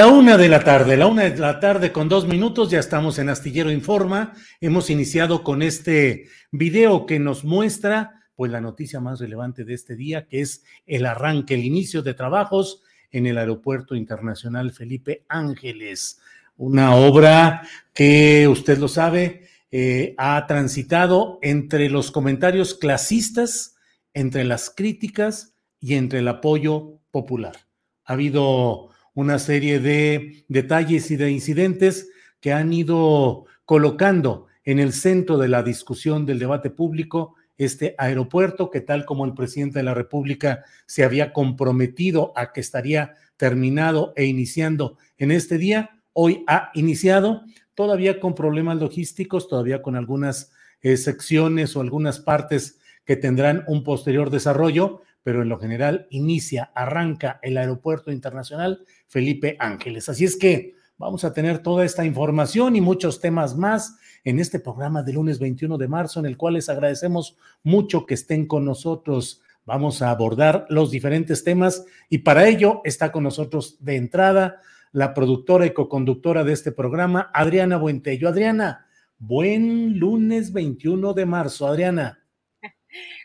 [0.00, 3.18] La una de la tarde, la una de la tarde con dos minutos, ya estamos
[3.18, 4.32] en Astillero Informa.
[4.58, 9.96] Hemos iniciado con este video que nos muestra, pues, la noticia más relevante de este
[9.96, 16.18] día, que es el arranque, el inicio de trabajos en el Aeropuerto Internacional Felipe Ángeles.
[16.56, 23.76] Una obra que, usted lo sabe, eh, ha transitado entre los comentarios clasistas,
[24.14, 27.66] entre las críticas y entre el apoyo popular.
[28.06, 32.10] Ha habido una serie de detalles y de incidentes
[32.40, 38.70] que han ido colocando en el centro de la discusión del debate público este aeropuerto
[38.70, 44.14] que tal como el presidente de la República se había comprometido a que estaría terminado
[44.16, 47.42] e iniciando en este día, hoy ha iniciado,
[47.74, 53.84] todavía con problemas logísticos, todavía con algunas eh, secciones o algunas partes que tendrán un
[53.84, 60.08] posterior desarrollo, pero en lo general inicia, arranca el aeropuerto internacional Felipe Ángeles.
[60.08, 64.60] Así es que vamos a tener toda esta información y muchos temas más en este
[64.60, 68.64] programa del lunes 21 de marzo, en el cual les agradecemos mucho que estén con
[68.64, 69.42] nosotros.
[69.64, 74.60] Vamos a abordar los diferentes temas y para ello está con nosotros de entrada
[74.92, 78.28] la productora y coconductora de este programa, Adriana Buentello.
[78.28, 78.86] Adriana,
[79.18, 81.66] buen lunes 21 de marzo.
[81.66, 82.19] Adriana.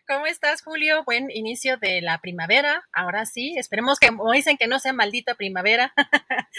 [0.07, 1.03] ¿Cómo estás, Julio?
[1.03, 2.83] Buen inicio de la primavera.
[2.93, 5.93] Ahora sí, esperemos que, como dicen, que no sea maldita primavera.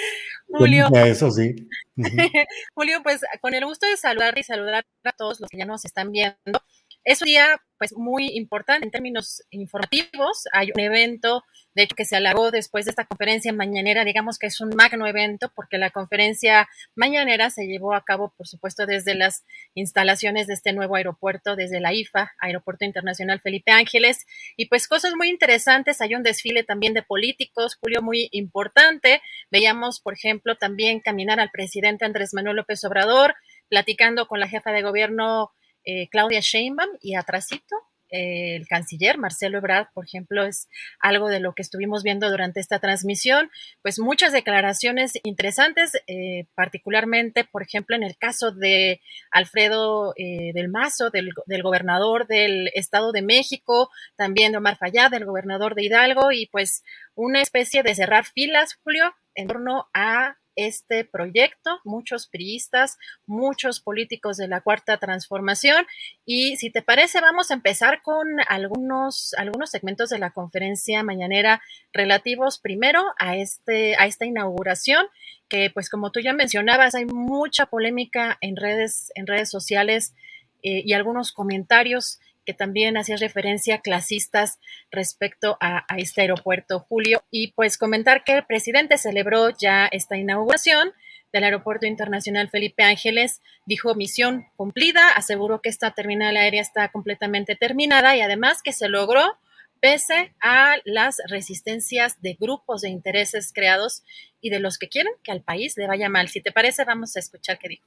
[0.48, 0.88] Julio.
[0.92, 1.54] Eso sí.
[2.74, 5.84] Julio, pues con el gusto de saludar y saludar a todos los que ya nos
[5.84, 6.60] están viendo.
[7.06, 10.42] Es un día pues muy importante en términos informativos.
[10.52, 14.48] Hay un evento, de hecho, que se alargó después de esta conferencia mañanera, digamos que
[14.48, 19.14] es un magno evento, porque la conferencia mañanera se llevó a cabo, por supuesto, desde
[19.14, 19.44] las
[19.74, 24.26] instalaciones de este nuevo aeropuerto, desde la IFA, Aeropuerto Internacional Felipe Ángeles,
[24.56, 26.00] y pues cosas muy interesantes.
[26.00, 29.22] Hay un desfile también de políticos, Julio, muy importante.
[29.52, 33.36] Veíamos, por ejemplo, también caminar al presidente Andrés Manuel López Obrador,
[33.68, 35.52] platicando con la jefa de gobierno
[35.86, 37.76] eh, Claudia Sheinbaum y atrasito
[38.10, 40.68] eh, el canciller Marcelo Ebrard, por ejemplo, es
[41.00, 43.50] algo de lo que estuvimos viendo durante esta transmisión,
[43.82, 49.00] pues muchas declaraciones interesantes, eh, particularmente, por ejemplo, en el caso de
[49.32, 55.24] Alfredo del Mazo, del, del, gobernador del Estado de México, también de Omar Fayad, del
[55.24, 56.84] gobernador de Hidalgo, y pues
[57.14, 64.36] una especie de cerrar filas, Julio, en torno a este proyecto, muchos priistas, muchos políticos
[64.36, 65.86] de la cuarta transformación.
[66.24, 71.62] Y si te parece, vamos a empezar con algunos, algunos segmentos de la conferencia mañanera
[71.92, 75.06] relativos primero a, este, a esta inauguración
[75.48, 80.14] que pues como tú ya mencionabas, hay mucha polémica en redes, en redes sociales
[80.62, 84.58] eh, y algunos comentarios que también hacía referencia clasistas
[84.90, 87.22] respecto a, este aeropuerto, Julio.
[87.30, 90.92] Y pues comentar que el presidente celebró ya esta inauguración
[91.32, 97.56] del Aeropuerto Internacional Felipe Ángeles, dijo misión cumplida, aseguró que esta terminal aérea está completamente
[97.56, 99.36] terminada y además que se logró
[99.80, 104.02] pese a las resistencias de grupos de intereses creados
[104.40, 106.28] y de los que quieren que al país le vaya mal.
[106.28, 107.86] Si te parece, vamos a escuchar qué dijo.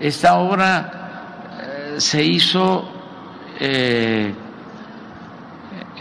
[0.00, 1.09] Esta obra
[1.98, 2.88] se hizo
[3.58, 4.32] eh,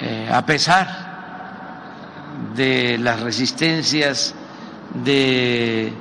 [0.02, 1.10] eh, a pesar
[2.56, 4.34] de las resistencias
[4.94, 5.92] de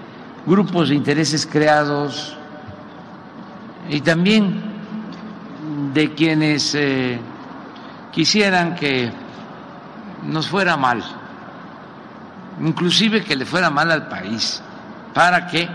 [0.46, 2.36] grupos de intereses creados
[3.88, 4.62] y también
[5.92, 7.18] de quienes eh,
[8.12, 9.10] quisieran que
[10.24, 11.02] nos fuera mal,
[12.60, 14.62] inclusive que le fuera mal al país,
[15.12, 15.68] para que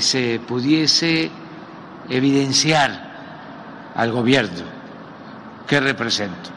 [0.00, 1.30] se pudiese
[2.10, 2.90] evidenciar
[3.94, 4.64] al gobierno
[5.68, 6.50] que represento.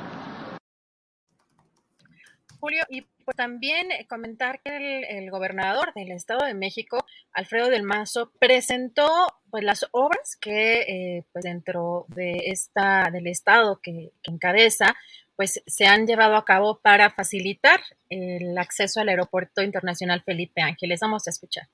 [2.60, 8.32] Julio, y pues también comentar que el, gobernador del Estado de México, Alfredo del Mazo,
[8.40, 9.08] presentó
[9.50, 14.96] pues las obras que eh, pues dentro de esta del Estado que, que encabeza
[15.36, 17.80] pues se han llevado a cabo para facilitar
[18.10, 21.00] el acceso al Aeropuerto Internacional Felipe Ángeles.
[21.00, 21.68] Vamos a escuchar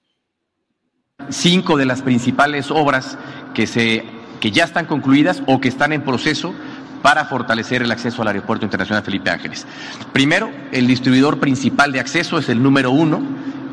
[1.29, 3.17] cinco de las principales obras
[3.53, 4.05] que, se,
[4.39, 6.53] que ya están concluidas o que están en proceso
[7.03, 9.67] para fortalecer el acceso al Aeropuerto Internacional Felipe Ángeles.
[10.13, 13.21] Primero, el distribuidor principal de acceso es el número uno,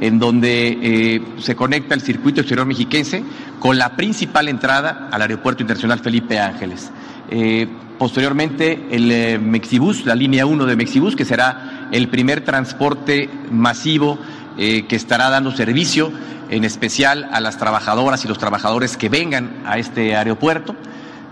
[0.01, 3.23] en donde eh, se conecta el circuito exterior mexiquense
[3.59, 6.91] con la principal entrada al Aeropuerto Internacional Felipe Ángeles.
[7.31, 7.69] Eh,
[7.99, 14.19] posteriormente, el eh, Mexibus, la línea 1 de Mexibus, que será el primer transporte masivo
[14.57, 16.13] que estará dando servicio
[16.51, 20.75] en especial a las trabajadoras y los trabajadores que vengan a este aeropuerto.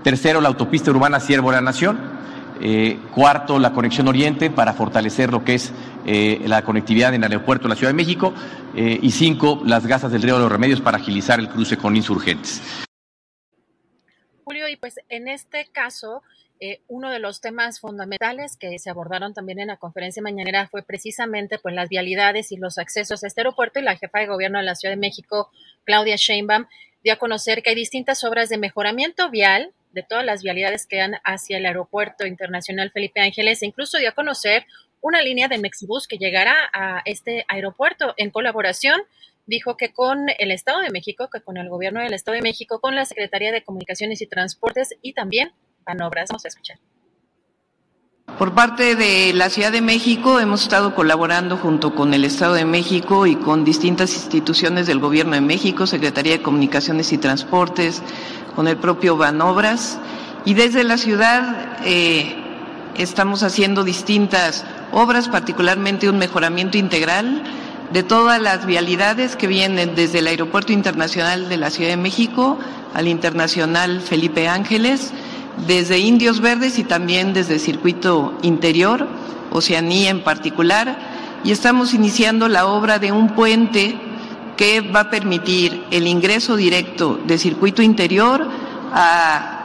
[0.04, 2.18] Tercero, la autopista urbana Siervo de la Nación.
[2.60, 5.72] Eh, cuarto, la conexión oriente para fortalecer lo que es
[6.06, 8.32] eh, la conectividad en el aeropuerto de la Ciudad de México.
[8.76, 11.96] Eh, y cinco, las gasas del río de los remedios para agilizar el cruce con
[11.96, 12.62] insurgentes.
[14.44, 16.22] Julio, y pues en este caso,
[16.60, 20.82] eh, uno de los temas fundamentales que se abordaron también en la conferencia mañanera fue
[20.82, 24.58] precisamente pues, las vialidades y los accesos a este aeropuerto y la jefa de gobierno
[24.58, 25.50] de la Ciudad de México,
[25.84, 26.66] Claudia Sheinbaum,
[27.02, 30.98] dio a conocer que hay distintas obras de mejoramiento vial de todas las vialidades que
[30.98, 34.66] dan hacia el aeropuerto internacional Felipe Ángeles e incluso dio a conocer
[35.00, 39.00] una línea de Mexibus que llegará a este aeropuerto en colaboración
[39.48, 42.80] dijo que con el Estado de México, que con el gobierno del Estado de México,
[42.80, 45.52] con la Secretaría de Comunicaciones y Transportes y también
[45.97, 46.78] Vamos a escuchar.
[48.38, 52.66] Por parte de la Ciudad de México hemos estado colaborando junto con el Estado de
[52.66, 58.02] México y con distintas instituciones del Gobierno de México, Secretaría de Comunicaciones y Transportes,
[58.54, 59.99] con el propio Banobras.
[60.45, 62.37] Y desde la ciudad eh,
[62.97, 67.42] estamos haciendo distintas obras, particularmente un mejoramiento integral
[67.92, 72.59] de todas las vialidades que vienen desde el Aeropuerto Internacional de la Ciudad de México
[72.95, 75.12] al Internacional Felipe Ángeles
[75.66, 79.06] desde Indios Verdes y también desde Circuito Interior,
[79.50, 80.98] Oceanía en particular,
[81.44, 83.98] y estamos iniciando la obra de un puente
[84.56, 88.48] que va a permitir el ingreso directo de circuito interior
[88.92, 89.58] a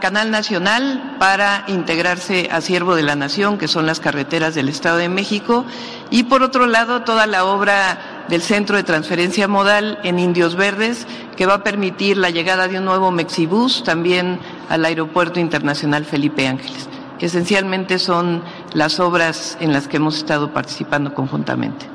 [0.00, 4.98] Canal Nacional para integrarse a Siervo de la Nación, que son las carreteras del Estado
[4.98, 5.64] de México,
[6.10, 11.06] y por otro lado toda la obra del Centro de Transferencia Modal en Indios Verdes,
[11.36, 14.38] que va a permitir la llegada de un nuevo Mexibus también
[14.68, 16.88] al Aeropuerto Internacional Felipe Ángeles.
[17.20, 18.42] Esencialmente son
[18.74, 21.86] las obras en las que hemos estado participando conjuntamente.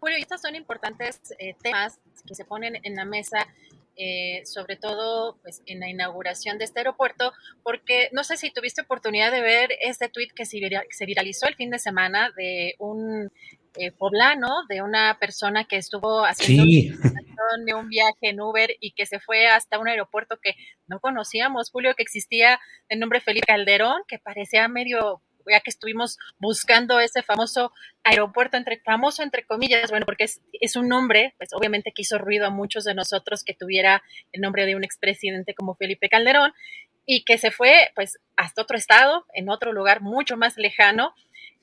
[0.00, 3.46] Julio, estos son importantes eh, temas que se ponen en la mesa
[4.00, 7.32] eh, sobre todo pues, en la inauguración de este aeropuerto,
[7.64, 11.70] porque no sé si tuviste oportunidad de ver este tweet que se viralizó el fin
[11.70, 13.32] de semana de un
[13.78, 16.98] eh, poblano, de una persona que estuvo haciendo
[17.78, 20.54] un viaje en Uber y que se fue hasta un aeropuerto que
[20.86, 26.18] no conocíamos, Julio, que existía el nombre Felipe Calderón, que parecía medio ya que estuvimos
[26.38, 27.72] buscando ese famoso
[28.04, 32.18] aeropuerto, entre, famoso entre comillas, bueno, porque es, es un nombre, pues obviamente que hizo
[32.18, 36.52] ruido a muchos de nosotros que tuviera el nombre de un expresidente como Felipe Calderón
[37.06, 41.14] y que se fue pues hasta otro estado, en otro lugar mucho más lejano,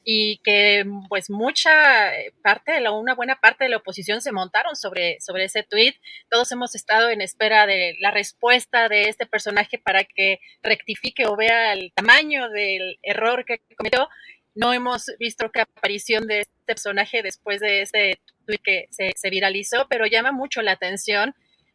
[0.07, 2.11] y que pues mucha
[2.43, 5.95] parte de la, una buena parte de la oposición se montaron sobre, sobre ese tweet.
[6.29, 11.35] Todos hemos estado en espera de la respuesta de este personaje para que rectifique o
[11.35, 14.07] vea el tamaño del error que cometió.
[14.53, 19.87] No hemos visto que aparición de este personaje después de ese tweet que se, viralizó,
[19.89, 21.33] pero llama mucho la atención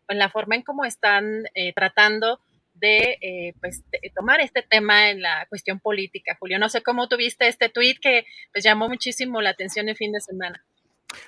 [0.09, 2.41] en la forma en cómo están eh, tratando
[2.81, 3.83] de, eh, pues,
[4.15, 6.37] tomar este tema en la cuestión política.
[6.41, 10.13] Julio, no sé cómo tuviste este tuit que pues, llamó muchísimo la atención el fin
[10.13, 10.65] de semana.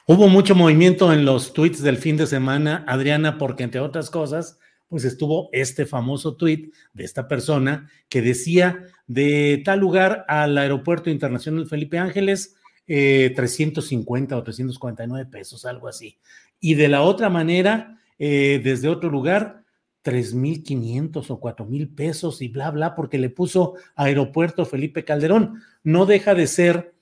[0.06, 4.59] Hubo mucho movimiento en los tweets del fin de semana, Adriana, porque entre otras cosas,
[4.88, 11.11] pues estuvo este famoso tuit de esta persona que decía de tal lugar al Aeropuerto
[11.11, 12.56] Internacional Felipe Ángeles,
[12.87, 16.18] 350 eh, o 349 pesos, algo así.
[16.61, 19.62] Y de la otra manera, eh, desde otro lugar,
[20.04, 25.62] 3.500 o 4.000 pesos y bla, bla, porque le puso Aeropuerto Felipe Calderón.
[25.85, 26.94] No deja de ser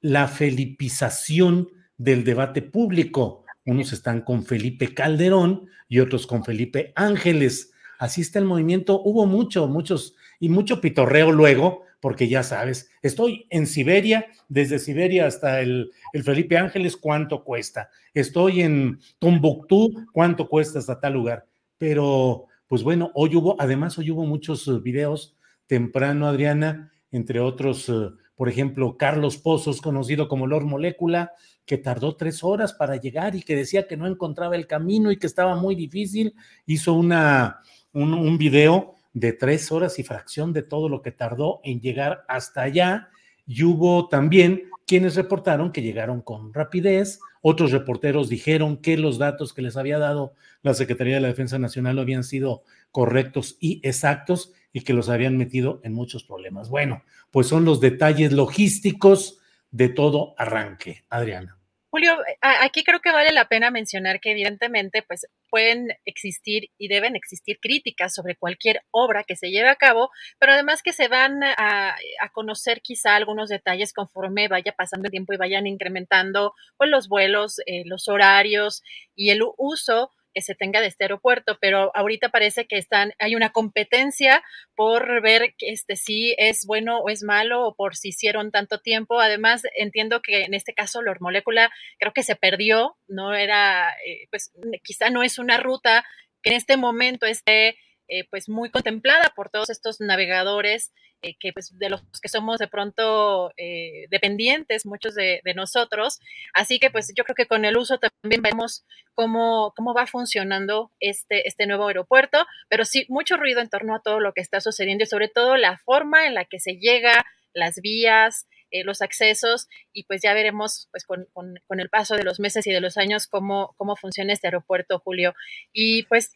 [0.00, 3.44] la felipización del debate público.
[3.64, 7.72] Unos están con Felipe Calderón y otros con Felipe Ángeles.
[7.98, 9.00] Así está el movimiento.
[9.02, 15.26] Hubo mucho, muchos y mucho pitorreo luego, porque ya sabes, estoy en Siberia, desde Siberia
[15.26, 17.88] hasta el, el Felipe Ángeles, ¿cuánto cuesta?
[18.12, 21.46] Estoy en Tombuctú, ¿cuánto cuesta hasta tal lugar?
[21.78, 27.88] Pero pues bueno, hoy hubo, además hoy hubo muchos eh, videos temprano, Adriana, entre otros,
[27.88, 31.32] eh, por ejemplo, Carlos Pozos, conocido como Lord Molécula,
[31.64, 35.18] que tardó tres horas para llegar y que decía que no encontraba el camino y
[35.18, 36.34] que estaba muy difícil,
[36.66, 37.60] hizo una,
[37.92, 42.24] un, un video de tres horas y fracción de todo lo que tardó en llegar
[42.28, 43.08] hasta allá.
[43.46, 49.52] Y hubo también quienes reportaron que llegaron con rapidez, otros reporteros dijeron que los datos
[49.52, 54.52] que les había dado la Secretaría de la Defensa Nacional habían sido correctos y exactos
[54.72, 56.68] y que los habían metido en muchos problemas.
[56.68, 59.38] Bueno, pues son los detalles logísticos
[59.70, 61.04] de todo arranque.
[61.10, 61.58] Adriana.
[61.94, 67.14] Julio, aquí creo que vale la pena mencionar que evidentemente pues pueden existir y deben
[67.14, 70.10] existir críticas sobre cualquier obra que se lleve a cabo,
[70.40, 71.94] pero además que se van a,
[72.32, 77.60] conocer quizá algunos detalles conforme vaya pasando el tiempo y vayan incrementando pues, los vuelos,
[77.64, 78.82] eh, los horarios
[79.14, 83.34] y el uso que se tenga de este aeropuerto, pero ahorita parece que están, hay
[83.36, 84.42] una competencia
[84.74, 88.80] por ver que este sí es bueno o es malo o por si hicieron tanto
[88.80, 89.20] tiempo.
[89.20, 94.26] Además, entiendo que en este caso Lord Molécula creo que se perdió, no era, eh,
[94.30, 96.04] pues quizá no es una ruta
[96.42, 97.76] que en este momento esté
[98.14, 102.58] eh, pues muy contemplada por todos estos navegadores eh, que pues de los que somos
[102.58, 106.20] de pronto eh, dependientes muchos de, nosotros
[106.52, 110.92] así que pues yo creo que con el uso también vemos cómo, cómo va funcionando
[111.00, 114.60] este, este nuevo aeropuerto pero sí mucho ruido en torno a todo lo que está
[114.60, 118.46] sucediendo y sobre todo la forma en la que se llega las vías
[118.84, 122.66] los accesos y pues ya veremos pues con, con, con, el paso de los meses
[122.66, 125.32] y de los años cómo, cómo funciona este aeropuerto, Julio.
[125.72, 126.34] Y pues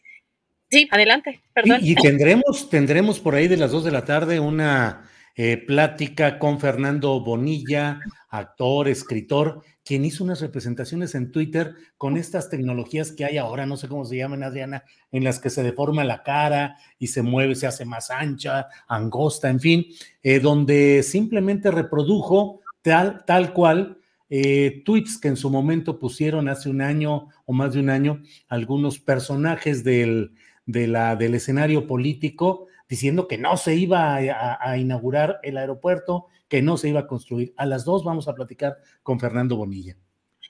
[0.69, 1.79] Sí, adelante, perdón.
[1.81, 6.59] Y, tendremos, tendremos por ahí de las dos de la tarde una eh, plática con
[6.59, 7.99] Fernando Bonilla,
[8.29, 13.77] actor, escritor, quien hizo unas representaciones en Twitter con estas tecnologías que hay ahora, no
[13.77, 17.55] sé cómo se llaman, Adriana, en las que se deforma la cara y se mueve,
[17.55, 19.85] se hace más ancha, angosta, en fin,
[20.21, 23.97] eh, donde simplemente reprodujo tal, tal cual
[24.29, 28.21] eh, tweets que en su momento pusieron hace un año o más de un año
[28.47, 30.33] algunos personajes del,
[30.71, 36.61] de la, del escenario político diciendo que no se iba a, inaugurar el aeropuerto, que
[36.61, 37.53] no se iba a construir.
[37.57, 39.95] A las dos vamos a platicar con Fernando Bonilla.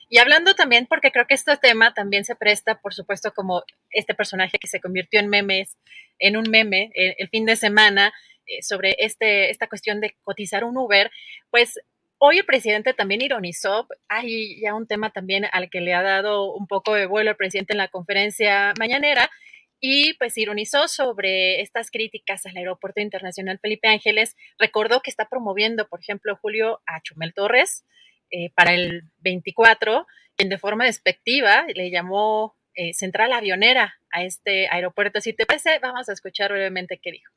[0.10, 4.14] Y hablando también, porque creo que este tema también se presta, por supuesto, como este
[4.14, 5.78] personaje que se convirtió en memes,
[6.18, 8.14] en un meme el, el fin de semana
[8.46, 11.12] eh, sobre este, esta cuestión de cotizar un Uber,
[11.50, 11.80] pues
[12.22, 16.54] Hoy el presidente también ironizó, hay ya un tema también al que le ha dado
[16.54, 19.32] un poco de vuelo el presidente en la conferencia mañanera,
[19.80, 24.36] y pues ironizó sobre estas críticas al Aeropuerto Internacional Felipe Ángeles.
[24.58, 27.86] Recordó que está promoviendo, por ejemplo, Julio a Chumel Torres
[28.32, 30.06] eh, para el 24,
[30.36, 35.22] quien de forma despectiva le llamó eh, central avionera a este aeropuerto.
[35.22, 37.34] Si te parece, vamos a escuchar brevemente qué dijo.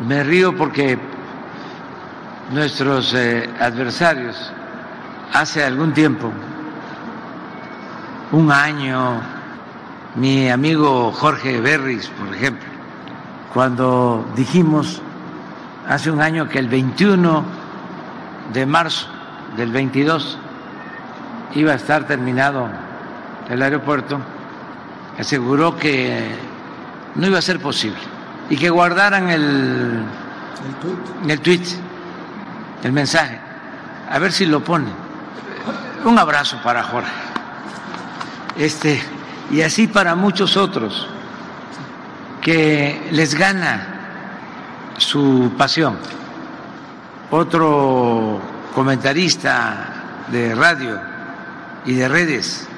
[0.00, 0.98] Me río porque
[2.50, 4.52] nuestros eh, adversarios
[5.32, 6.32] hace algún tiempo,
[8.32, 9.35] un año,
[10.16, 12.66] mi amigo Jorge Berris, por ejemplo,
[13.52, 15.00] cuando dijimos
[15.86, 17.44] hace un año que el 21
[18.52, 19.08] de marzo
[19.56, 20.38] del 22
[21.54, 22.68] iba a estar terminado
[23.50, 24.18] el aeropuerto,
[25.18, 26.34] aseguró que
[27.14, 28.00] no iba a ser posible
[28.48, 30.02] y que guardaran el,
[31.28, 31.62] el tweet
[32.82, 33.38] el mensaje.
[34.10, 34.88] A ver si lo pone.
[36.04, 37.10] Un abrazo para Jorge.
[38.56, 39.02] Este,
[39.50, 41.08] y así para muchos otros
[42.40, 43.96] que les gana
[44.98, 45.96] su pasión.
[47.30, 48.40] Otro
[48.74, 51.00] comentarista de radio
[51.84, 52.68] y de redes,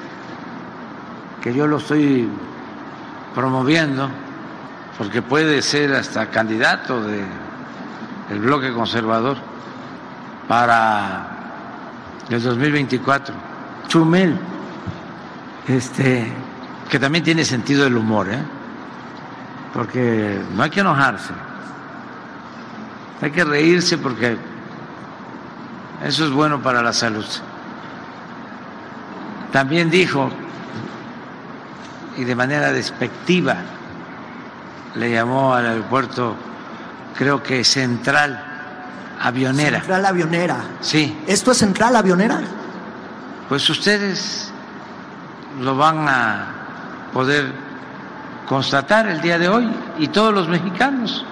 [1.41, 2.29] que yo lo estoy
[3.35, 4.09] promoviendo,
[4.97, 7.23] porque puede ser hasta candidato de
[8.31, 9.37] el bloque conservador
[10.47, 11.27] para
[12.29, 13.35] el 2024.
[13.87, 14.37] Chumel,
[15.67, 16.31] este,
[16.89, 18.39] que también tiene sentido del humor, ¿eh?
[19.73, 21.33] porque no hay que enojarse,
[23.21, 24.37] hay que reírse porque
[26.03, 27.25] eso es bueno para la salud.
[29.51, 30.29] También dijo,
[32.17, 33.57] y de manera despectiva,
[34.95, 36.35] le llamó al aeropuerto,
[37.15, 38.43] creo que central,
[39.19, 39.79] avionera.
[39.79, 40.57] Central avionera.
[40.81, 41.17] Sí.
[41.27, 42.41] ¿Esto es central avionera?
[43.47, 44.51] Pues ustedes
[45.59, 46.58] lo van a
[47.13, 47.45] poder
[48.47, 51.25] constatar el día de hoy y todos los mexicanos.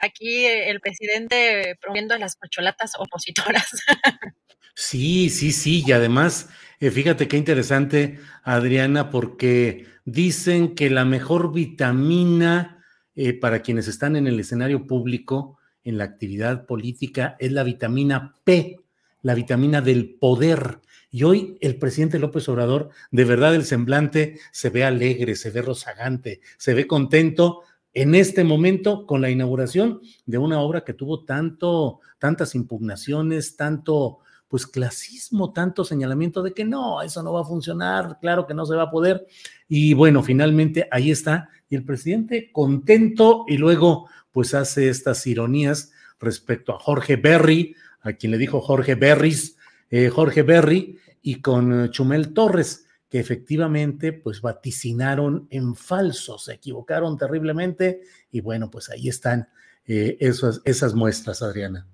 [0.00, 3.68] Aquí el presidente promoviendo a las pacholatas opositoras.
[4.74, 6.48] Sí, sí, sí, y además,
[6.80, 12.82] eh, fíjate qué interesante, Adriana, porque dicen que la mejor vitamina
[13.14, 18.34] eh, para quienes están en el escenario público, en la actividad política, es la vitamina
[18.44, 18.78] P,
[19.20, 20.80] la vitamina del poder.
[21.14, 25.60] Y hoy el presidente López Obrador, de verdad el semblante se ve alegre, se ve
[25.60, 27.60] rozagante, se ve contento
[27.92, 34.20] en este momento con la inauguración de una obra que tuvo tanto, tantas impugnaciones, tanto
[34.48, 38.64] pues clasismo, tanto señalamiento de que no, eso no va a funcionar, claro que no
[38.64, 39.26] se va a poder.
[39.68, 41.50] Y bueno, finalmente ahí está.
[41.68, 48.14] Y el presidente contento y luego pues hace estas ironías respecto a Jorge Berry, a
[48.14, 49.58] quien le dijo Jorge Berris,
[49.92, 57.16] eh, Jorge Berry, y con Chumel Torres, que efectivamente pues vaticinaron en falso, se equivocaron
[57.16, 59.48] terriblemente y bueno, pues ahí están
[59.86, 61.86] eh, esas, esas muestras, Adriana.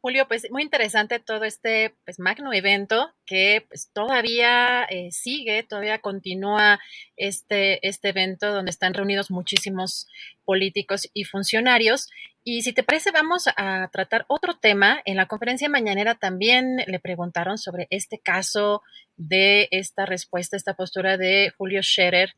[0.00, 6.00] Julio, pues muy interesante todo este pues, magno evento que pues, todavía eh, sigue, todavía
[6.00, 6.78] continúa
[7.16, 10.06] este, este evento donde están reunidos muchísimos
[10.44, 12.10] políticos y funcionarios.
[12.44, 15.00] Y si te parece, vamos a tratar otro tema.
[15.06, 18.82] En la conferencia mañanera también le preguntaron sobre este caso
[19.16, 22.34] de esta respuesta, esta postura de Julio Scherer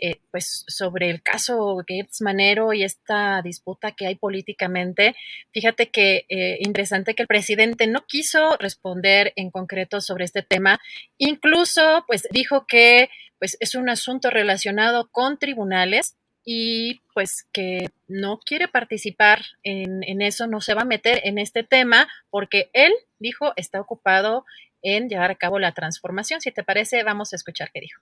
[0.00, 5.16] eh, pues sobre el caso Gates Manero y esta disputa que hay políticamente,
[5.50, 10.78] fíjate que eh, interesante que el presidente no quiso responder en concreto sobre este tema,
[11.16, 18.38] incluso pues dijo que pues es un asunto relacionado con tribunales y pues que no
[18.38, 23.54] quiere participar en, eso, no se va a meter en este tema porque él dijo
[23.56, 24.44] está ocupado
[24.82, 26.40] en llevar a cabo la transformación.
[26.40, 28.00] Si te parece, vamos a escuchar qué dijo.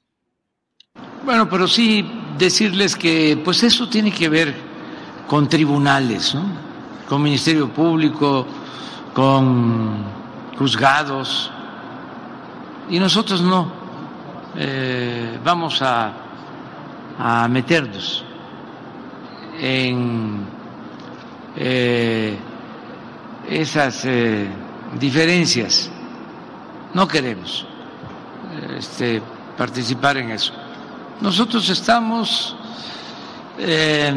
[1.24, 4.52] Bueno, pero sí decirles que pues eso tiene que ver
[5.26, 6.36] con tribunales,
[7.08, 8.46] con Ministerio Público,
[9.14, 10.04] con
[10.58, 11.50] juzgados,
[12.90, 13.72] y nosotros no
[14.58, 16.12] eh, vamos a,
[17.18, 18.25] a, meternos
[19.58, 20.46] en
[21.56, 22.36] eh,
[23.48, 24.48] esas eh,
[24.98, 25.90] diferencias.
[26.94, 27.66] No queremos
[28.76, 29.22] este,
[29.56, 30.52] participar en eso.
[31.20, 32.56] nosotros estamos
[33.58, 34.12] eh,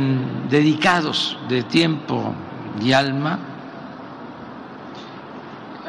[0.49, 2.33] dedicados de tiempo
[2.81, 3.39] y alma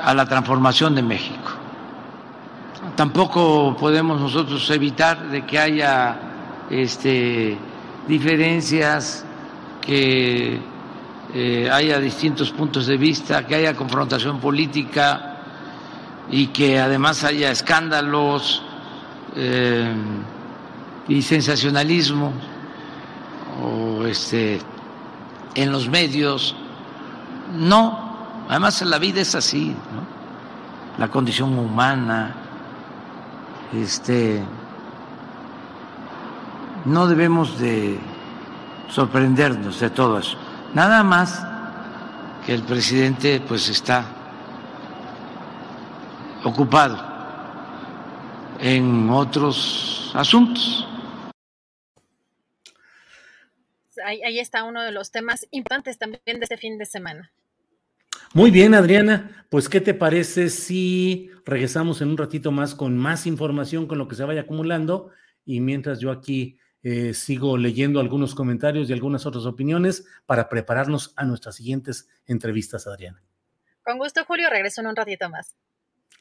[0.02, 1.50] a la transformación de México.
[2.96, 6.16] Tampoco podemos nosotros evitar de que haya
[6.70, 7.58] este,
[8.08, 9.24] diferencias,
[9.80, 10.60] que
[11.34, 15.38] eh, haya distintos puntos de vista, que haya confrontación política
[16.30, 18.62] y que además haya escándalos
[19.36, 19.92] eh,
[21.08, 22.32] y sensacionalismo
[23.62, 24.60] o este
[25.54, 26.54] en los medios.
[27.56, 28.16] No,
[28.48, 29.74] además la vida es así,
[30.98, 32.34] la condición humana,
[33.72, 34.42] este,
[36.84, 37.98] no debemos de
[38.90, 40.36] sorprendernos de todo eso.
[40.74, 41.44] Nada más
[42.44, 44.04] que el presidente pues está
[46.44, 46.98] ocupado
[48.60, 50.86] en otros asuntos.
[54.04, 57.30] Ahí, ahí, está uno de los temas importantes también de este fin de semana.
[58.32, 59.44] Muy bien, Adriana.
[59.50, 64.08] Pues, ¿qué te parece si regresamos en un ratito más con más información, con lo
[64.08, 65.10] que se vaya acumulando?
[65.44, 71.12] Y mientras yo aquí eh, sigo leyendo algunos comentarios y algunas otras opiniones para prepararnos
[71.16, 73.22] a nuestras siguientes entrevistas, Adriana.
[73.82, 74.48] Con gusto, Julio.
[74.48, 75.56] Regreso en un ratito más.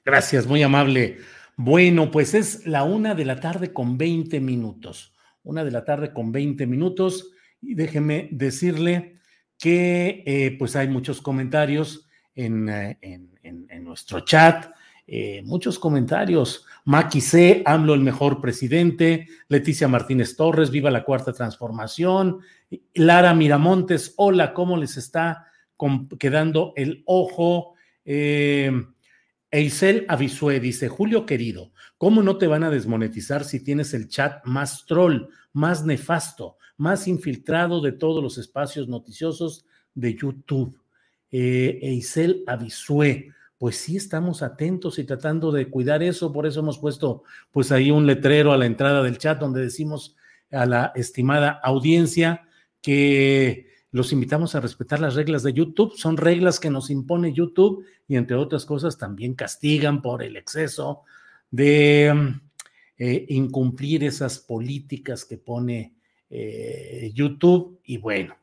[0.03, 1.19] Gracias, muy amable.
[1.55, 5.13] Bueno, pues es la una de la tarde con 20 minutos.
[5.43, 7.31] Una de la tarde con 20 minutos.
[7.61, 9.19] Y déjeme decirle
[9.57, 14.71] que eh, pues hay muchos comentarios en, eh, en, en, en nuestro chat.
[15.11, 16.65] Eh, muchos comentarios.
[16.85, 19.27] Maki C, AMLO el mejor presidente.
[19.47, 22.41] Leticia Martínez Torres, viva la cuarta transformación.
[22.93, 25.47] Lara Miramontes, hola, ¿cómo les está
[26.19, 27.73] quedando el ojo?
[28.05, 28.71] Eh,
[29.49, 34.45] Eisel Avisue dice, Julio querido, ¿cómo no te van a desmonetizar si tienes el chat
[34.45, 40.79] más troll, más nefasto, más infiltrado de todos los espacios noticiosos de YouTube?
[41.31, 46.79] Eh, Eisel Avisue, pues sí estamos atentos y tratando de cuidar eso, por eso hemos
[46.79, 50.15] puesto pues ahí un letrero a la entrada del chat donde decimos
[50.49, 52.47] a la estimada audiencia
[52.81, 57.85] que los invitamos a respetar las reglas de YouTube, son reglas que nos impone YouTube
[58.07, 61.03] y entre otras cosas también castigan por el exceso
[61.51, 62.39] de
[62.97, 65.95] eh, incumplir esas políticas que pone
[66.29, 68.37] eh, YouTube y bueno,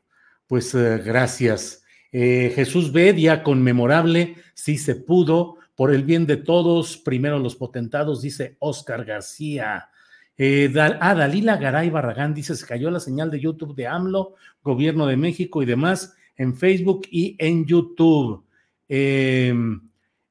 [0.45, 1.83] pues eh, gracias.
[2.11, 7.55] Eh, Jesús ve, día conmemorable, sí se pudo, por el bien de todos, primero los
[7.55, 9.89] potentados, dice Oscar García.
[10.37, 15.05] Eh, ah, Dalila Garay Barragán dice, se cayó la señal de YouTube de AMLO, Gobierno
[15.07, 18.43] de México y demás, en Facebook y en YouTube.
[18.89, 19.53] Eh,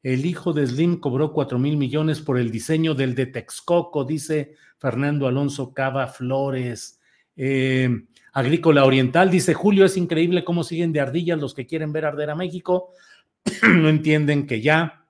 [0.02, 4.54] el hijo de Slim cobró cuatro mil millones por el diseño del de Texcoco, dice
[4.78, 7.00] Fernando Alonso Cava Flores.
[7.36, 8.04] Eh,
[8.36, 12.28] Agrícola Oriental dice Julio, es increíble cómo siguen de ardillas los que quieren ver arder
[12.28, 12.90] a México.
[13.62, 15.06] no entienden que ya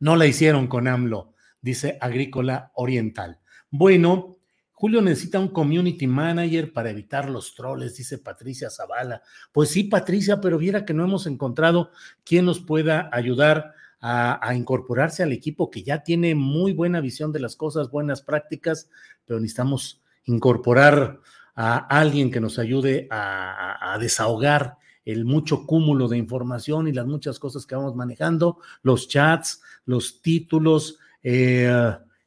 [0.00, 3.40] no la hicieron con AMLO, dice Agrícola Oriental.
[3.68, 4.38] Bueno,
[4.72, 9.20] Julio necesita un community manager para evitar los troles, dice Patricia Zavala.
[9.52, 11.90] Pues sí, Patricia, pero viera que no hemos encontrado
[12.24, 17.32] quien nos pueda ayudar a, a, incorporarse al equipo que ya tiene muy buena visión
[17.32, 18.88] de las cosas, buenas prácticas,
[19.26, 21.20] pero necesitamos incorporar
[21.60, 27.40] a alguien que nos ayude a, desahogar el mucho cúmulo de información y las muchas
[27.40, 31.68] cosas que vamos manejando, los chats, los títulos, eh,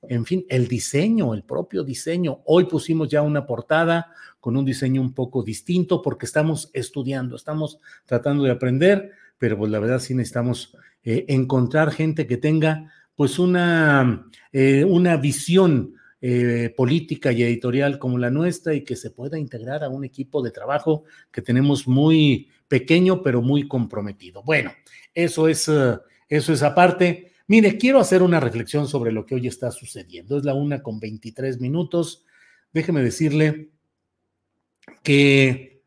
[0.02, 2.42] en fin, el diseño, el propio diseño.
[2.46, 7.80] Hoy pusimos ya una portada con un diseño un poco distinto porque estamos estudiando, estamos
[8.06, 13.40] tratando de aprender, pero pues la verdad sí necesitamos eh, encontrar gente que tenga pues
[13.40, 19.40] una, eh, una visión eh, política y editorial como la nuestra y que se pueda
[19.40, 24.44] integrar a un equipo de trabajo que tenemos muy pequeño pero muy comprometido.
[24.44, 24.72] Bueno,
[25.16, 27.32] eso es, uh, eso es aparte.
[27.48, 30.38] Mire, quiero hacer una reflexión sobre lo que hoy está sucediendo.
[30.38, 32.24] Es la una con 23 minutos.
[32.72, 33.72] Déjeme decirle
[35.02, 35.82] que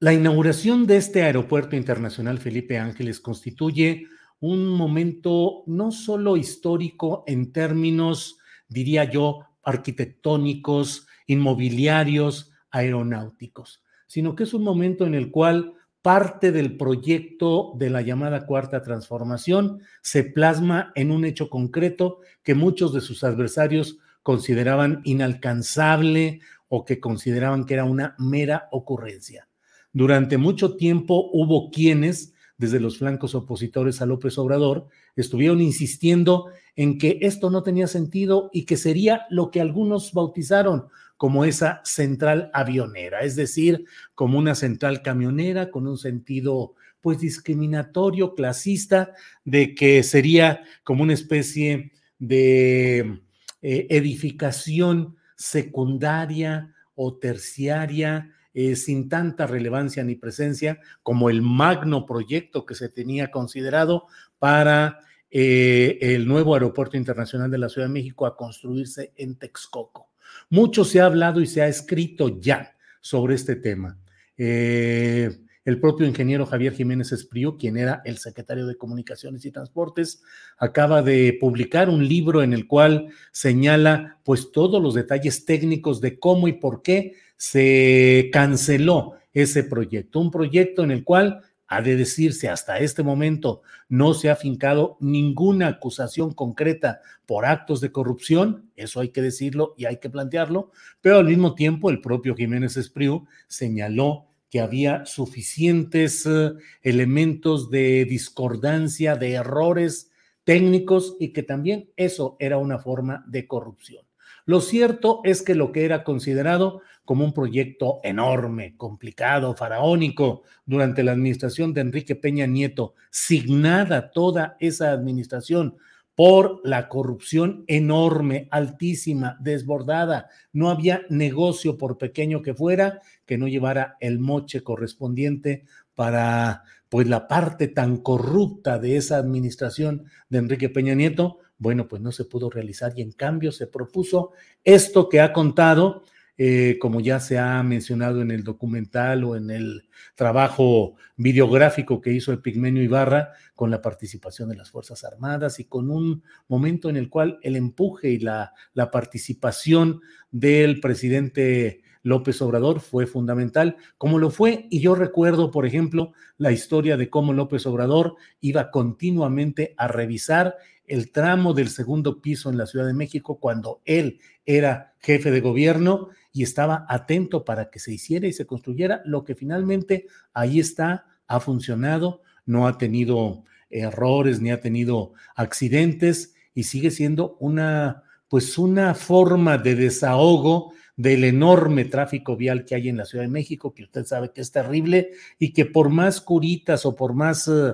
[0.00, 4.08] la inauguración de este aeropuerto internacional Felipe Ángeles constituye
[4.40, 8.39] un momento no solo histórico en términos
[8.70, 16.78] diría yo, arquitectónicos, inmobiliarios, aeronáuticos, sino que es un momento en el cual parte del
[16.78, 23.02] proyecto de la llamada cuarta transformación se plasma en un hecho concreto que muchos de
[23.02, 29.48] sus adversarios consideraban inalcanzable o que consideraban que era una mera ocurrencia.
[29.92, 36.98] Durante mucho tiempo hubo quienes desde los flancos opositores a López Obrador, estuvieron insistiendo en
[36.98, 42.50] que esto no tenía sentido y que sería lo que algunos bautizaron como esa central
[42.52, 50.02] avionera, es decir, como una central camionera con un sentido pues discriminatorio, clasista, de que
[50.02, 53.22] sería como una especie de
[53.62, 62.66] eh, edificación secundaria o terciaria eh, sin tanta relevancia ni presencia como el magno proyecto
[62.66, 64.06] que se tenía considerado
[64.38, 64.98] para
[65.30, 70.10] eh, el nuevo aeropuerto internacional de la Ciudad de México a construirse en Texcoco.
[70.48, 73.98] Mucho se ha hablado y se ha escrito ya sobre este tema.
[74.36, 75.30] Eh,
[75.64, 80.22] el propio ingeniero Javier Jiménez Espriu, quien era el secretario de Comunicaciones y Transportes,
[80.56, 86.18] acaba de publicar un libro en el cual señala pues todos los detalles técnicos de
[86.18, 91.96] cómo y por qué se canceló ese proyecto, un proyecto en el cual, ha de
[91.96, 98.70] decirse, hasta este momento no se ha fincado ninguna acusación concreta por actos de corrupción,
[98.76, 102.76] eso hay que decirlo y hay que plantearlo, pero al mismo tiempo el propio Jiménez
[102.76, 110.10] Espriu señaló que había suficientes eh, elementos de discordancia, de errores
[110.44, 114.09] técnicos y que también eso era una forma de corrupción.
[114.50, 121.04] Lo cierto es que lo que era considerado como un proyecto enorme, complicado, faraónico durante
[121.04, 125.76] la administración de Enrique Peña Nieto, signada toda esa administración
[126.16, 130.30] por la corrupción enorme, altísima, desbordada.
[130.52, 137.06] No había negocio, por pequeño que fuera, que no llevara el moche correspondiente para pues
[137.06, 142.24] la parte tan corrupta de esa administración de Enrique Peña Nieto, bueno, pues no se
[142.24, 144.32] pudo realizar y en cambio se propuso
[144.64, 146.04] esto que ha contado,
[146.38, 149.82] eh, como ya se ha mencionado en el documental o en el
[150.14, 155.66] trabajo videográfico que hizo el Pigmenio Ibarra, con la participación de las Fuerzas Armadas y
[155.66, 162.40] con un momento en el cual el empuje y la, la participación del presidente López
[162.40, 167.34] Obrador fue fundamental, como lo fue, y yo recuerdo, por ejemplo, la historia de cómo
[167.34, 170.56] López Obrador iba continuamente a revisar
[170.90, 175.40] el tramo del segundo piso en la Ciudad de México cuando él era jefe de
[175.40, 180.58] gobierno y estaba atento para que se hiciera y se construyera lo que finalmente ahí
[180.58, 188.02] está, ha funcionado, no ha tenido errores ni ha tenido accidentes y sigue siendo una
[188.28, 193.30] pues una forma de desahogo del enorme tráfico vial que hay en la Ciudad de
[193.30, 197.48] México, que usted sabe que es terrible y que por más curitas o por más
[197.48, 197.72] eh,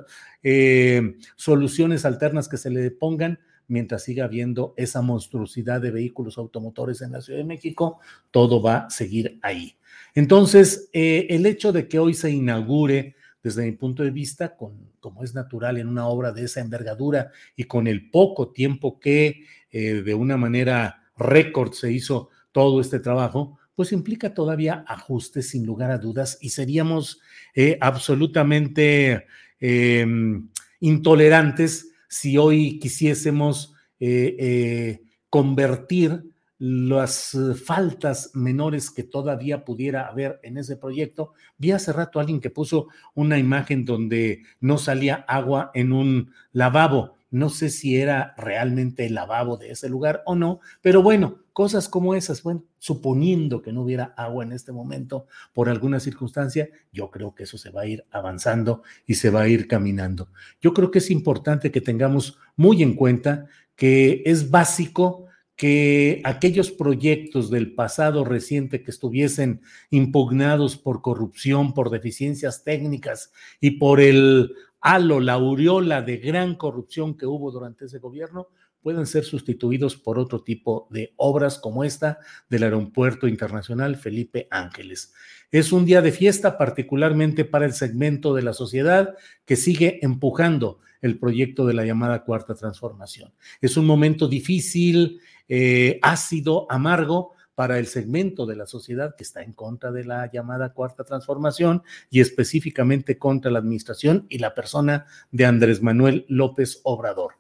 [0.49, 7.03] eh, soluciones alternas que se le pongan, mientras siga habiendo esa monstruosidad de vehículos automotores
[7.03, 7.99] en la Ciudad de México,
[8.31, 9.77] todo va a seguir ahí.
[10.15, 15.25] Entonces, eh, el hecho de que hoy se inaugure, desde mi punto de vista, como
[15.25, 20.15] es natural en una obra de esa envergadura y con el poco tiempo que de
[20.15, 25.99] una manera récord se hizo todo este trabajo, pues implica todavía ajustes sin lugar a
[25.99, 27.21] dudas y seríamos
[27.55, 29.27] eh, absolutamente
[29.61, 30.49] em,
[30.81, 36.25] intolerantes si hoy quisiésemos eh, eh, convertir
[36.59, 41.33] las faltas menores que todavía pudiera haber en ese proyecto.
[41.59, 46.33] Vi hace rato a alguien que puso una imagen donde no salía agua en un
[46.53, 47.16] lavabo.
[47.31, 51.89] No sé si era realmente el lavabo de ese lugar o no, pero bueno, cosas
[51.89, 57.11] como esas, bueno, suponiendo que no hubiera agua en este momento por alguna circunstancia, yo
[57.11, 60.29] creo que eso se va a ir avanzando y se va a ir caminando.
[60.61, 66.71] Yo creo que es importante que tengamos muy en cuenta que es básico que aquellos
[66.71, 74.53] proyectos del pasado reciente que estuviesen impugnados por corrupción, por deficiencias técnicas y por el
[74.89, 80.17] halo, la aureola de gran corrupción que hubo durante ese gobierno, pueden ser sustituidos por
[80.17, 85.13] otro tipo de obras como esta del Aeropuerto Internacional Felipe Ángeles.
[85.51, 90.79] Es un día de fiesta particularmente para el segmento de la sociedad que sigue empujando
[91.03, 93.35] el proyecto de la llamada Cuarta Transformación.
[93.61, 99.43] Es un momento difícil, eh, ácido, amargo, para el segmento de la sociedad que está
[99.43, 105.07] en contra de la llamada cuarta transformación y específicamente contra la administración y la persona
[105.33, 107.33] de Andrés Manuel López Obrador.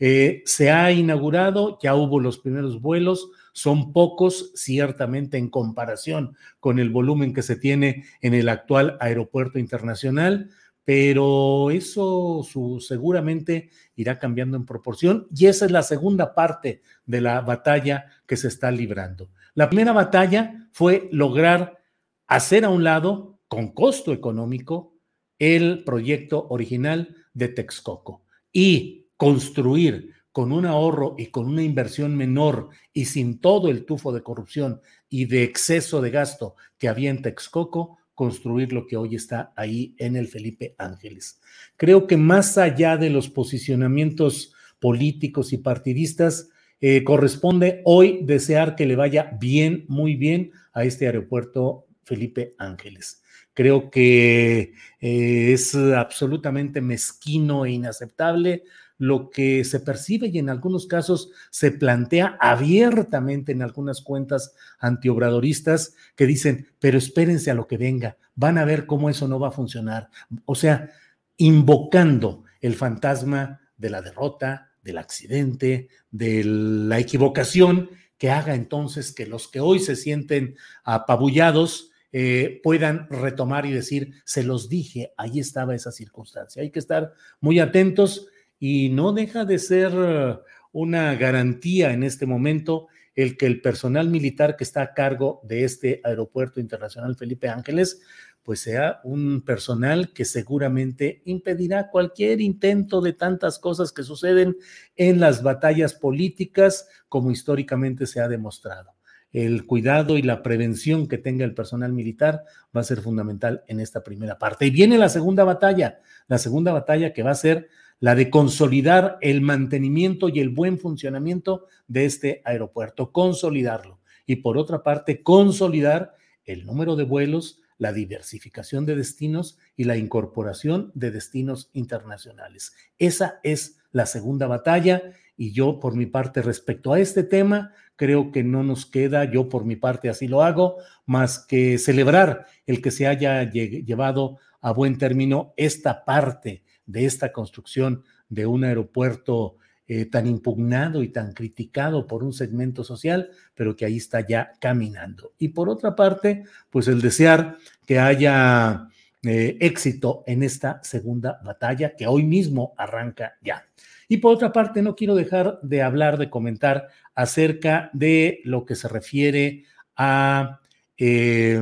[0.00, 6.78] Eh, se ha inaugurado, ya hubo los primeros vuelos, son pocos ciertamente en comparación con
[6.78, 10.50] el volumen que se tiene en el actual aeropuerto internacional,
[10.84, 12.44] pero eso
[12.80, 18.36] seguramente irá cambiando en proporción y esa es la segunda parte de la batalla que
[18.36, 19.30] se está librando.
[19.54, 21.82] La primera batalla fue lograr
[22.26, 24.94] hacer a un lado, con costo económico,
[25.38, 32.68] el proyecto original de Texcoco y construir con un ahorro y con una inversión menor
[32.92, 37.22] y sin todo el tufo de corrupción y de exceso de gasto que había en
[37.22, 41.40] Texcoco, construir lo que hoy está ahí en el Felipe Ángeles.
[41.76, 46.49] Creo que más allá de los posicionamientos políticos y partidistas,
[46.80, 53.22] eh, corresponde hoy desear que le vaya bien, muy bien a este aeropuerto Felipe Ángeles.
[53.54, 58.64] Creo que eh, es absolutamente mezquino e inaceptable
[58.96, 65.94] lo que se percibe y en algunos casos se plantea abiertamente en algunas cuentas antiobradoristas
[66.16, 69.48] que dicen, pero espérense a lo que venga, van a ver cómo eso no va
[69.48, 70.10] a funcionar.
[70.44, 70.90] O sea,
[71.38, 79.26] invocando el fantasma de la derrota, del accidente, de la equivocación, que haga entonces que
[79.26, 85.38] los que hoy se sienten apabullados eh, puedan retomar y decir, se los dije, ahí
[85.38, 86.62] estaba esa circunstancia.
[86.62, 88.26] Hay que estar muy atentos
[88.58, 90.36] y no deja de ser eh,
[90.72, 95.64] una garantía en este momento el que el personal militar que está a cargo de
[95.64, 98.02] este aeropuerto internacional Felipe Ángeles,
[98.50, 104.56] pues sea un personal que seguramente impedirá cualquier intento de tantas cosas que suceden
[104.96, 108.90] en las batallas políticas, como históricamente se ha demostrado.
[109.32, 112.42] El cuidado y la prevención que tenga el personal militar
[112.76, 114.66] va a ser fundamental en esta primera parte.
[114.66, 117.68] Y viene la segunda batalla, la segunda batalla que va a ser
[118.00, 124.00] la de consolidar el mantenimiento y el buen funcionamiento de este aeropuerto, consolidarlo.
[124.26, 129.96] Y por otra parte, consolidar el número de vuelos, la diversificación de destinos y la
[129.96, 132.74] incorporación de destinos internacionales.
[132.98, 138.32] Esa es la segunda batalla y yo por mi parte respecto a este tema, creo
[138.32, 142.82] que no nos queda, yo por mi parte así lo hago, más que celebrar el
[142.82, 149.56] que se haya llevado a buen término esta parte de esta construcción de un aeropuerto
[149.92, 154.52] eh, tan impugnado y tan criticado por un segmento social, pero que ahí está ya
[154.60, 155.32] caminando.
[155.36, 158.86] Y por otra parte, pues el desear que haya
[159.24, 163.66] eh, éxito en esta segunda batalla que hoy mismo arranca ya.
[164.06, 168.76] Y por otra parte, no quiero dejar de hablar, de comentar acerca de lo que
[168.76, 169.64] se refiere
[169.96, 170.60] a,
[170.98, 171.60] eh,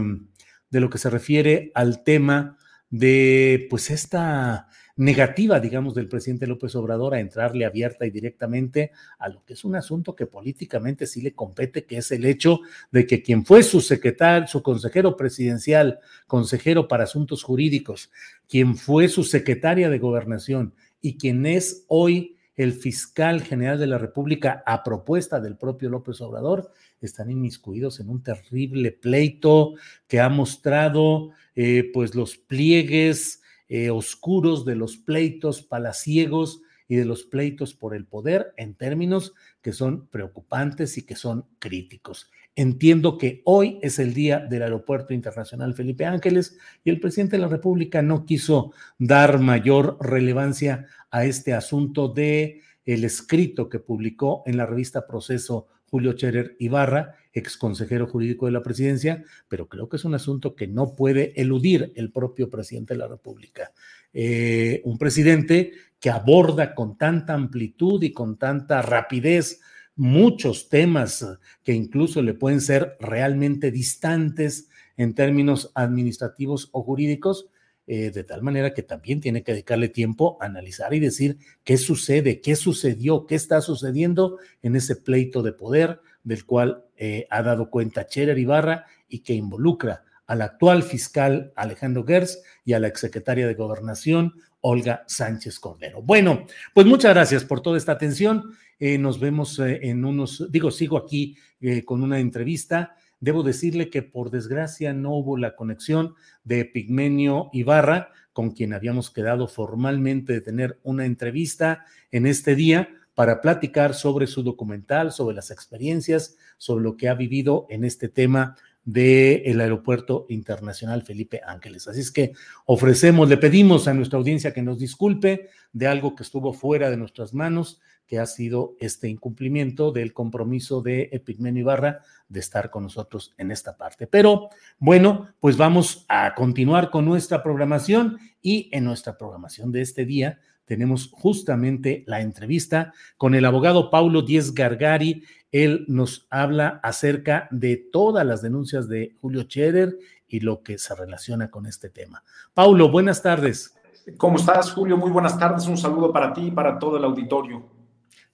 [0.69, 2.59] de lo que se refiere al tema
[2.91, 4.68] de, pues, esta
[4.99, 9.65] negativa, digamos, del presidente López Obrador a entrarle abierta y directamente a lo que es
[9.65, 13.63] un asunto que políticamente sí le compete, que es el hecho de que quien fue
[13.63, 18.11] su secretario, su consejero presidencial, consejero para asuntos jurídicos,
[18.49, 23.99] quien fue su secretaria de gobernación y quien es hoy el fiscal general de la
[23.99, 29.75] República a propuesta del propio López Obrador, están inmiscuidos en un terrible pleito
[30.09, 37.05] que ha mostrado eh, pues los pliegues eh, oscuros de los pleitos palaciegos y de
[37.05, 42.31] los pleitos por el poder en términos que son preocupantes y que son críticos.
[42.57, 47.43] Entiendo que hoy es el día del Aeropuerto Internacional Felipe Ángeles y el presidente de
[47.43, 54.43] la República no quiso dar mayor relevancia a este asunto de el escrito que publicó
[54.47, 59.89] en la revista Proceso Julio Cherer Ibarra, ex consejero jurídico de la presidencia, pero creo
[59.89, 63.73] que es un asunto que no puede eludir el propio presidente de la República.
[64.13, 69.61] Eh, un presidente que aborda con tanta amplitud y con tanta rapidez
[69.97, 71.27] muchos temas
[71.65, 77.49] que incluso le pueden ser realmente distantes en términos administrativos o jurídicos,
[77.87, 81.77] eh, de tal manera que también tiene que dedicarle tiempo a analizar y decir qué
[81.79, 87.43] sucede, qué sucedió, qué está sucediendo en ese pleito de poder del cual eh, ha
[87.43, 92.89] dado cuenta Cherer Ibarra y que involucra al actual fiscal Alejandro Gers y a la
[92.89, 96.03] exsecretaria de Gobernación Olga Sánchez Cordero.
[96.03, 98.53] Bueno, pues muchas gracias por toda esta atención.
[98.79, 101.37] Eh, nos vemos en unos, digo, sigo aquí
[101.85, 108.11] con una entrevista Debo decirle que por desgracia no hubo la conexión de Pigmenio Ibarra,
[108.33, 114.29] con quien habíamos quedado formalmente de tener una entrevista en este día para platicar sobre
[114.29, 118.55] su documental, sobre las experiencias, sobre lo que ha vivido en este tema
[118.85, 121.89] del Aeropuerto Internacional Felipe Ángeles.
[121.89, 126.23] Así es que ofrecemos, le pedimos a nuestra audiencia que nos disculpe de algo que
[126.23, 132.03] estuvo fuera de nuestras manos, que ha sido este incumplimiento del compromiso de Epigmenio Ibarra
[132.29, 134.07] de estar con nosotros en esta parte.
[134.07, 134.49] Pero
[134.79, 140.39] bueno, pues vamos a continuar con nuestra programación y en nuestra programación de este día
[140.69, 145.25] tenemos justamente la entrevista con el abogado Paulo Díez Gargari.
[145.51, 149.97] Él nos habla acerca de todas las denuncias de Julio Scherer
[150.29, 152.23] y lo que se relaciona con este tema.
[152.53, 153.75] Paulo, buenas tardes.
[154.19, 154.99] ¿Cómo estás, Julio?
[154.99, 155.67] Muy buenas tardes.
[155.67, 157.67] Un saludo para ti y para todo el auditorio.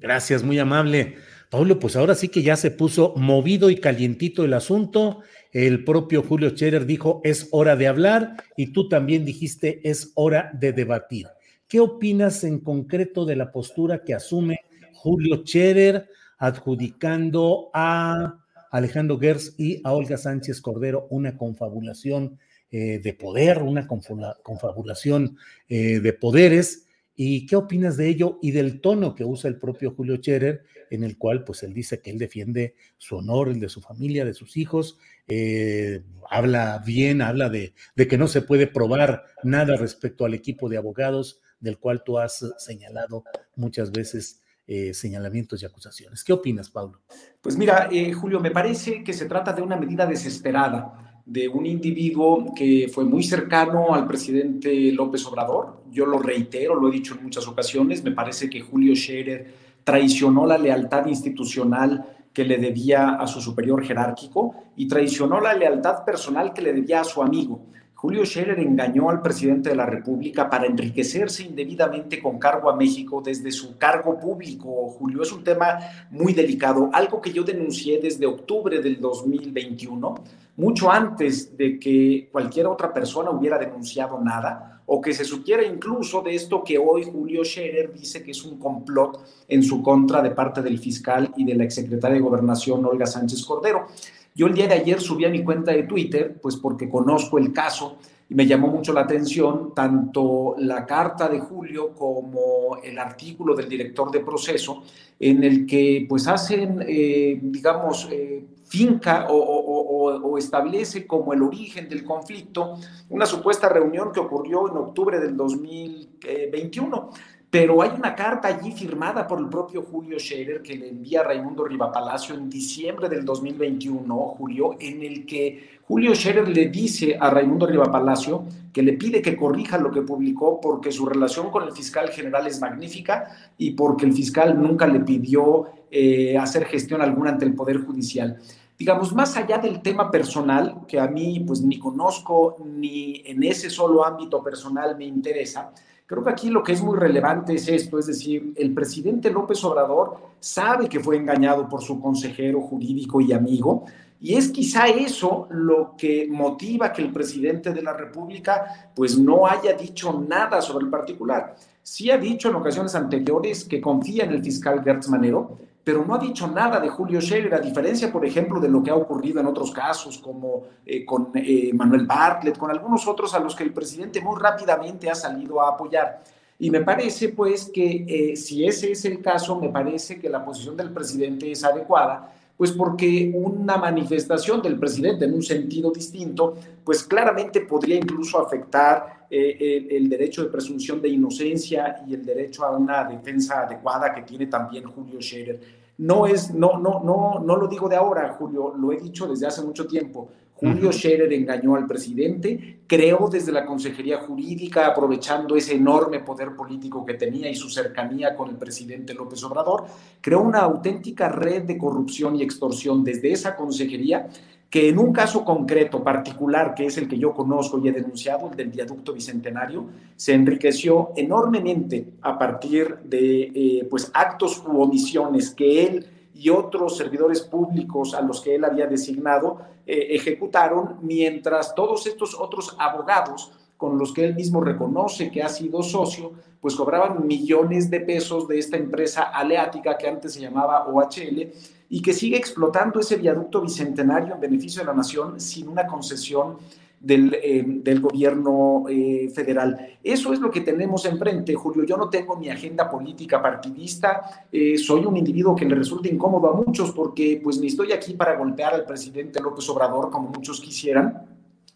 [0.01, 1.17] Gracias, muy amable.
[1.51, 5.21] Pablo, pues ahora sí que ya se puso movido y calientito el asunto.
[5.53, 10.51] El propio Julio Scherer dijo, es hora de hablar y tú también dijiste, es hora
[10.53, 11.29] de debatir.
[11.75, 14.61] ¿Qué opinas en concreto de la postura que asume
[14.93, 16.09] Julio Scherer
[16.39, 18.39] adjudicando a
[18.71, 22.39] Alejandro Gers y a Olga Sánchez Cordero una confabulación
[22.71, 25.37] eh, de poder, una confabulación
[25.69, 26.87] eh, de poderes?
[27.17, 31.03] ¿Y qué opinas de ello y del tono que usa el propio Julio Scherer, en
[31.03, 34.35] el cual pues él dice que él defiende su honor, el de su familia, de
[34.35, 34.97] sus hijos,
[35.27, 40.77] eh, habla bien, habla de, que no se puede probar nada respecto al equipo de
[40.77, 43.25] abogados del cual tú has señalado
[43.57, 46.25] muchas veces eh, señalamientos y acusaciones.
[46.25, 47.03] ¿Qué opinas, Pablo?
[47.41, 51.65] Pues mira, eh, Julio, me parece que se trata de una medida desesperada de un
[51.65, 55.83] individuo que fue muy cercano al presidente López Obrador.
[55.91, 60.47] Yo lo reitero, lo he dicho en muchas ocasiones, me parece que Julio Scherer traicionó
[60.47, 66.53] la lealtad institucional que le debía a su superior jerárquico y traicionó la lealtad personal
[66.53, 67.67] que le debía a su amigo.
[68.05, 73.23] Julio Scherer engañó al presidente de la República para enriquecerse indebidamente con cargo a México
[73.25, 74.89] desde su cargo público.
[74.91, 75.79] Julio, es un tema
[76.11, 80.17] muy delicado, algo que yo denuncié desde octubre del 2021,
[80.59, 86.21] mucho antes de que cualquier otra persona hubiera denunciado nada o que se supiera incluso
[86.21, 90.31] de esto que hoy Julio Scherer dice que es un complot en su contra de
[90.31, 93.87] parte del fiscal y de la exsecretaria de Gobernación Olga Sánchez Cordero.
[94.35, 97.53] Yo el día de ayer subí a mi cuenta de Twitter, pues porque conozco el
[97.53, 103.55] caso y me llamó mucho la atención tanto la carta de Julio como el artículo
[103.55, 104.83] del director de proceso
[105.21, 108.45] en el que pues hacen, eh, digamos, eh,
[108.75, 112.75] finca o, establece como el origen del conflicto
[113.09, 117.11] una supuesta reunión que ocurrió en octubre del 2021
[117.55, 121.23] pero hay una carta allí firmada por el propio Julio Scherer que le envía a
[121.23, 127.31] Raimundo Rivapalacio en diciembre del 2021, Julio, en el que Julio Scherer le dice a
[127.31, 131.71] Raimundo Rivapalacio que le pide que corrija lo que publicó porque su relación con el
[131.71, 137.31] fiscal general es magnífica y porque el fiscal nunca le pidió eh, hacer gestión alguna
[137.31, 138.37] ante el Poder Judicial
[138.79, 143.71] digamos, más allá del tema personal, que a mí pues ni conozco ni en ese
[143.71, 145.73] solo ámbito personal me interesa,
[146.07, 149.65] Creo que aquí lo que es muy relevante es esto, es decir, el presidente López
[149.65, 153.87] Obrador sabe que fue engañado por su consejero jurídico y amigo,
[154.21, 159.47] y es quizá eso lo que motiva que el presidente de la República pues no
[159.47, 161.57] haya dicho nada sobre el particular.
[161.83, 166.15] Sí ha dicho en ocasiones anteriores que confía en el fiscal Gertz Manero, pero no
[166.15, 169.39] ha dicho nada de Julio Scherer, a diferencia, por ejemplo, de lo que ha ocurrido
[169.39, 173.65] en otros casos, como eh, con eh, Manuel Bartlett, con algunos otros a los que
[173.65, 176.23] el presidente muy rápidamente ha salido a apoyar.
[176.59, 180.43] Y me parece, pues, que eh, si ese es el caso, me parece que la
[180.43, 186.55] posición del presidente es adecuada, pues porque una manifestación del presidente en un sentido distinto,
[186.85, 192.65] pues claramente podría incluso afectar el, el, derecho de presunción de inocencia y el derecho
[192.65, 195.61] a una defensa adecuada que tiene también Julio Scherer.
[195.99, 199.47] No es, no, no, no, no lo digo de ahora, Julio, lo he dicho desde
[199.47, 200.29] hace mucho tiempo.
[200.57, 207.05] Julio Scherer engañó al presidente, creó desde la Consejería Jurídica, aprovechando ese enorme poder político
[207.05, 209.85] que tenía y su cercanía con el presidente López Obrador,
[210.21, 214.29] creó una auténtica red de corrupción y extorsión desde esa consejería
[214.75, 218.51] que en un caso concreto, particular, que es el que yo conozco y he denunciado,
[218.51, 225.51] el del viaducto bicentenario, se enriqueció enormemente a partir de eh, pues, actos u omisiones
[225.51, 231.77] que él y otros servidores públicos a los que él había designado eh, ejecutaron, mientras
[231.77, 236.75] todos estos otros abogados con los que él mismo reconoce que ha sido socio, pues
[236.75, 241.53] cobraban millones de pesos de esta empresa aleática que antes se llamaba OHL
[241.95, 246.57] y que sigue explotando ese viaducto bicentenario en beneficio de la nación sin una concesión
[246.99, 249.79] del, eh, del gobierno eh, federal.
[250.03, 251.85] Eso es lo que tenemos enfrente, Julio.
[251.85, 256.51] Yo no tengo mi agenda política partidista, eh, soy un individuo que le resulta incómodo
[256.51, 260.61] a muchos porque pues ni estoy aquí para golpear al presidente López Obrador como muchos
[260.61, 261.23] quisieran,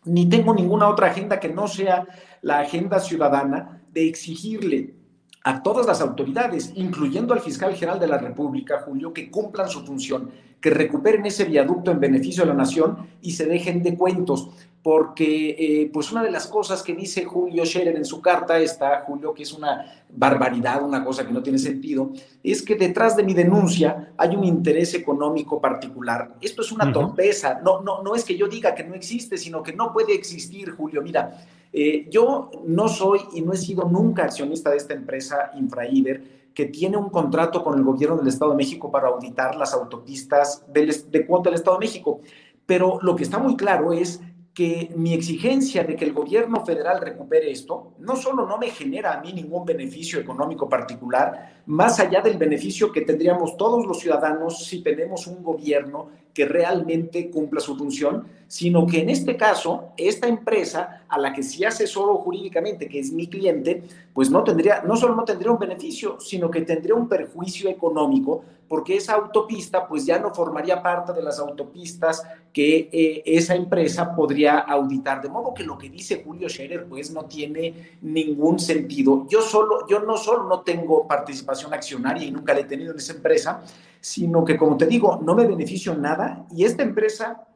[0.05, 2.05] ni tengo ninguna otra agenda que no sea
[2.43, 4.98] la agenda ciudadana de exigirle
[5.45, 9.85] a todas las autoridades, incluyendo al fiscal general de la República, Julio, que cumplan su
[9.85, 10.31] función,
[10.61, 14.51] que recuperen ese viaducto en beneficio de la nación y se dejen de cuentos
[14.83, 19.01] porque eh, pues una de las cosas que dice Julio Scherer en su carta esta,
[19.01, 22.13] Julio, que es una barbaridad, una cosa que no tiene sentido,
[22.43, 26.37] es que detrás de mi denuncia hay un interés económico particular.
[26.41, 29.63] Esto es una torpeza, no, no, no es que yo diga que no existe, sino
[29.63, 31.03] que no puede existir, Julio.
[31.03, 36.39] Mira, eh, yo no soy y no he sido nunca accionista de esta empresa Infraiber,
[36.55, 40.65] que tiene un contrato con el gobierno del Estado de México para auditar las autopistas
[40.73, 42.21] del, de cuota del Estado de México.
[42.67, 44.21] Pero lo que está muy claro es
[44.59, 49.13] que mi exigencia de que el gobierno federal recupere esto no solo no me genera
[49.13, 54.67] a mí ningún beneficio económico particular, más allá del beneficio que tendríamos todos los ciudadanos
[54.67, 56.09] si tenemos un gobierno
[56.39, 61.43] que realmente cumpla su función, sino que en este caso, esta empresa a la que
[61.43, 63.83] sí asesoro jurídicamente, que es mi cliente,
[64.15, 68.45] pues no tendría, no solo no tendría un beneficio, sino que tendría un perjuicio económico,
[68.69, 72.23] porque esa autopista pues ya no formaría parte de las autopistas
[72.53, 75.21] que eh, esa empresa podría auditar.
[75.21, 79.27] De modo que lo que dice Julio Scherer pues no tiene ningún sentido.
[79.29, 82.99] Yo solo, yo no solo no tengo participación accionaria y nunca la he tenido en
[82.99, 83.61] esa empresa,
[84.01, 87.49] sino que como te digo, no me beneficio nada y esta empresa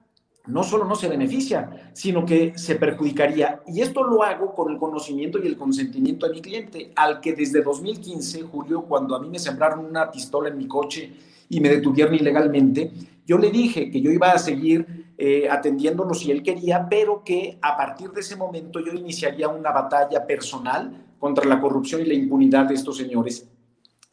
[0.47, 3.63] no solo no se beneficia, sino que se perjudicaría.
[3.67, 7.33] Y esto lo hago con el conocimiento y el consentimiento de mi cliente, al que
[7.33, 11.13] desde 2015, Julio, cuando a mí me sembraron una pistola en mi coche
[11.49, 12.93] y me detuvieron ilegalmente,
[13.25, 17.59] yo le dije que yo iba a seguir eh, atendiéndolo si él quería, pero que
[17.63, 22.15] a partir de ese momento yo iniciaría una batalla personal contra la corrupción y la
[22.15, 23.49] impunidad de estos señores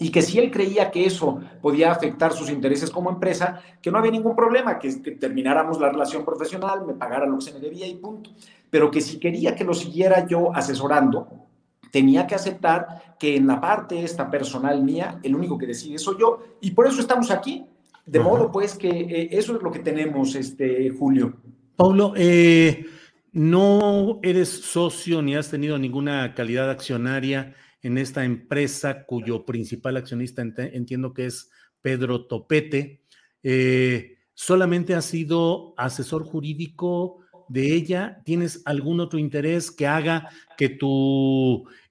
[0.01, 3.97] y que si él creía que eso podía afectar sus intereses como empresa, que no
[3.97, 7.85] había ningún problema, que, termináramos la relación profesional, me pagara lo que se me debía
[7.85, 8.29] y punto.
[8.69, 11.27] Pero que si quería que lo siguiera yo asesorando,
[11.91, 16.15] tenía que aceptar que en la parte esta personal mía, el único que decide soy
[16.17, 17.65] yo, y por eso estamos aquí.
[18.05, 21.33] De modo pues que eh, eso es lo que tenemos, este, Julio.
[21.75, 22.85] Paulo, eh,
[23.33, 30.41] no eres socio ni has tenido ninguna calidad accionaria en esta empresa cuyo principal accionista
[30.41, 31.49] entiendo que es
[31.82, 33.01] Pedro Topete.
[33.43, 38.21] Eh, ¿Solamente has sido asesor jurídico de ella?
[38.25, 40.77] ¿Tienes algún otro interés que haga que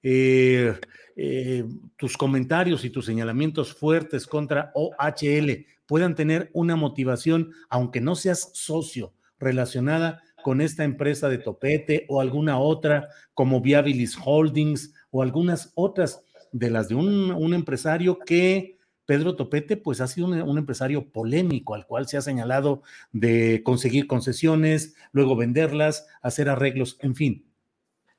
[0.03, 0.79] eh,
[1.15, 1.65] eh,
[1.95, 8.51] tus comentarios y tus señalamientos fuertes contra OHL puedan tener una motivación, aunque no seas
[8.53, 15.71] socio, relacionada con esta empresa de Topete o alguna otra como Viabilis Holdings o algunas
[15.75, 21.73] otras de las de un, empresario que Pedro Topete, pues ha sido un, empresario polémico
[21.75, 22.81] al cual se ha señalado
[23.11, 27.45] de conseguir concesiones, luego venderlas, hacer arreglos, en fin.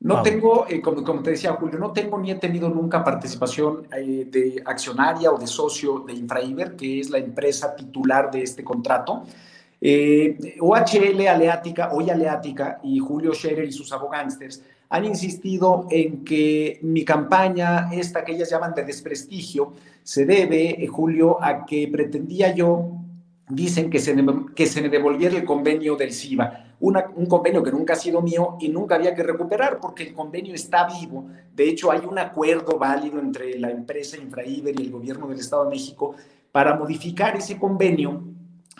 [0.00, 4.26] No tengo, eh, como, te decía Julio, no tengo ni he tenido nunca participación eh,
[4.30, 9.24] de accionaria o de socio de Infraiber, que es la empresa titular de este contrato.
[9.78, 16.80] Eh, OHL Aleática, hoy Aleática, y Julio Scherer y sus abogánsters han insistido en que
[16.82, 19.72] mi campaña, esta que ellas llaman de desprestigio,
[20.02, 22.90] se debe, eh, Julio, a que pretendía yo,
[23.48, 24.16] dicen que se,
[24.54, 28.56] que se me devolviera el convenio del CIBA, un convenio que nunca ha sido mío
[28.60, 31.26] y nunca había que recuperar porque el convenio está vivo.
[31.54, 35.64] De hecho, hay un acuerdo válido entre la empresa Infraiber y el gobierno del Estado
[35.64, 36.14] de México
[36.50, 38.24] para modificar ese convenio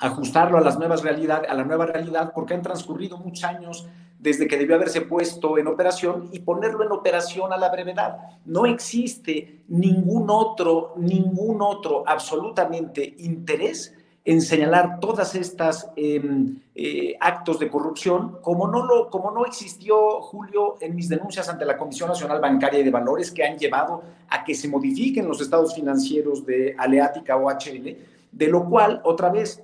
[0.00, 3.86] ajustarlo a las nuevas realidad, a la nueva realidad, porque han transcurrido muchos años
[4.21, 8.18] desde que debió haberse puesto en operación y ponerlo en operación a la brevedad.
[8.45, 17.59] No existe ningún otro, ningún otro absolutamente interés en señalar todas estas em, eh, actos
[17.59, 22.11] de corrupción, como no, lo, como no existió, Julio, en mis denuncias ante la Comisión
[22.11, 26.45] Nacional Bancaria y de Valores que han llevado a que se modifiquen los estados financieros
[26.45, 27.97] de Aleática o HL,
[28.31, 29.62] de lo cual, otra vez,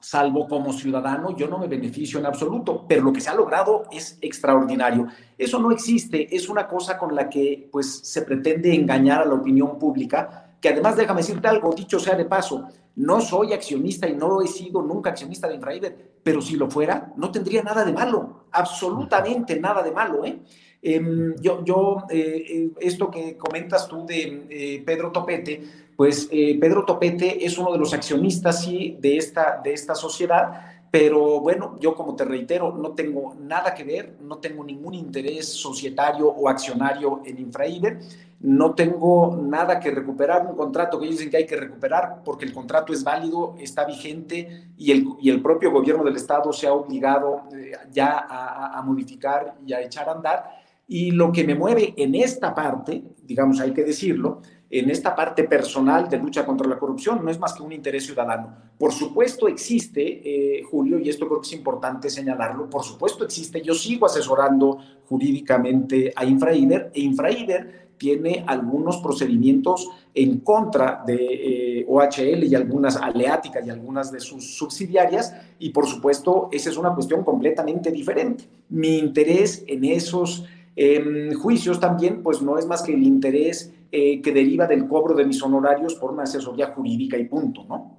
[0.00, 3.84] salvo como ciudadano, yo no me beneficio en absoluto, pero lo que se ha logrado
[3.90, 5.08] es extraordinario.
[5.36, 9.34] Eso no existe, es una cosa con la que pues se pretende engañar a la
[9.34, 14.14] opinión pública, que además déjame decirte algo, dicho sea de paso, no soy accionista y
[14.14, 17.92] no he sido nunca accionista de Infraiber, pero si lo fuera, no tendría nada de
[17.92, 20.40] malo, absolutamente nada de malo, ¿eh?
[20.80, 25.60] Em, yo, yo eh, eh, esto que comentas tú de eh, Pedro Topete,
[25.98, 31.40] pues Pedro Topete es uno de los accionistas, sí, de esta, de esta sociedad, pero
[31.40, 36.28] bueno, yo como te reitero, no tengo nada que ver, no tengo ningún interés societario
[36.28, 37.98] o accionario en Infraiber,
[38.38, 42.44] no tengo nada que recuperar, un contrato que ellos dicen que hay que recuperar porque
[42.44, 46.68] el contrato es válido, está vigente y el, y el propio gobierno del Estado se
[46.68, 47.42] ha obligado
[47.90, 50.44] ya a, a modificar y a echar a andar.
[50.86, 54.40] Y lo que me mueve en esta parte, digamos, hay que decirlo,
[54.70, 58.04] en esta parte personal de lucha contra la corrupción, no es más que un interés
[58.04, 58.54] ciudadano.
[58.78, 63.62] Por supuesto existe, eh, Julio, y esto creo que es importante señalarlo, por supuesto existe,
[63.62, 71.86] yo sigo asesorando jurídicamente a Infraider e Infraider tiene algunos procedimientos en contra de eh,
[71.88, 76.94] OHL y algunas aleáticas y algunas de sus subsidiarias y por supuesto esa es una
[76.94, 78.44] cuestión completamente diferente.
[78.68, 80.44] Mi interés en esos
[80.76, 85.14] em, juicios también pues no es más que el interés eh, que deriva del cobro
[85.14, 87.98] de mis honorarios por una asesoría jurídica y punto, ¿no?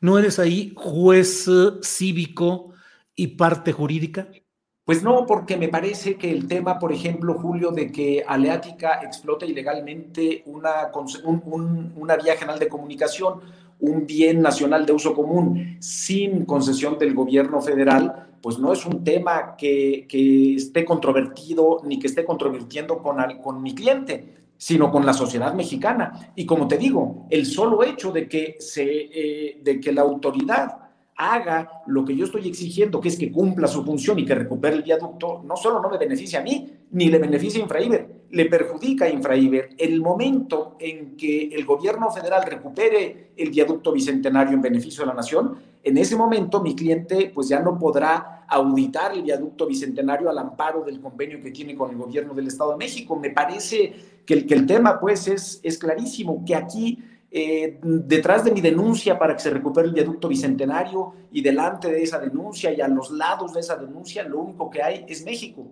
[0.00, 2.70] ¿No eres ahí juez eh, cívico
[3.14, 4.28] y parte jurídica?
[4.84, 9.46] Pues no, porque me parece que el tema, por ejemplo, Julio, de que Aleática explota
[9.46, 10.90] ilegalmente una,
[11.94, 13.40] una vía general de comunicación,
[13.80, 19.04] un bien nacional de uso común, sin concesión del gobierno federal, pues no es un
[19.04, 25.06] tema que, que esté controvertido ni que esté controvirtiendo con, con mi cliente sino con
[25.06, 26.32] la sociedad mexicana.
[26.34, 30.88] Y como te digo, el solo hecho de que, se, eh, de que la autoridad
[31.18, 34.76] haga lo que yo estoy exigiendo, que es que cumpla su función y que recupere
[34.76, 38.44] el viaducto, no solo no me beneficia a mí, ni le beneficia a Infraiber, le
[38.46, 39.70] perjudica a Infraiber.
[39.76, 45.14] El momento en que el gobierno federal recupere el viaducto bicentenario en beneficio de la
[45.14, 50.38] nación, en ese momento mi cliente pues ya no podrá auditar el viaducto bicentenario al
[50.38, 53.16] amparo del convenio que tiene con el gobierno del Estado de México.
[53.16, 56.98] Me parece que el, que el tema pues es, es clarísimo, que aquí
[57.30, 62.02] eh, detrás de mi denuncia para que se recupere el viaducto bicentenario y delante de
[62.02, 65.66] esa denuncia y a los lados de esa denuncia, lo único que hay es México.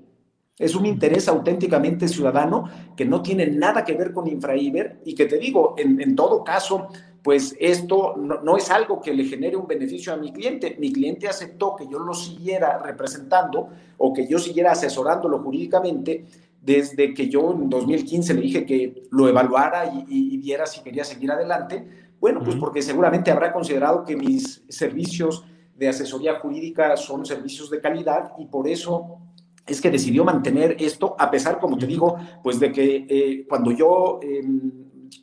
[0.59, 2.65] Es un interés auténticamente ciudadano
[2.97, 6.89] que no tiene nada que ver con Infraiber y que te digo, en, todo caso,
[7.23, 10.77] pues esto no, no, es algo que le genere un beneficio a mi cliente.
[10.79, 16.25] Mi cliente aceptó que yo lo siguiera representando o que yo siguiera asesorándolo jurídicamente
[16.67, 21.31] desde que yo en 2015 le dije que lo evaluara y, viera si quería seguir
[21.31, 21.87] adelante,
[22.19, 25.45] bueno, pues porque seguramente habrá considerado que mis servicios
[25.77, 29.19] de asesoría jurídica son servicios de calidad y por eso
[29.67, 33.73] es que decidió mantener esto, a pesar, como te digo, pues de que eh, cuando
[33.73, 34.71] yo em,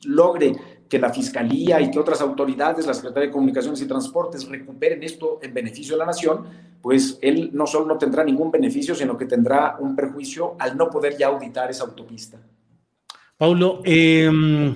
[0.06, 0.54] logre
[0.90, 5.40] que la Fiscalía y que otras autoridades, la Secretaría de Comunicaciones y Transportes, recuperen esto
[5.42, 6.46] en beneficio de la nación,
[6.82, 10.90] pues él no solo no tendrá ningún beneficio, sino que tendrá un perjuicio al no
[10.90, 12.40] poder ya auditar esa autopista.
[13.38, 14.76] Paulo, em,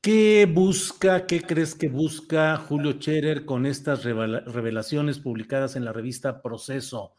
[0.00, 6.42] ¿qué busca, qué crees que busca Julio Scherer con estas revelaciones publicadas en la revista
[6.42, 7.12] Proceso?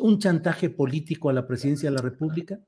[0.00, 2.58] ¿Un chantaje político a la presidencia de la República?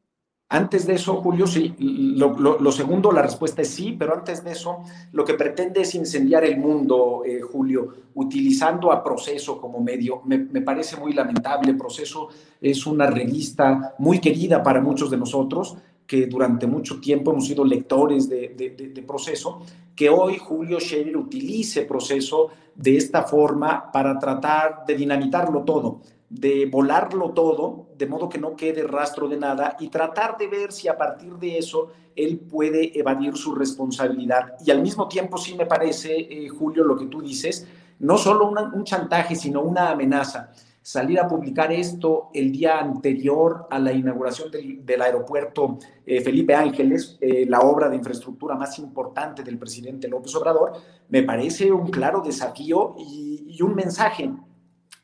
[0.51, 4.79] Antes de eso, Julio, sí, lo, segundo, la respuesta es sí, pero antes de eso,
[5.13, 10.23] lo que pretende es incendiar el mundo, eh, Julio, utilizando a Proceso como medio.
[10.25, 11.75] Me, parece muy lamentable.
[11.75, 12.29] Proceso
[12.63, 15.77] es una revista muy querida para muchos de nosotros,
[16.07, 19.61] que durante mucho tiempo hemos sido lectores de, Proceso,
[19.95, 26.01] que hoy Julio Scherer utilice Proceso de esta forma para tratar de dinamitarlo todo
[26.31, 30.73] de volarlo todo, de modo que no quede rastro de nada, y tratar de ver
[30.73, 34.55] si a partir de eso él puede evadir su responsabilidad.
[34.65, 37.67] Y al mismo tiempo sí me parece, eh, Julio, lo que tú dices,
[38.01, 40.53] no solo un chantaje, sino una amenaza.
[40.83, 47.19] Salir a publicar esto el día anterior a la inauguración del, aeropuerto eh, Felipe Ángeles,
[47.21, 50.73] eh, la obra de infraestructura más importante del presidente López Obrador,
[51.09, 54.31] me parece un claro desafío y un mensaje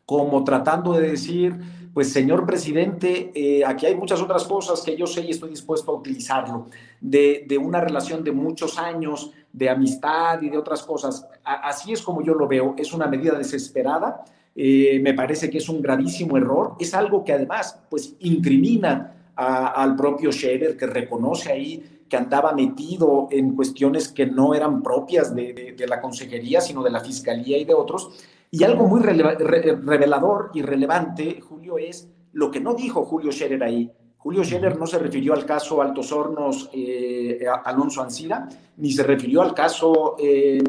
[0.06, 1.58] como tratando de decir,
[1.94, 5.92] pues señor presidente, eh, aquí hay muchas otras cosas que yo sé y estoy dispuesto
[5.92, 6.66] a utilizarlo,
[7.00, 11.26] de, una relación de muchos años, de amistad y de otras cosas.
[11.44, 14.24] así es como yo lo veo, es una medida desesperada,
[14.56, 19.96] eh, me parece que es un gravísimo error, es algo que además pues incrimina al
[19.96, 25.74] propio Scherer, que reconoce ahí que andaba metido en cuestiones que no eran propias de,
[25.76, 28.10] de la consejería, sino de la fiscalía y de otros,
[28.54, 33.90] y algo muy revelador y relevante, Julio, es lo que no dijo Julio Scherer ahí.
[34.16, 39.42] Julio Scherer no se refirió al caso Altos Hornos eh, Alonso Ancira, ni se refirió
[39.42, 40.62] al caso eh,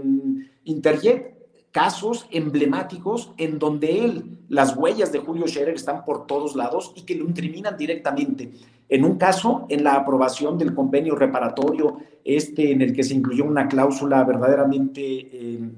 [0.63, 1.35] Interjet,
[1.71, 7.03] casos emblemáticos en donde él, las huellas de Julio Scherer están por todos lados y
[7.03, 8.49] que lo incriminan directamente.
[8.89, 13.45] En un caso, en la aprobación del convenio reparatorio, este en el que se incluyó
[13.45, 15.69] una cláusula verdaderamente eh,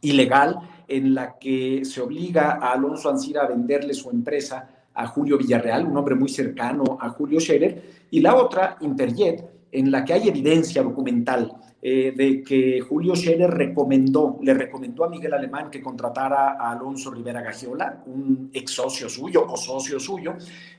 [0.00, 5.38] ilegal, en la que se obliga a Alonso Ancira a venderle su empresa a Julio
[5.38, 10.12] Villarreal, un hombre muy cercano a Julio Scherer, y la otra, Interjet, en la que
[10.12, 11.50] hay evidencia documental
[11.84, 17.10] eh, de que Julio Scherer recomendó, le recomendó a Miguel Alemán que contratara a Alonso
[17.10, 20.34] Rivera Gagiola, un ex socio suyo o socio suyo,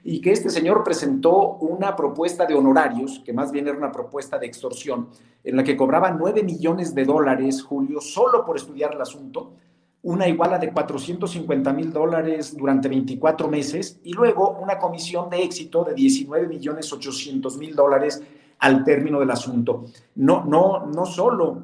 [0.06, 4.38] y que este señor presentó una propuesta de honorarios, que más bien era una propuesta
[4.38, 5.10] de extorsión,
[5.44, 9.56] en la que cobraba 9 millones de dólares, Julio, solo por estudiar el asunto,
[10.04, 15.84] una iguala de 450 mil dólares durante 24 meses y luego una comisión de éxito
[15.84, 18.22] de 19 millones 800 mil dólares
[18.60, 19.86] al término del asunto.
[20.16, 21.64] No, no, no solo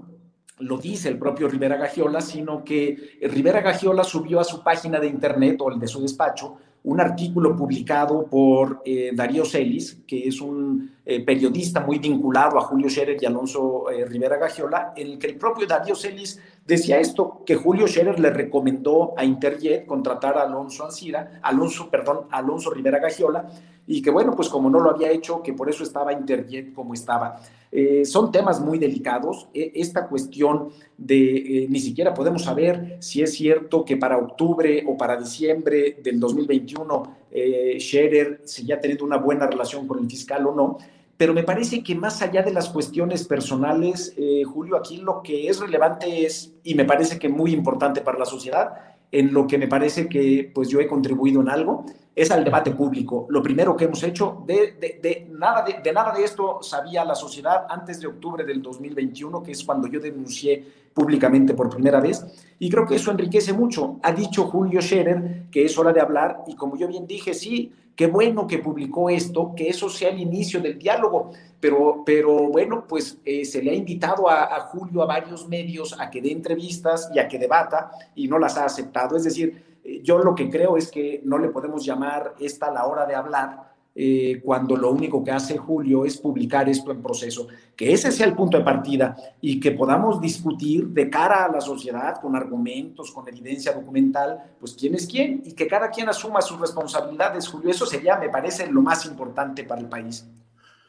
[0.60, 5.08] lo dice el propio Rivera Gagiola, sino que Rivera Gagiola subió a su página de
[5.08, 10.40] internet o el de su despacho un artículo publicado por eh, Darío Celis, que es
[10.40, 15.20] un eh, periodista muy vinculado a Julio Scherer y Alonso eh, Rivera Gagiola, en el
[15.20, 16.40] que el propio Darío Celis
[16.70, 22.28] decía esto, que Julio Scherer le recomendó a Interjet contratar a Alonso Ancira, Alonso, perdón,
[22.30, 23.50] Alonso Rivera Gagiola,
[23.88, 26.94] y que bueno, pues como no lo había hecho, que por eso estaba Interjet como
[26.94, 27.42] estaba.
[27.72, 29.48] Eh, son temas muy delicados.
[29.52, 34.96] E, esta cuestión de ni siquiera podemos saber si es cierto que para octubre o
[34.96, 40.54] para diciembre del 2021 eh, Scherer seguía teniendo una buena relación con el fiscal o
[40.54, 40.78] no
[41.20, 45.50] pero me parece que más allá de las cuestiones personales, eh, Julio, aquí lo que
[45.50, 48.70] es relevante es, y me parece que muy importante para la sociedad,
[49.12, 51.84] en lo que me parece que pues yo he contribuido en algo,
[52.16, 53.28] es al debate público.
[53.30, 57.16] Lo primero que hemos hecho, de, de, nada, de, de, nada de esto sabía la
[57.16, 62.26] sociedad antes de octubre del 2021, que es cuando yo denuncié públicamente por primera vez,
[62.60, 64.00] y creo que eso enriquece mucho.
[64.04, 67.74] Ha dicho Julio Scherer que es hora de hablar, y como yo bien dije, sí,
[67.96, 72.86] qué bueno que publicó esto, que eso sea el inicio del diálogo, pero, pero bueno,
[72.88, 77.10] pues eh, se le ha invitado a, Julio a varios medios a que dé entrevistas
[77.14, 79.18] y a que debata y no las ha aceptado.
[79.18, 82.86] Es decir, eh, yo lo que creo es que no le podemos llamar esta la
[82.86, 87.48] hora de hablar, eh, cuando lo único que hace Julio es publicar esto en proceso,
[87.76, 91.60] que ese sea el punto de partida y que podamos discutir de cara a la
[91.60, 96.42] sociedad con argumentos, con evidencia documental, pues quién es quién y que cada quien asuma
[96.42, 97.72] sus responsabilidades, Julio.
[97.72, 100.26] Eso sería, me parece, lo más importante para el país.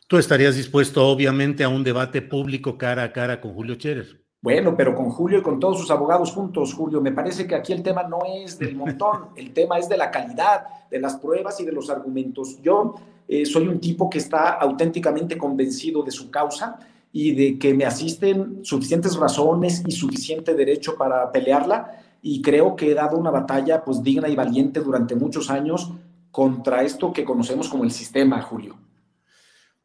[0.07, 4.20] Tú estarías dispuesto, obviamente, a un debate público cara a cara con Julio Scherer.
[4.43, 7.75] Bueno, pero con Julio y con todos sus abogados juntos, Julio, me parece que aquí
[7.75, 11.61] el tema no es del montón, el tema es de la calidad, de las pruebas
[11.61, 12.59] y de los argumentos.
[12.63, 12.95] Yo
[13.29, 16.79] eh, soy un tipo que está auténticamente convencido de su causa
[17.13, 22.91] y de que me asisten suficientes razones y suficiente derecho para pelearla y creo que
[22.91, 25.93] he dado una batalla pues digna y valiente durante muchos años
[26.31, 28.77] contra esto que conocemos como el sistema, Julio.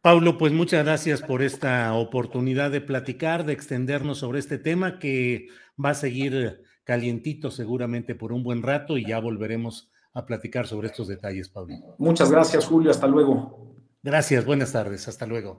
[0.06, 5.48] Paulo, pues muchas gracias por esta oportunidad de platicar, de extendernos sobre este tema que
[5.84, 10.90] va a seguir calientito seguramente por un buen rato y ya volveremos a platicar sobre
[10.90, 11.96] estos detalles, Paulo.
[11.98, 12.92] Muchas gracias, Julio.
[12.92, 13.74] Hasta luego.
[14.04, 15.08] Gracias, buenas tardes.
[15.08, 15.58] Hasta luego.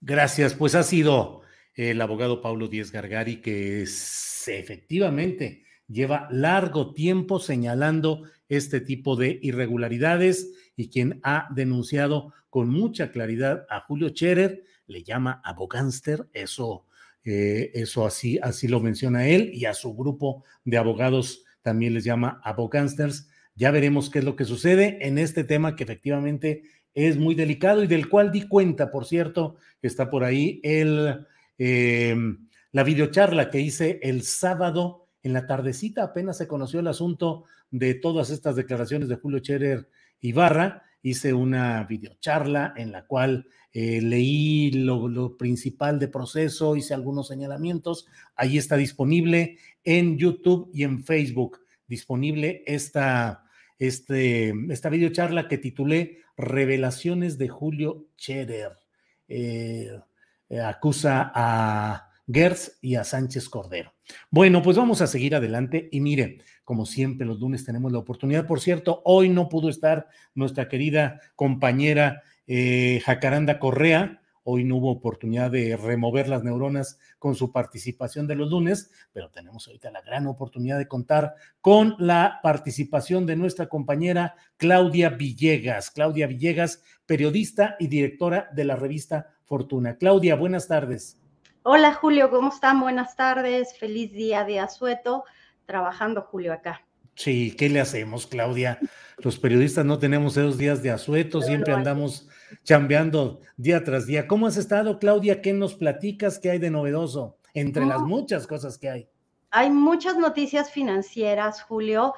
[0.00, 0.54] Gracias.
[0.54, 1.42] Pues ha sido
[1.74, 10.52] el abogado Paulo Díez Gargari que efectivamente lleva largo tiempo señalando este tipo de irregularidades
[10.78, 16.86] y quien ha denunciado con mucha claridad a Julio Scherer, le llama abogánster, eso,
[17.24, 22.04] eh, eso así, así lo menciona él, y a su grupo de abogados también les
[22.04, 23.28] llama abogánsters.
[23.56, 26.62] Ya veremos qué es lo que sucede en este tema que efectivamente
[26.94, 31.26] es muy delicado y del cual di cuenta, por cierto, está por ahí el,
[31.58, 32.16] eh,
[32.70, 37.94] la videocharla que hice el sábado en la tardecita, apenas se conoció el asunto de
[37.94, 39.88] todas estas declaraciones de Julio Scherer
[40.20, 46.94] Ibarra, hice una videocharla en la cual eh, leí lo, lo, principal de proceso, hice
[46.94, 48.06] algunos señalamientos.
[48.34, 53.44] Ahí está disponible en YouTube y en Facebook, disponible esta,
[53.78, 58.72] este, esta videocharla que titulé Revelaciones de Julio Scherer.
[59.28, 59.90] Eh,
[60.48, 63.92] eh, acusa a Gertz y a Sánchez Cordero.
[64.30, 66.38] Bueno, pues vamos a seguir adelante y mire,
[66.68, 71.18] como siempre los lunes tenemos la oportunidad, por cierto, hoy no pudo estar nuestra querida
[71.34, 78.26] compañera eh, Jacaranda Correa, hoy no hubo oportunidad de remover las neuronas con su participación
[78.26, 83.36] de los lunes, pero tenemos ahorita la gran oportunidad de contar con la participación de
[83.36, 85.90] nuestra compañera Claudia Villegas.
[85.90, 89.96] Claudia Villegas, periodista y directora de la revista Fortuna.
[89.96, 91.18] Claudia, buenas tardes.
[91.62, 92.80] Hola Julio, ¿cómo están?
[92.80, 95.24] Buenas tardes, feliz día de asueto,
[95.68, 96.82] trabajando Julio acá.
[97.14, 98.78] Sí, ¿qué le hacemos, Claudia?
[99.18, 102.28] Los periodistas no tenemos esos días de asueto, siempre andamos
[102.64, 104.26] chambeando día tras día.
[104.26, 105.42] ¿Cómo has estado, Claudia?
[105.42, 106.38] ¿Qué nos platicas?
[106.38, 107.36] ¿Qué hay de novedoso?
[107.54, 109.08] Entre las muchas cosas que hay.
[109.50, 112.14] Hay muchas noticias financieras, Julio,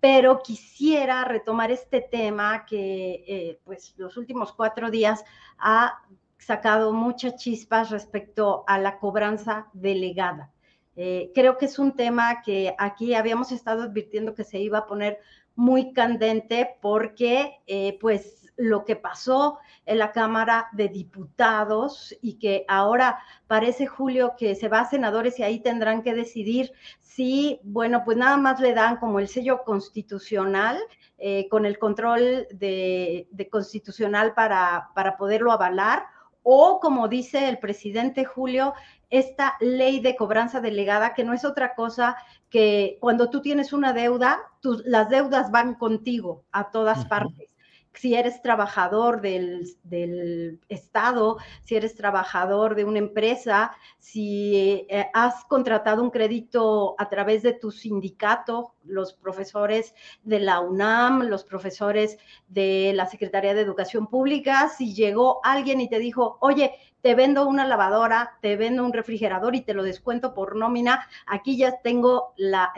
[0.00, 5.24] pero quisiera retomar este tema que, eh, pues, los últimos cuatro días
[5.58, 6.02] ha
[6.38, 10.52] sacado muchas chispas respecto a la cobranza delegada.
[10.96, 14.86] Eh, creo que es un tema que aquí habíamos estado advirtiendo que se iba a
[14.86, 15.20] poner
[15.54, 22.64] muy candente porque eh, pues lo que pasó en la Cámara de Diputados y que
[22.68, 28.02] ahora parece, Julio, que se va a senadores y ahí tendrán que decidir si, bueno,
[28.04, 30.78] pues nada más le dan como el sello constitucional
[31.18, 36.06] eh, con el control de, constitucional para, para poderlo avalar
[36.48, 38.72] o como dice el presidente Julio,
[39.10, 42.16] esta ley de cobranza delegada, que no es otra cosa
[42.50, 44.40] que cuando tú tienes una deuda,
[44.84, 47.48] las deudas van contigo a todas partes.
[47.94, 56.02] Si eres trabajador del, Estado, si eres trabajador de una empresa, si eh, has contratado
[56.02, 59.94] un crédito a través de tu sindicato, los profesores
[60.24, 65.88] de la UNAM, los profesores de la Secretaría de Educación Pública, si llegó alguien y
[65.88, 66.74] te dijo, oye,
[67.06, 71.56] te vendo una lavadora, te vendo un refrigerador y te lo descuento por nómina, aquí
[71.56, 72.72] ya tengo la,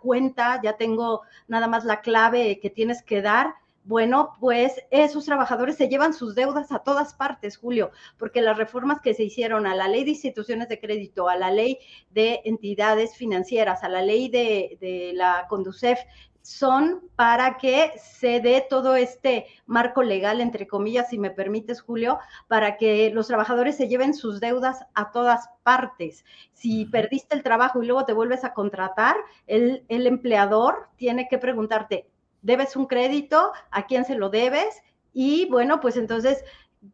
[0.00, 3.56] cuenta, ya tengo nada más la clave que tienes que dar.
[3.82, 9.00] Bueno, pues esos trabajadores se llevan sus deudas a todas partes, Julio, porque las reformas
[9.00, 13.16] que se hicieron a la ley de instituciones de crédito, a la ley de entidades
[13.16, 15.98] financieras, a la ley de, la Conducef,
[16.44, 22.18] son para que se dé todo este marco legal, entre comillas, si me permites, Julio,
[22.48, 26.22] para que los trabajadores se lleven sus deudas a todas partes.
[26.52, 29.16] Si perdiste el trabajo y luego te vuelves a contratar,
[29.46, 32.06] el, el empleador tiene que preguntarte,
[32.42, 34.82] debes un crédito, a quién se lo debes
[35.14, 36.44] y bueno, pues entonces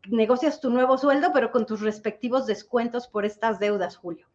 [0.09, 4.29] negocias tu nuevo sueldo, pero con tus respectivos descuentos por estas deudas, Julio.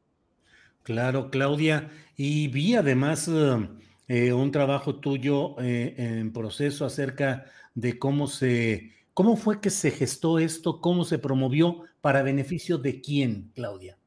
[0.84, 1.89] Claro, Claudia.
[2.18, 3.70] Y vi además eh,
[4.07, 9.91] eh, un trabajo tuyo eh, en proceso acerca de cómo se, cómo fue que se
[9.91, 13.97] gestó esto, cómo se promovió, para beneficio de quién, Claudia.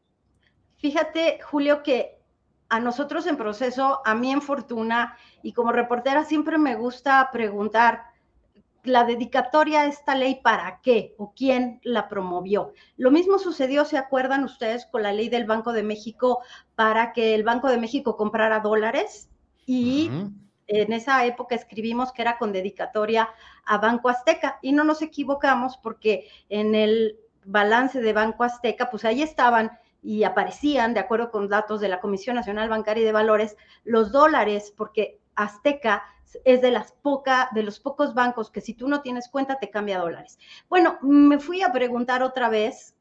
[0.77, 2.19] Fíjate, Julio, que
[2.69, 8.03] a nosotros en proceso, a mí en Fortuna y como reportera siempre me gusta preguntar
[8.85, 12.73] la dedicatoria a esta ley para qué o quién la promovió.
[12.97, 16.41] Lo mismo sucedió, ¿se acuerdan ustedes con la ley del Banco de México
[16.75, 19.29] para que el Banco de México comprara dólares?
[19.71, 20.11] Y
[20.67, 23.29] en esa época escribimos que era con dedicatoria
[23.67, 29.05] a Banco Azteca y no nos equivocamos porque en el balance de Banco Azteca, pues
[29.05, 33.13] ahí estaban y aparecían, de acuerdo con datos de la Comisión Nacional Bancaria y de
[33.13, 36.03] Valores, los dólares, porque Azteca
[36.47, 39.69] es de las poca, de los pocos bancos que si tú no tienes cuenta te
[39.69, 40.39] cambia dólares.
[40.71, 42.95] Bueno, me fui a preguntar otra vez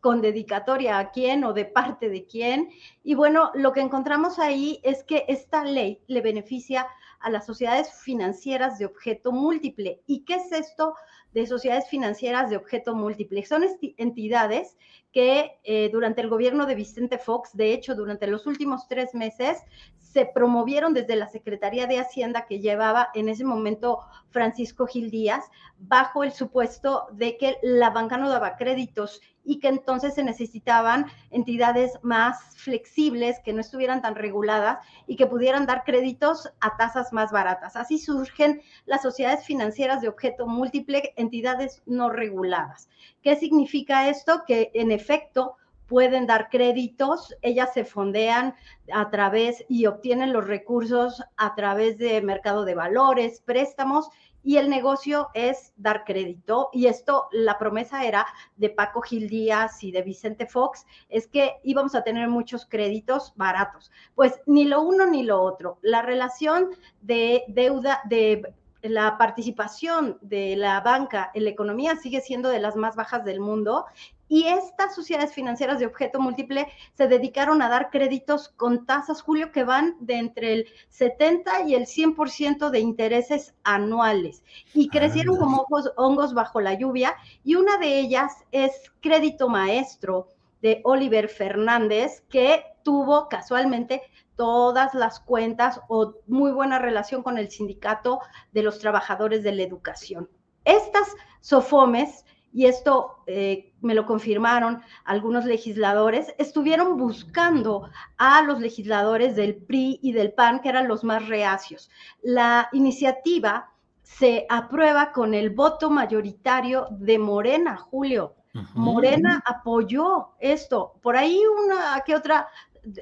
[0.00, 2.70] con dedicatoria a quién o de parte de quién.
[3.02, 6.86] Y bueno, lo que encontramos ahí es que esta ley le beneficia
[7.20, 10.02] a las sociedades financieras de objeto múltiple.
[10.06, 10.94] ¿Y qué es esto
[11.32, 13.44] de sociedades financieras de objeto múltiple?
[13.44, 13.64] Son
[13.96, 14.76] entidades
[15.12, 19.58] que eh, durante el gobierno de Vicente Fox, de hecho, durante los últimos tres meses,
[19.98, 24.00] se promovieron desde la Secretaría de Hacienda que llevaba en ese momento
[24.30, 25.44] Francisco Gil Díaz,
[25.78, 31.06] bajo el supuesto de que la banca no daba créditos y que entonces se necesitaban
[31.30, 37.12] entidades más flexibles, que no estuvieran tan reguladas y que pudieran dar créditos a tasas
[37.14, 37.76] más baratas.
[37.76, 42.90] Así surgen las sociedades financieras de objeto múltiple, entidades no reguladas.
[43.22, 44.42] ¿Qué significa esto?
[44.46, 48.54] Que en efecto pueden dar créditos, ellas se fondean
[48.92, 54.10] a través y obtienen los recursos a través de mercado de valores, préstamos
[54.44, 56.68] y el negocio es dar crédito.
[56.72, 58.26] Y esto, la promesa era
[58.56, 63.32] de Paco Gil Díaz y de Vicente Fox, es que íbamos a tener muchos créditos
[63.36, 63.90] baratos.
[64.14, 65.78] Pues ni lo uno ni lo otro.
[65.82, 66.70] La relación
[67.00, 72.76] de deuda, de la participación de la banca en la economía sigue siendo de las
[72.76, 73.86] más bajas del mundo
[74.28, 79.52] y estas sociedades financieras de objeto múltiple se dedicaron a dar créditos con tasas, Julio,
[79.52, 84.44] que van de entre el 70 y el 100% de intereses anuales.
[84.74, 85.66] Y crecieron como
[85.96, 87.16] hongos bajo la lluvia.
[87.42, 90.28] Y una de ellas es Crédito Maestro
[90.60, 94.02] de Oliver Fernández, que tuvo casualmente
[94.38, 98.20] todas las cuentas o muy buena relación con el sindicato
[98.52, 100.30] de los trabajadores de la educación.
[100.64, 109.36] Estas SOFOMES y esto eh, me lo confirmaron algunos legisladores, estuvieron buscando a los legisladores
[109.36, 111.90] del PRI y del PAN, que eran los más reacios.
[112.22, 113.70] La iniciativa
[114.02, 118.34] se aprueba con el voto mayoritario de Morena, Julio.
[118.74, 120.94] Morena apoyó esto.
[121.02, 122.48] Por ahí una que otra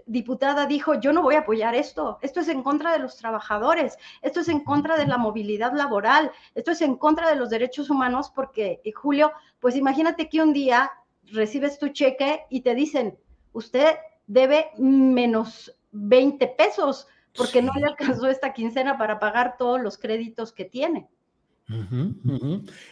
[0.07, 3.99] diputada dijo, yo no voy a apoyar esto, esto es en contra de los trabajadores,
[4.23, 7.91] esto es en contra de la movilidad laboral, esto es en contra de los derechos
[7.91, 10.91] humanos, porque, Julio, pues imagínate que un día
[11.33, 13.17] recibes tu cheque y te dicen,
[13.53, 17.07] usted debe menos 20 pesos
[17.37, 21.09] porque no le alcanzó esta quincena para pagar todos los créditos que tiene.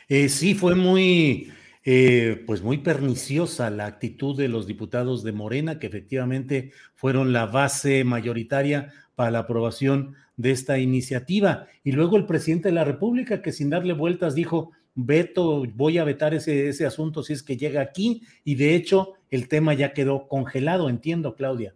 [0.09, 1.53] Eh, sí, fue muy,
[1.85, 7.47] eh, pues muy perniciosa la actitud de los diputados de Morena, que efectivamente fueron la
[7.47, 11.67] base mayoritaria para la aprobación de esta iniciativa.
[11.85, 16.05] Y luego el presidente de la República, que sin darle vueltas dijo, veto, voy a
[16.05, 18.23] vetar ese, ese asunto si es que llega aquí.
[18.45, 21.75] Y de hecho, el tema ya quedó congelado, entiendo, Claudia.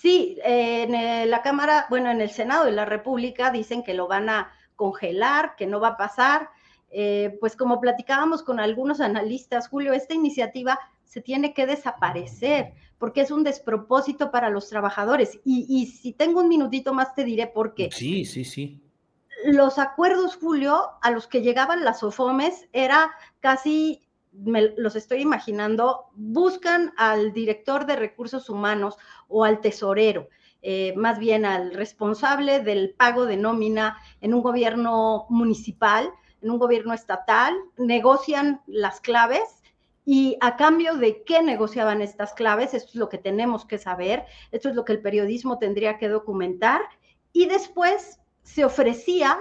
[0.00, 4.30] Sí, en la Cámara, bueno, en el Senado de la República dicen que lo van
[4.30, 6.48] a congelar, que no va a pasar.
[6.90, 13.22] Eh, pues como platicábamos con algunos analistas, Julio, esta iniciativa se tiene que desaparecer porque
[13.22, 15.40] es un despropósito para los trabajadores.
[15.44, 17.90] Y, y si tengo un minutito más te diré por qué.
[17.92, 18.80] Sí, sí, sí.
[19.44, 23.10] Los acuerdos, Julio, a los que llegaban las OFOMES era
[23.40, 28.96] casi me los estoy imaginando, buscan al director de recursos humanos
[29.28, 30.28] o al tesorero,
[30.62, 36.10] eh, más bien al responsable del pago de nómina en un gobierno municipal,
[36.42, 39.62] en un gobierno estatal, negocian las claves
[40.04, 44.24] y a cambio de qué negociaban estas claves, esto es lo que tenemos que saber,
[44.50, 46.80] esto es lo que el periodismo tendría que documentar
[47.32, 49.38] y después se ofrecía,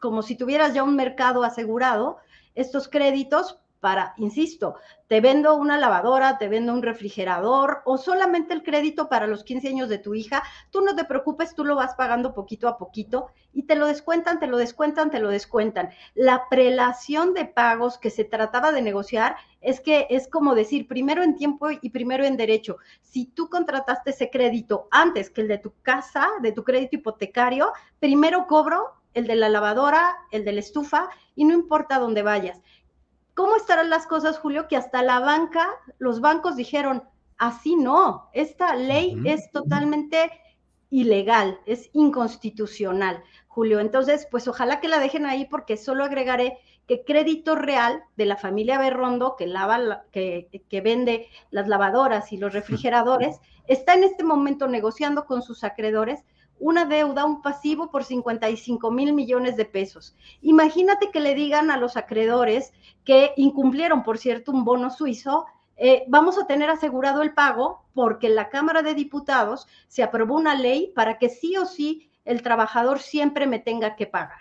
[0.00, 2.18] como si tuvieras ya un mercado asegurado,
[2.54, 4.74] estos créditos para, insisto,
[5.06, 9.68] te vendo una lavadora, te vendo un refrigerador o solamente el crédito para los 15
[9.68, 13.28] años de tu hija, tú no te preocupes, tú lo vas pagando poquito a poquito
[13.52, 15.90] y te lo descuentan, te lo descuentan, te lo descuentan.
[16.16, 21.22] La prelación de pagos que se trataba de negociar es que es como decir primero
[21.22, 22.78] en tiempo y primero en derecho.
[23.02, 27.70] Si tú contrataste ese crédito antes que el de tu casa, de tu crédito hipotecario,
[28.00, 32.60] primero cobro el de la lavadora, el de la estufa y no importa dónde vayas.
[33.36, 34.66] ¿Cómo estarán las cosas, Julio?
[34.66, 35.68] Que hasta la banca,
[35.98, 37.04] los bancos dijeron,
[37.36, 40.30] así no, esta ley es totalmente
[40.88, 43.78] ilegal, es inconstitucional, Julio.
[43.80, 46.56] Entonces, pues ojalá que la dejen ahí porque solo agregaré
[46.88, 52.38] que Crédito Real de la familia Berrondo, que, lava, que, que vende las lavadoras y
[52.38, 56.24] los refrigeradores, está en este momento negociando con sus acreedores
[56.58, 60.16] una deuda, un pasivo por 55 mil millones de pesos.
[60.40, 62.72] Imagínate que le digan a los acreedores
[63.04, 65.46] que incumplieron, por cierto, un bono suizo,
[65.76, 70.36] eh, vamos a tener asegurado el pago porque en la Cámara de Diputados se aprobó
[70.36, 74.40] una ley para que sí o sí el trabajador siempre me tenga que pagar.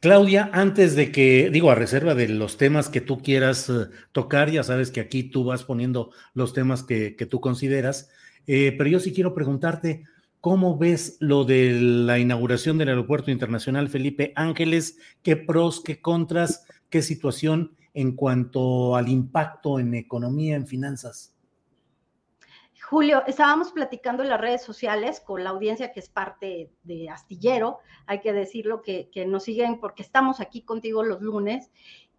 [0.00, 4.50] Claudia, antes de que, digo, a reserva de los temas que tú quieras eh, tocar,
[4.50, 8.10] ya sabes que aquí tú vas poniendo los temas que, que tú consideras,
[8.46, 10.04] eh, pero yo sí quiero preguntarte,
[10.40, 14.98] ¿cómo ves lo de la inauguración del Aeropuerto Internacional Felipe Ángeles?
[15.22, 21.34] ¿Qué pros, qué contras, qué situación en cuanto al impacto en economía, en finanzas?
[22.82, 27.78] Julio, estábamos platicando en las redes sociales con la audiencia que es parte de Astillero,
[28.06, 31.70] hay que decirlo que, que nos siguen porque estamos aquí contigo los lunes,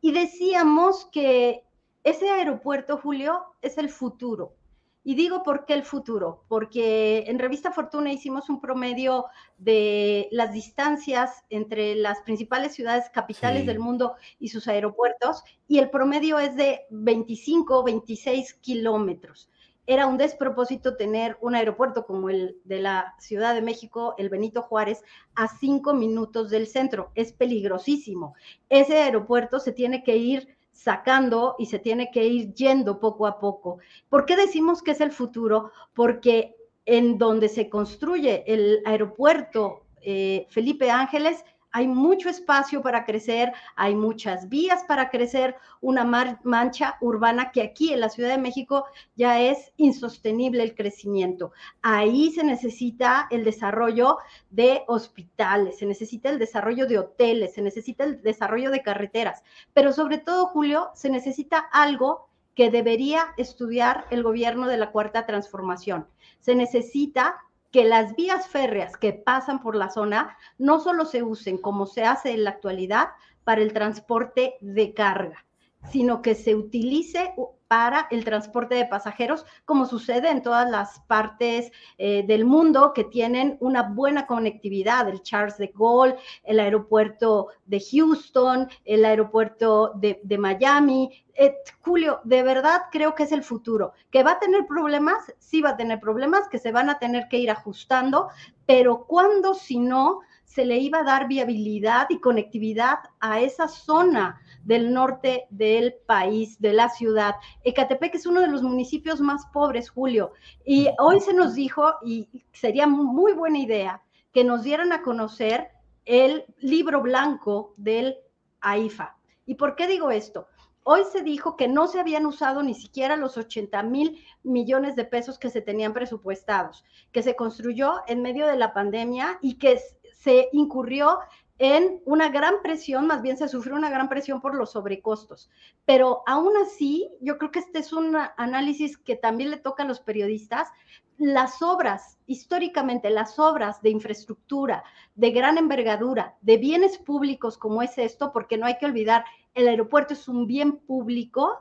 [0.01, 1.63] y decíamos que
[2.03, 4.55] ese aeropuerto, Julio, es el futuro
[5.03, 9.25] y digo por qué el futuro, porque en Revista Fortuna hicimos un promedio
[9.57, 15.89] de las distancias entre las principales ciudades capitales del mundo y sus aeropuertos, y el
[15.89, 19.49] promedio es de 25, 26 kilómetros.
[19.85, 24.61] Era un despropósito tener un aeropuerto como el de la Ciudad de México, el Benito
[24.61, 25.03] Juárez,
[25.35, 27.11] a cinco minutos del centro.
[27.15, 28.33] Es peligrosísimo.
[28.69, 33.39] Ese aeropuerto se tiene que ir sacando y se tiene que ir yendo poco a
[33.39, 33.77] poco.
[34.09, 35.71] ¿Por qué decimos que es el futuro?
[35.93, 36.55] Porque
[36.85, 43.95] en donde se construye el aeropuerto eh, Felipe Ángeles hay mucho espacio para crecer, hay
[43.95, 46.05] muchas vías para crecer, una
[46.43, 51.51] mancha urbana que aquí en la Ciudad de México ya es insostenible el crecimiento.
[51.81, 54.19] Ahí se necesita el desarrollo
[54.51, 59.43] de hospitales, se necesita el desarrollo de hoteles, se necesita el desarrollo de carreteras,
[59.73, 65.25] pero sobre todo, Julio, se necesita algo que debería estudiar el gobierno de la Cuarta
[65.25, 66.07] Transformación.
[66.39, 67.37] Se necesita
[67.73, 72.03] que las vías férreas que pasan por la zona no solo se usen como se
[72.03, 73.09] hace en la actualidad
[73.43, 75.43] para el transporte de carga,
[75.91, 77.33] sino que se utilice
[77.73, 83.03] para el transporte de pasajeros, como sucede en todas las partes eh, del mundo que
[83.03, 90.37] tienen una buena conectividad, el Charles de Gaulle, el aeropuerto de Houston, el aeropuerto de,
[90.37, 91.25] Miami.
[91.33, 93.93] Eh, Julio, de verdad creo que es el futuro.
[94.11, 95.33] ¿Que va a tener problemas?
[95.39, 98.29] Sí va a tener problemas, que se van a tener que ir ajustando,
[98.67, 100.19] pero ¿cuándo si no
[100.53, 104.39] se le iba a dar viabilidad y conectividad a esa zona?
[104.63, 107.35] del norte del país, de la ciudad.
[107.63, 110.31] Ecatepec es uno de los municipios más pobres, Julio.
[110.65, 114.01] Y hoy se nos dijo, y sería muy buena idea,
[114.31, 115.69] que nos dieran a conocer
[116.05, 118.17] el libro blanco del
[118.61, 119.17] AIFA.
[119.45, 120.47] ¿Y por qué digo esto?
[120.85, 125.05] Hoy se dijo que no se habían usado ni siquiera los 80 mil millones de
[125.05, 126.83] pesos que se tenían presupuestados,
[127.13, 129.79] que se construyó en medio de la pandemia y que
[130.23, 131.19] se incurrió
[131.59, 135.49] en una gran presión, más bien se sufrió una gran presión por los sobrecostos.
[135.85, 139.85] Pero aún así, yo creo que este es un análisis que también le toca a
[139.85, 140.69] los periodistas.
[141.17, 144.83] Las obras, históricamente, las obras de infraestructura,
[145.15, 149.67] de gran envergadura, de bienes públicos como es esto, porque no hay que olvidar, el
[149.67, 151.59] aeropuerto es un bien público,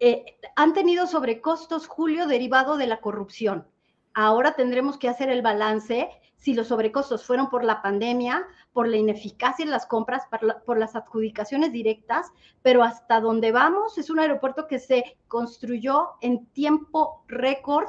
[0.00, 3.66] eh, han tenido sobrecostos, Julio, derivado de la corrupción.
[4.12, 6.10] Ahora tendremos que hacer el balance
[6.44, 10.24] si los sobrecostos fueron por la pandemia, por la ineficacia en las compras,
[10.66, 12.30] por, las adjudicaciones directas,
[12.60, 17.88] pero hasta donde vamos es un aeropuerto que se construyó en tiempo récord,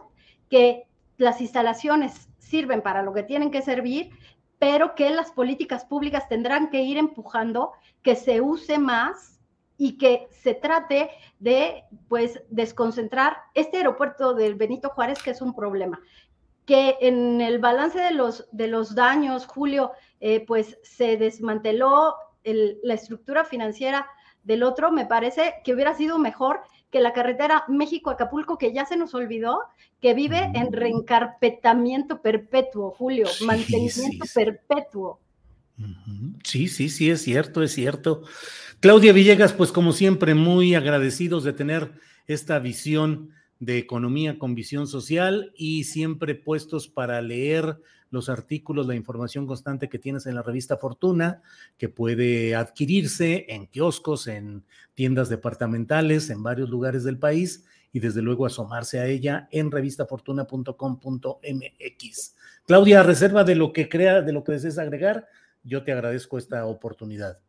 [0.50, 0.88] que
[1.18, 4.12] las instalaciones sirven para lo que tienen que servir,
[4.58, 9.42] pero que las políticas públicas tendrán que ir empujando que se use más
[9.78, 15.54] y que se trate de pues desconcentrar este aeropuerto del Benito Juárez que es un
[15.54, 16.00] problema
[16.66, 22.94] que en el balance de los, de los daños, Julio, eh, pues se desmanteló la
[22.94, 24.08] estructura financiera
[24.44, 26.62] del otro, me parece que hubiera sido mejor
[26.92, 29.60] que la carretera México-Acapulco, que ya se nos olvidó,
[30.00, 35.20] que vive en reencarpetamiento perpetuo, Julio, mantenimiento perpetuo.
[36.44, 38.22] Sí, sí, sí, es cierto, es cierto.
[38.80, 41.92] Claudia Villegas, pues como siempre, muy agradecidos de tener
[42.28, 47.78] esta visión de economía con visión social y siempre puestos para leer
[48.12, 51.42] los artículos, la información constante que tienes en la revista Fortuna,
[51.78, 58.22] que puede adquirirse en kioscos, en tiendas departamentales, en varios lugares del país y desde
[58.22, 62.36] luego asomarse a ella en revistafortuna.com.mx.
[62.66, 65.28] Claudia, reserva de lo que crea, de lo que desees agregar,
[65.64, 67.40] yo te agradezco esta oportunidad.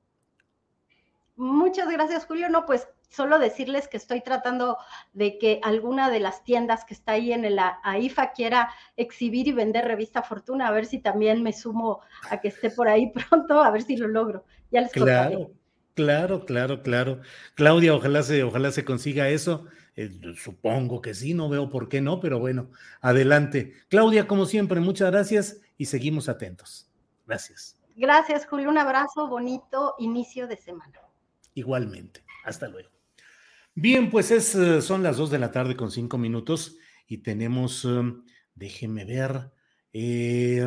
[1.36, 2.48] Muchas gracias, Julio.
[2.48, 4.78] No, pues solo decirles que estoy tratando
[5.12, 9.52] de que alguna de las tiendas que está ahí en el AIFA quiera exhibir y
[9.52, 13.62] vender revista Fortuna, a ver si también me sumo a que esté por ahí pronto,
[13.62, 14.44] a ver si lo logro.
[14.70, 15.50] Ya les claro,
[15.94, 17.20] Claro, claro, claro.
[17.54, 19.64] Claudia, ojalá se, ojalá se consiga eso.
[19.96, 22.70] Eh, supongo que sí, no veo por qué no, pero bueno,
[23.00, 23.72] adelante.
[23.88, 26.90] Claudia, como siempre, muchas gracias y seguimos atentos.
[27.26, 27.78] Gracias.
[27.96, 28.68] Gracias, Julio.
[28.68, 31.05] Un abrazo, bonito inicio de semana.
[31.56, 32.22] Igualmente.
[32.44, 32.90] Hasta luego.
[33.74, 36.76] Bien, pues es, eh, son las dos de la tarde con cinco minutos
[37.08, 39.50] y tenemos, um, déjeme ver,
[39.92, 40.66] eh,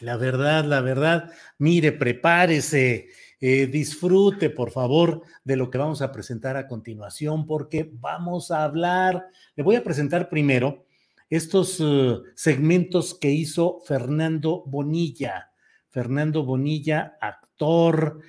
[0.00, 3.08] la verdad, la verdad, mire, prepárese,
[3.40, 8.64] eh, disfrute por favor de lo que vamos a presentar a continuación porque vamos a
[8.64, 10.86] hablar, le voy a presentar primero
[11.30, 11.82] estos
[12.34, 15.50] segmentos que hizo Fernando Bonilla.
[15.90, 18.20] Fernando Bonilla, actor,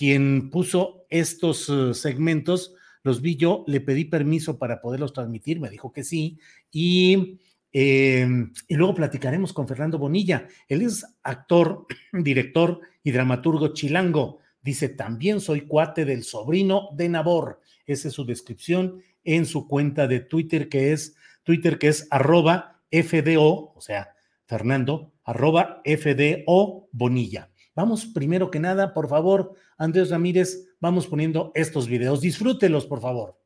[0.00, 2.72] quien puso estos eh, segmentos,
[3.02, 6.38] los vi yo, le pedí permiso para poderlos transmitir, me dijo que sí,
[6.72, 7.38] y,
[7.70, 10.48] em, y luego platicaremos con Fernando Bonilla.
[10.68, 14.38] Él es actor, director y dramaturgo chilango.
[14.62, 17.60] Dice, también soy cuate del sobrino de Nabor.
[17.84, 22.80] Esa es su descripción en su cuenta de Twitter, que es Twitter, que es arroba
[22.90, 24.14] FDO, o sea,
[24.46, 27.49] Fernando, arroba FDO Bonilla.
[27.74, 32.20] Vamos primero que nada, por favor, Andrés Ramírez, vamos poniendo estos videos.
[32.20, 33.38] Disfrútelos, por favor.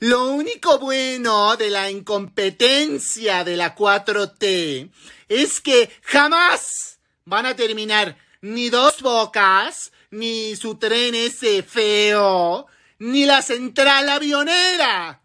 [0.00, 4.92] Lo único bueno de la incompetencia de la 4T
[5.28, 12.66] es que jamás van a terminar ni dos bocas, ni su tren ese feo,
[13.00, 15.20] ni la central avionera.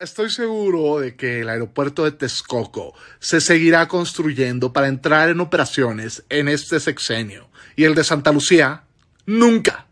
[0.00, 6.24] Estoy seguro de que el aeropuerto de Texcoco se seguirá construyendo para entrar en operaciones
[6.30, 8.84] en este sexenio y el de Santa Lucía
[9.26, 9.86] nunca.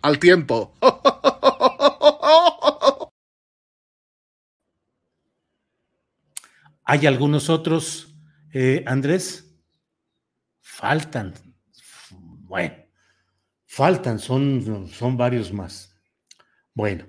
[0.00, 0.72] Al tiempo.
[6.84, 8.14] ¿Hay algunos otros,
[8.54, 9.44] eh, Andrés?
[10.62, 11.34] Faltan,
[12.10, 12.76] Bueno,
[13.66, 15.94] faltan, son, son varios más.
[16.72, 17.04] Bueno,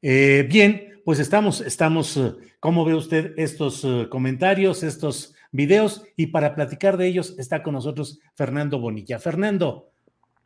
[0.00, 6.02] eh, bien, pues estamos, estamos, eh, ¿cómo ve usted estos eh, comentarios, estos videos?
[6.16, 9.20] Y para platicar de ellos está con nosotros Fernando Bonilla.
[9.20, 9.92] Fernando,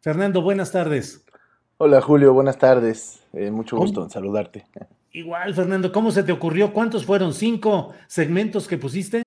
[0.03, 1.25] Fernando, buenas tardes.
[1.79, 3.23] Hola Julio, buenas tardes.
[3.33, 4.67] mucho gusto en saludarte.
[5.13, 6.75] Igual, Fernando, ¿cómo se te ocurrió?
[6.75, 7.33] ¿Cuántos fueron?
[7.33, 9.23] ¿Cinco segmentos que pusiste?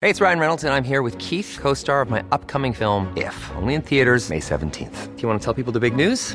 [0.00, 3.12] Hey, it's Ryan Reynolds, and I'm here with Keith, co star of my upcoming film,
[3.18, 5.14] If, only in theaters, May 17th.
[5.14, 6.34] Do you want to tell people the big news?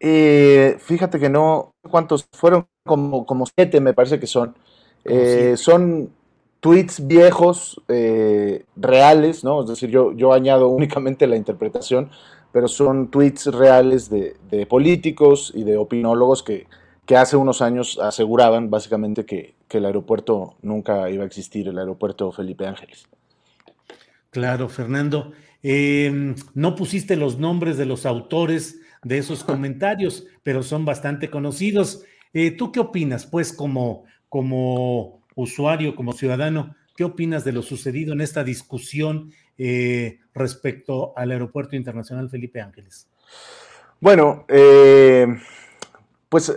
[0.00, 2.66] Eh, fíjate que no, ¿cuántos fueron?
[2.84, 4.54] Como, como siete me parece que son.
[5.04, 6.10] Eh, son
[6.60, 9.62] tweets viejos, eh, reales, ¿no?
[9.62, 12.10] Es decir, yo, yo añado únicamente la interpretación,
[12.52, 16.66] pero son tweets reales de, de políticos y de opinólogos que,
[17.06, 21.78] que, hace unos años aseguraban básicamente que, que, el aeropuerto nunca iba a existir, el
[21.78, 23.06] aeropuerto Felipe Ángeles.
[24.30, 25.32] Claro, Fernando.
[25.62, 32.04] Eh, no pusiste los nombres de los autores de esos comentarios, pero son bastante conocidos.
[32.32, 38.12] Eh, ¿Tú qué opinas, pues, como, como usuario, como ciudadano, qué opinas de lo sucedido
[38.12, 43.08] en esta discusión eh, respecto al Aeropuerto Internacional Felipe Ángeles?
[44.00, 45.26] Bueno, eh,
[46.28, 46.54] pues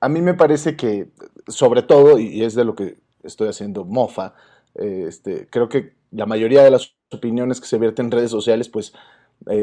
[0.00, 1.08] a mí me parece que,
[1.48, 4.34] sobre todo, y es de lo que estoy haciendo mofa,
[4.74, 8.92] este, creo que la mayoría de las opiniones que se vierten en redes sociales, pues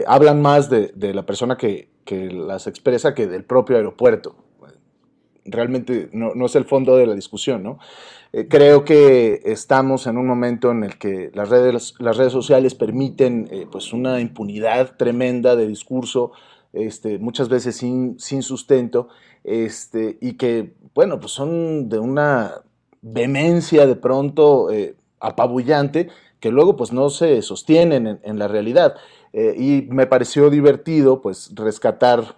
[0.08, 4.36] hablan más de la persona que, que, las expresa que del propio aeropuerto.
[5.46, 7.78] Realmente no, no es el fondo de la discusión, ¿no?
[8.34, 12.74] Eh, creo que estamos en un momento en el que las redes, las redes sociales
[12.74, 16.32] permiten eh, pues una impunidad tremenda de discurso,
[16.74, 19.10] este, muchas veces sin, sin sustento,
[19.44, 22.62] este, y que, bueno, pues son de una
[23.02, 26.10] vehemencia de pronto eh, apabullante
[26.40, 28.96] que luego pues no se sostienen en, en la realidad.
[29.34, 32.38] Eh, y me pareció divertido pues rescatar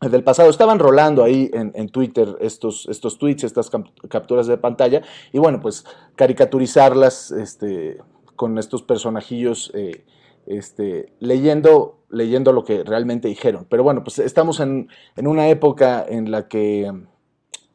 [0.00, 0.50] del pasado.
[0.50, 3.70] Estaban rolando ahí en, Twitter estos, estos tweets, estas
[4.08, 5.84] capturas de pantalla, y bueno, pues
[6.16, 7.98] caricaturizarlas este,
[8.34, 10.04] con estos personajillos eh,
[10.46, 13.66] este, leyendo, leyendo lo que realmente dijeron.
[13.70, 16.92] Pero bueno, pues estamos en, en una época en la que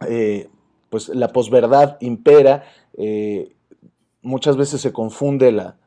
[0.07, 0.49] eh,
[0.89, 2.65] pues la posverdad impera,
[4.21, 5.77] muchas veces se confunde la,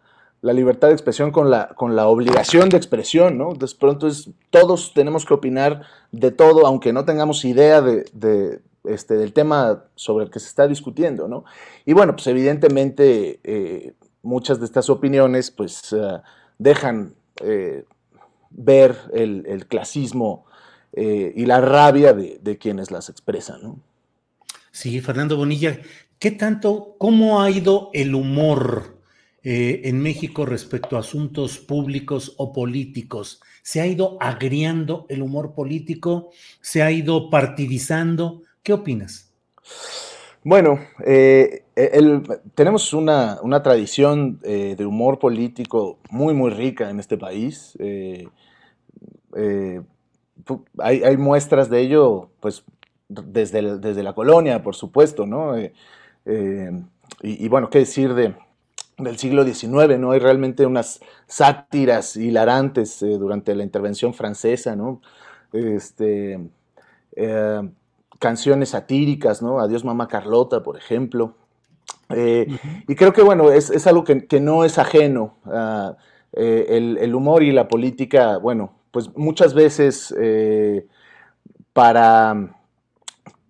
[0.44, 3.54] la libertad de expresión con la, con la obligación de expresión, ¿no?
[3.54, 9.14] De pronto es, todos tenemos que opinar de todo, aunque no tengamos idea de, este,
[9.14, 11.46] del tema sobre el que se está discutiendo, ¿no?
[11.86, 16.20] Y bueno, pues evidentemente eh, muchas de estas opiniones pues uh,
[16.58, 17.86] dejan eh,
[18.50, 20.44] ver el, el clasismo
[20.92, 23.78] eh, y la rabia de, de, quienes las expresan, ¿no?
[24.72, 25.78] Sí, Fernando Bonilla,
[26.18, 28.93] ¿qué tanto, cómo ha ido el humor?
[29.44, 33.42] Eh, en México respecto a asuntos públicos o políticos?
[33.62, 36.30] ¿Se ha ido agriando el humor político?
[36.62, 38.42] ¿Se ha ido partidizando?
[38.62, 39.32] ¿Qué opinas?
[40.42, 42.22] Bueno, eh, el,
[42.54, 47.76] tenemos una, una tradición eh, de humor político muy, muy rica en este país.
[50.78, 52.64] Hay, hay, muestras de ello, pues,
[53.08, 55.54] desde, desde la colonia, por supuesto, ¿no?
[57.22, 58.34] Y, bueno, ¿qué decir de,
[58.98, 60.12] del siglo XIX, ¿no?
[60.12, 65.00] Hay realmente unas sátiras hilarantes eh, durante la intervención francesa, ¿no?
[65.52, 66.40] Este,
[67.16, 67.68] eh,
[68.18, 69.60] canciones satíricas, ¿no?
[69.60, 71.34] Adiós Mamá Carlota, por ejemplo.
[72.10, 72.84] Eh, uh -huh.
[72.88, 75.34] Y creo que, bueno, es, es algo que, que, no es ajeno.
[75.44, 75.94] Uh,
[76.32, 80.12] el, el, humor y la política, bueno, pues muchas veces
[81.74, 82.32] para,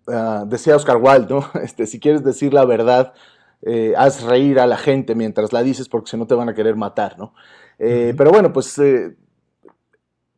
[0.09, 1.49] uh, decía Oscar Wilde, ¿no?
[1.63, 3.13] Este, si quieres decir la verdad,
[3.67, 6.55] eh, haz reír a la gente mientras la dices porque si no te van a
[6.55, 7.33] querer matar, ¿no?
[7.79, 8.17] Eh, uh -huh.
[8.17, 9.17] Pero bueno, pues eh,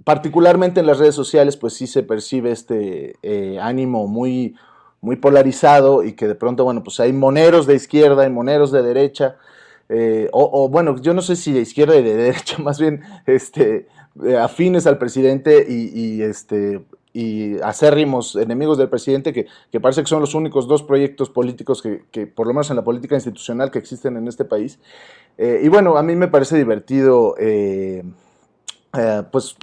[0.04, 3.16] particularmente en las redes sociales, pues sí se percibe este
[3.60, 4.54] ánimo muy,
[5.00, 8.82] muy polarizado y que de pronto, bueno, pues hay moneros de izquierda y moneros de
[8.82, 9.36] derecha.
[10.32, 13.88] O, bueno, yo no sé si de izquierda y de derecha, más bien este,
[14.40, 16.84] afines al presidente y, este,
[17.16, 22.26] y acérrimos enemigos del presidente, que, parece que son los únicos dos proyectos políticos que,
[22.26, 24.78] por lo menos en la política institucional, que existen en este país.
[25.38, 27.34] y bueno, a mí me parece divertido,
[29.30, 29.56] pues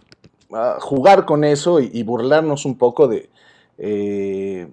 [0.80, 3.30] jugar con eso y, burlarnos un poco de,
[3.78, 4.68] eh,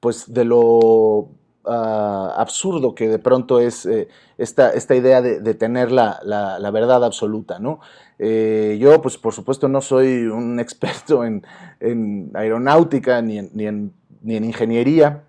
[0.00, 1.28] pues de lo
[1.64, 4.08] ah, absurdo que de pronto es eh,
[4.38, 7.80] esta, esta, idea de, tener la, la, verdad absoluta, ¿no?
[8.18, 11.44] Eh, yo, pues por supuesto, no soy un experto en,
[11.80, 15.24] en aeronáutica ni en, ni en, ni en ingeniería,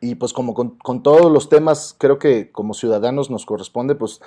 [0.00, 4.20] y pues como con, con, todos los temas, creo que como ciudadanos nos corresponde pues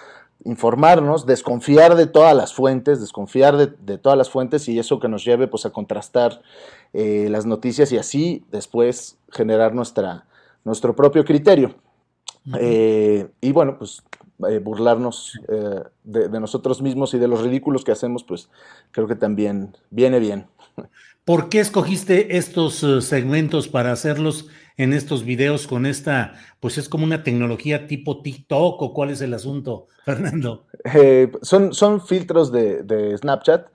[0.44, 5.24] informarnos, desconfiar de todas las fuentes, desconfiar de, todas las fuentes y eso que nos
[5.24, 6.42] lleve pues a contrastar
[6.94, 10.26] eh, las noticias y así después generar nuestra,
[10.64, 11.76] nuestro propio criterio.
[12.60, 14.04] Eh, y bueno, pues
[14.49, 15.40] eh, burlarnos
[16.03, 18.49] de, de, nosotros mismos y de los ridículos que hacemos, pues
[18.91, 20.48] creo que también viene bien.
[21.26, 24.48] ¿Por qué escogiste estos segmentos para hacerlos
[24.78, 29.22] en estos videos con esta, pues es como una tecnología tipo TikTok o cuál es
[29.22, 30.66] el asunto, Fernando?
[30.94, 33.68] Eh, son, son filtros de, Snapchat.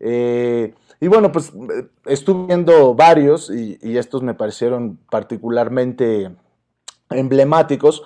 [0.00, 6.30] Eh, y bueno, pues eh, estuve viendo varios y, estos me parecieron particularmente
[7.10, 8.02] emblemáticos.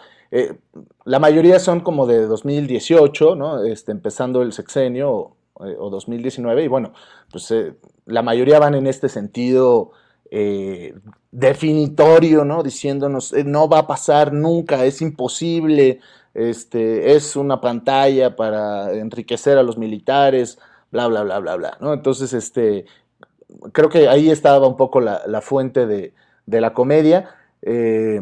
[1.05, 3.65] La mayoría son como de 2018, ¿no?
[3.65, 6.93] Este, empezando el sexenio o, o 2019 y bueno,
[7.31, 7.52] pues
[8.06, 9.93] la mayoría van en este sentido
[10.36, 10.94] eh,
[11.31, 12.65] definitorio, ¿no?
[12.65, 16.01] Diciéndonos, eh, no va a pasar nunca, es imposible,
[16.35, 20.59] este, es una pantalla para enriquecer a los militares,
[20.90, 21.93] bla, bla, bla, bla, bla, ¿no?
[21.93, 22.86] Entonces, este,
[23.73, 26.12] creo que ahí estaba un poco la, fuente de,
[26.47, 27.31] la comedia.
[27.62, 28.20] Eh,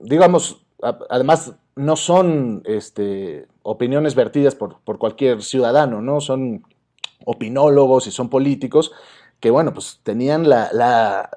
[0.00, 6.20] digamos, además, no son este, opiniones vertidas por, por cualquier ciudadano, ¿no?
[6.20, 6.64] Son
[7.24, 8.92] opinólogos y son políticos
[9.40, 11.30] que bueno, pues tenían la,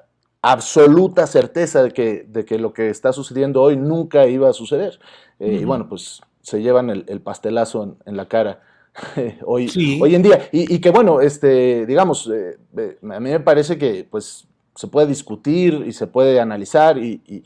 [0.44, 4.98] absoluta certeza de que, de que, lo que está sucediendo hoy nunca iba a suceder.
[5.38, 8.60] Eh, y bueno, pues se llevan el, pastelazo en, la cara
[9.46, 9.70] hoy,
[10.00, 10.48] hoy en día.
[10.50, 15.06] Y, que bueno, este, digamos, eh, eh, a mí me parece que pues se puede
[15.06, 17.42] discutir y se puede analizar y,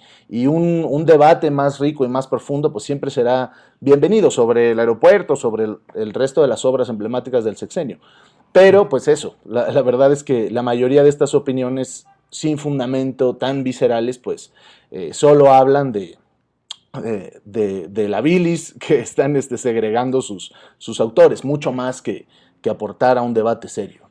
[0.47, 5.66] un, debate más rico y más profundo pues siempre será bienvenido sobre el aeropuerto, sobre
[5.94, 7.98] el resto de las obras emblemáticas del sexenio.
[8.57, 13.62] Pero pues eso, la, verdad es que la mayoría de estas opiniones sin fundamento, tan
[13.65, 14.51] viscerales, pues
[14.90, 16.16] eh, solo hablan de,
[17.44, 22.27] de, la bilis que están este, segregando sus, sus autores, mucho más que,
[22.62, 24.06] que aportar a un debate serio.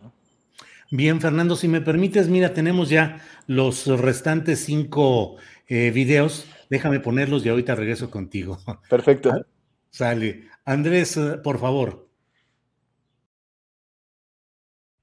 [0.96, 5.36] Bien, Fernando, si me permites, mira, tenemos ya los restantes cinco
[5.68, 6.48] eh, videos.
[6.70, 8.60] Déjame ponerlos y ahorita regreso contigo.
[8.90, 9.46] Perfecto.
[9.90, 10.48] Sale.
[10.64, 12.08] Andrés, eh, por favor.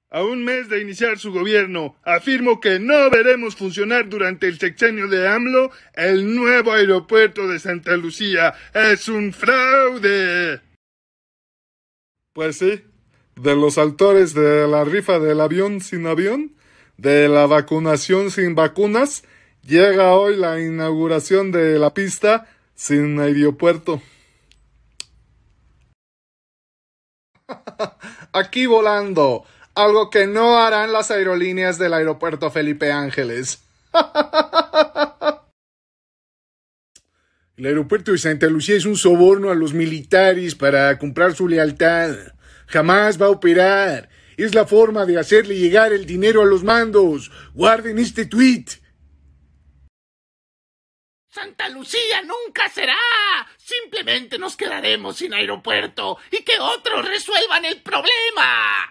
[0.09, 5.09] A un mes de iniciar su gobierno, afirmo que no veremos funcionar durante el sexenio
[5.09, 8.55] de AMLO el nuevo aeropuerto de Santa Lucía.
[8.73, 10.60] Es un fraude.
[12.32, 12.82] Pues sí,
[13.36, 16.54] de los autores de la rifa del avión sin avión,
[16.96, 19.24] de la vacunación sin vacunas,
[19.62, 24.02] llega hoy la inauguración de la pista sin aeropuerto.
[28.32, 29.44] Aquí volando
[29.74, 33.62] algo que no harán las aerolíneas del aeropuerto Felipe Ángeles.
[37.56, 42.16] El aeropuerto de Santa Lucía es un soborno a los militares para comprar su lealtad.
[42.73, 44.09] Jamás va a operar.
[44.39, 47.31] Es la forma de hacerle llegar el dinero a los mandos.
[47.53, 48.65] Guarden este tweet.
[51.28, 52.97] Santa Lucía nunca será.
[53.59, 58.90] Simplemente nos quedaremos sin aeropuerto y que otros resuelvan el problema.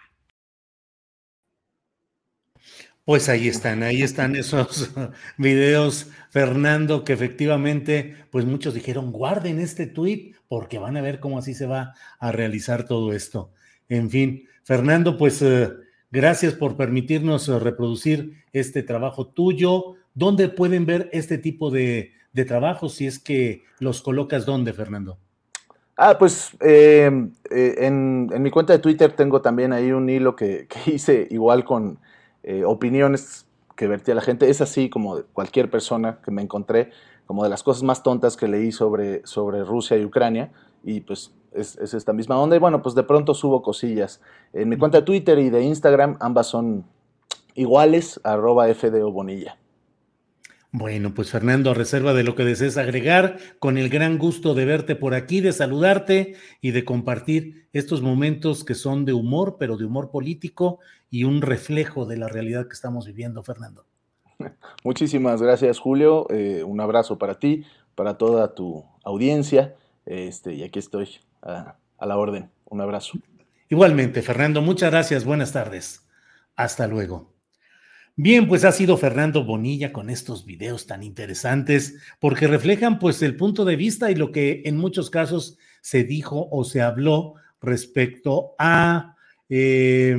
[3.03, 4.91] Pues ahí están, ahí están esos
[5.37, 11.39] videos, Fernando, que efectivamente, pues muchos dijeron, guarden este tweet porque van a ver cómo
[11.39, 13.51] así se va a realizar todo esto.
[13.91, 15.69] En fin, Fernando, pues eh,
[16.11, 19.95] gracias por permitirnos eh, reproducir este trabajo tuyo.
[20.13, 22.13] ¿Dónde pueden ver este tipo de,
[22.47, 25.17] trabajos si es que los colocas dónde, Fernando?
[25.97, 27.11] Ah, pues eh,
[27.49, 31.99] en, mi cuenta de Twitter tengo también ahí un hilo que hice igual con
[32.65, 33.45] opiniones
[33.75, 34.49] que vertía la gente.
[34.49, 36.91] Es así como de cualquier persona que me encontré,
[37.25, 40.49] como de las cosas más tontas que leí sobre, sobre Rusia y Ucrania.
[40.81, 42.55] Y pues es, es, esta misma onda.
[42.55, 44.21] Y bueno, pues de pronto subo cosillas.
[44.53, 46.85] En mi cuenta de Twitter y de Instagram, ambas son
[47.55, 49.57] iguales, arroba FDO Bonilla.
[50.73, 54.63] Bueno, pues Fernando, a reserva de lo que desees agregar, con el gran gusto de
[54.63, 59.75] verte por aquí, de saludarte y de compartir estos momentos que son de humor, pero
[59.75, 60.79] de humor político
[61.09, 63.85] y un reflejo de la realidad que estamos viviendo, Fernando.
[64.85, 66.25] Muchísimas gracias, Julio.
[66.29, 67.65] Eh, un abrazo para ti,
[67.95, 69.75] para toda tu audiencia.
[70.05, 71.09] Este, y aquí estoy
[71.41, 72.49] a, la orden.
[72.65, 73.19] Un abrazo.
[73.69, 75.25] Igualmente, Fernando, muchas gracias.
[75.25, 76.07] Buenas tardes.
[76.55, 77.33] Hasta luego.
[78.15, 83.37] Bien, pues ha sido Fernando Bonilla con estos videos tan interesantes porque reflejan pues el
[83.37, 88.53] punto de vista y lo que en muchos casos se dijo o se habló respecto
[88.59, 89.15] a
[89.49, 90.17] eh,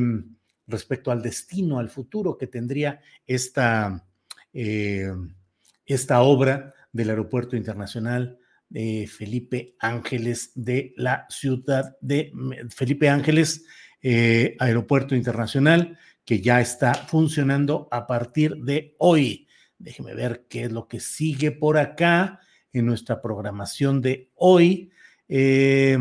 [0.66, 4.04] respecto al destino, al futuro que tendría esta,
[4.52, 5.12] eh,
[5.86, 8.38] esta obra del Aeropuerto Internacional
[8.72, 12.32] de Felipe Ángeles de la ciudad de
[12.70, 13.64] Felipe Ángeles,
[14.00, 19.46] eh, Aeropuerto Internacional que ya está funcionando a partir de hoy.
[19.78, 22.40] Déjeme ver qué es lo que sigue por acá
[22.72, 24.90] en nuestra programación de hoy.
[25.28, 25.98] Eh,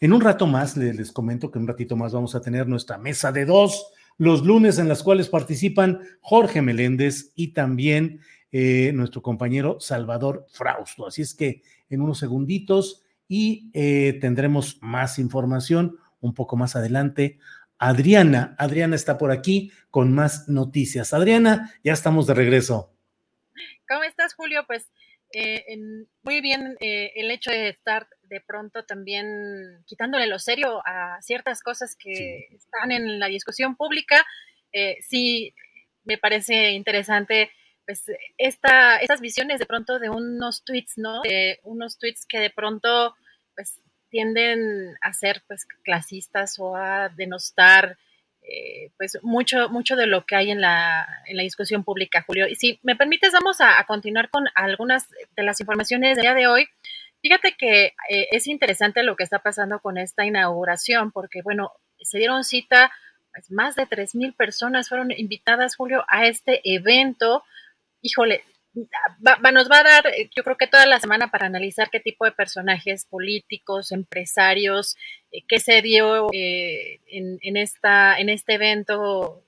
[0.00, 3.30] en un rato más, les, comento que un ratito más vamos a tener nuestra mesa
[3.30, 8.20] de dos, los lunes en las cuales participan Jorge Meléndez y también
[8.50, 11.06] eh, nuestro compañero Salvador Frausto.
[11.06, 17.38] Así es que en unos segunditos y eh, tendremos más información un poco más adelante
[17.78, 18.56] Adriana.
[18.58, 21.14] Adriana está por aquí con más noticias.
[21.14, 22.92] Adriana, ya estamos de regreso.
[23.88, 24.64] ¿Cómo estás, Julio?
[24.66, 24.90] Pues
[25.32, 25.64] eh,
[26.22, 31.62] muy bien eh, el hecho de estar de pronto también quitándole lo serio a ciertas
[31.62, 34.26] cosas que están en la discusión pública.
[34.72, 35.54] Eh, sí,
[36.04, 37.50] me parece interesante
[37.88, 38.04] pues
[38.36, 41.22] esta, estas visiones de pronto de unos tweets, ¿no?
[41.22, 43.16] De unos tweets que de pronto
[43.54, 47.96] pues tienden a ser pues clasistas o a denostar
[48.42, 52.46] eh, pues mucho, mucho de lo que hay en la, en la discusión pública, Julio.
[52.46, 56.46] Y si me permites, vamos a, continuar con algunas de las informaciones del día de
[56.46, 56.68] hoy.
[57.22, 62.18] Fíjate que eh, es interesante lo que está pasando con esta inauguración, porque bueno, se
[62.18, 62.92] dieron cita,
[63.32, 67.44] pues, más de 3.000 personas fueron invitadas, Julio, a este evento.
[68.02, 68.44] Híjole,
[69.52, 72.24] nos va a dar, eh, yo creo que toda la semana para analizar qué tipo
[72.24, 74.96] de personajes políticos, empresarios,
[75.32, 79.42] eh, qué se dio eh, en, esta, en este evento.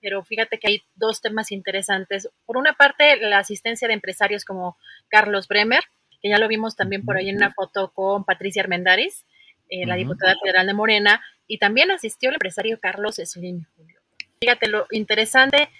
[0.00, 2.28] Pero fíjate que hay dos temas interesantes.
[2.44, 4.76] Por una parte, la asistencia de empresarios como
[5.08, 5.84] Carlos Bremer,
[6.20, 9.24] que ya lo vimos también por ahí en una foto con Patricia Armendaris,
[9.70, 13.64] la diputada federal de Morena, y también asistió el empresario Carlos Slim.
[14.40, 15.70] Fíjate lo interesante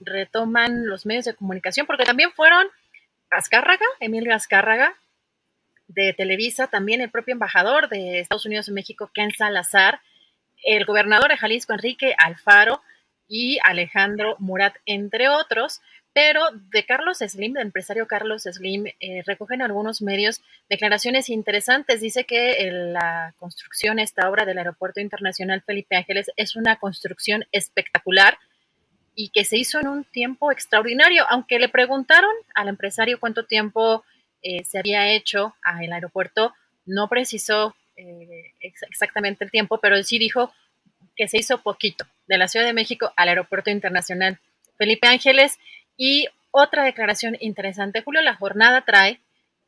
[0.00, 2.66] retoman los medios de comunicación, porque también fueron
[3.30, 4.94] Azcárraga, Emilio Azcárraga,
[5.86, 10.00] de Televisa, también el propio embajador de Estados Unidos en México, Ken Salazar,
[10.64, 12.82] el gobernador de Jalisco, Enrique Alfaro,
[13.28, 15.80] y Alejandro Murat, entre otros.
[16.14, 16.40] Pero
[16.72, 22.00] de Carlos Slim, del empresario Carlos Slim, eh, recogen algunos medios declaraciones interesantes.
[22.00, 28.38] Dice que la construcción, esta obra del Aeropuerto Internacional Felipe Ángeles, es una construcción espectacular
[29.20, 31.24] y que se hizo en un tiempo extraordinario.
[31.28, 34.04] Aunque le preguntaron al empresario cuánto tiempo
[34.42, 36.54] eh, se había hecho al aeropuerto,
[36.86, 40.52] no precisó eh, exactamente el tiempo, pero sí dijo
[41.16, 44.38] que se hizo poquito de la Ciudad de México al Aeropuerto Internacional
[44.76, 45.58] Felipe Ángeles.
[45.96, 49.18] Y otra declaración interesante, Julio, la jornada trae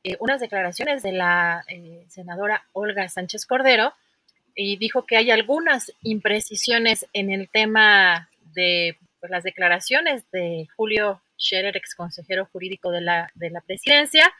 [0.04, 1.64] eh, unas declaraciones de la
[2.06, 3.94] senadora Olga Sánchez Cordero
[4.54, 11.20] y dijo que hay algunas imprecisiones en el tema de pues, las declaraciones de Julio
[11.38, 14.32] Scherer, ex consejero jurídico de la, de la presidencia.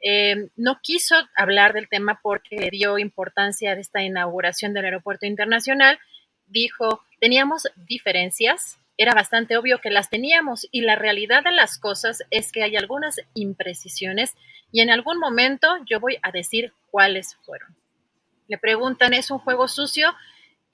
[0.00, 5.98] Eh, no quiso hablar del tema porque dio importancia a esta inauguración del aeropuerto internacional.
[6.46, 12.22] Dijo, teníamos diferencias, era bastante obvio que las teníamos y la realidad de las cosas
[12.30, 14.34] es que hay algunas imprecisiones
[14.72, 17.74] y en algún momento yo voy a decir cuáles fueron.
[18.48, 20.14] Le preguntan, ¿es un juego sucio?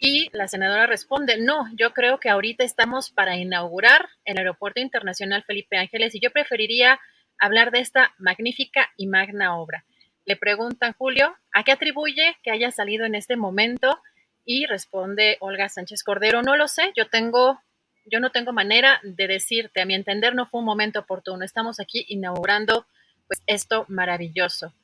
[0.05, 5.45] Y la senadora responde, no, yo creo que ahorita estamos para inaugurar el Aeropuerto Internacional
[5.45, 6.99] Felipe Ángeles y yo preferiría
[7.39, 9.85] hablar de esta magnífica y magna obra.
[10.25, 13.97] Le preguntan, Julio, ¿a qué atribuye que haya salido en este momento?
[14.45, 17.61] Y responde Olga Sánchez Cordero, no lo sé, yo tengo,
[18.05, 21.79] yo no tengo manera de decirte, a mi entender no fue un momento oportuno, estamos
[21.79, 22.87] aquí inaugurando
[23.29, 24.75] pues esto maravilloso.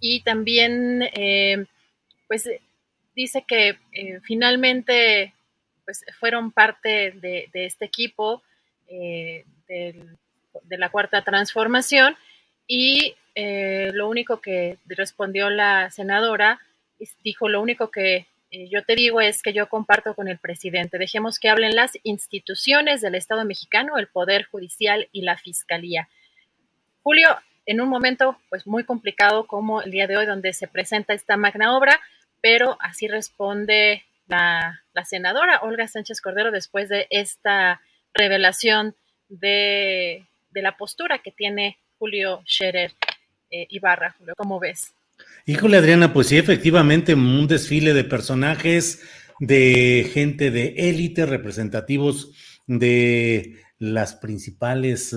[0.00, 1.64] Y también, eh,
[2.26, 2.50] pues
[3.14, 5.34] dice que eh, finalmente
[5.84, 8.42] pues, fueron parte de, este equipo
[8.88, 12.16] eh, de la cuarta transformación
[12.66, 16.60] y eh, lo único que respondió la senadora
[17.22, 20.96] dijo, lo único que eh, yo te digo es que yo comparto con el presidente,
[20.96, 26.08] dejemos que hablen las instituciones del Estado mexicano, el Poder Judicial y la Fiscalía.
[27.02, 27.28] Julio,
[27.66, 31.36] en un momento pues muy complicado como el día de hoy, donde se presenta esta
[31.36, 32.00] magna obra,
[32.44, 37.80] pero así responde la, senadora Olga Sánchez Cordero después de esta
[38.12, 38.94] revelación
[39.30, 42.92] de, la postura que tiene Julio Scherer
[43.50, 44.14] eh, Ibarra.
[44.18, 44.92] Julio, ¿cómo ves?
[45.46, 49.00] Híjole, Adriana, pues sí, efectivamente, un desfile de personajes,
[49.40, 52.30] de gente de élite, representativos
[52.66, 55.16] de las principales eh,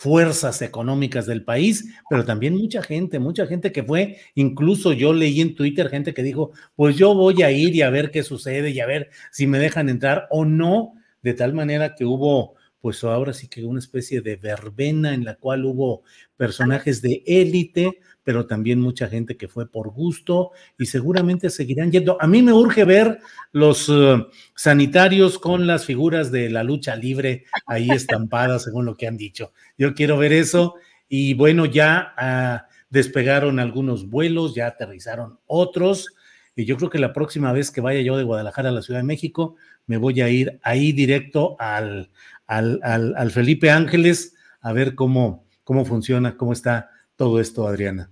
[0.00, 5.42] fuerzas económicas del país, pero también mucha gente, mucha gente que fue, incluso yo leí
[5.42, 8.70] en Twitter gente que dijo, pues yo voy a ir y a ver qué sucede
[8.70, 13.04] y a ver si me dejan entrar o no, de tal manera que hubo, pues
[13.04, 16.02] ahora sí que una especie de verbena en la cual hubo
[16.38, 22.16] personajes de élite, pero también mucha gente que fue por gusto y seguramente seguirán yendo.
[22.20, 23.18] A mí me urge ver
[23.52, 29.06] los uh, sanitarios con las figuras de la lucha libre ahí estampadas, según lo que
[29.06, 29.52] han dicho.
[29.78, 30.74] Yo quiero ver eso
[31.08, 36.08] y bueno, ya uh, despegaron algunos vuelos, ya aterrizaron otros.
[36.56, 39.00] Y yo creo que la próxima vez que vaya yo de Guadalajara a la Ciudad
[39.00, 39.56] de México,
[39.86, 42.10] me voy a ir ahí directo al,
[42.46, 46.89] al, al, al Felipe Ángeles a ver cómo, cómo funciona, cómo está
[47.20, 48.10] todo esto, Adriana.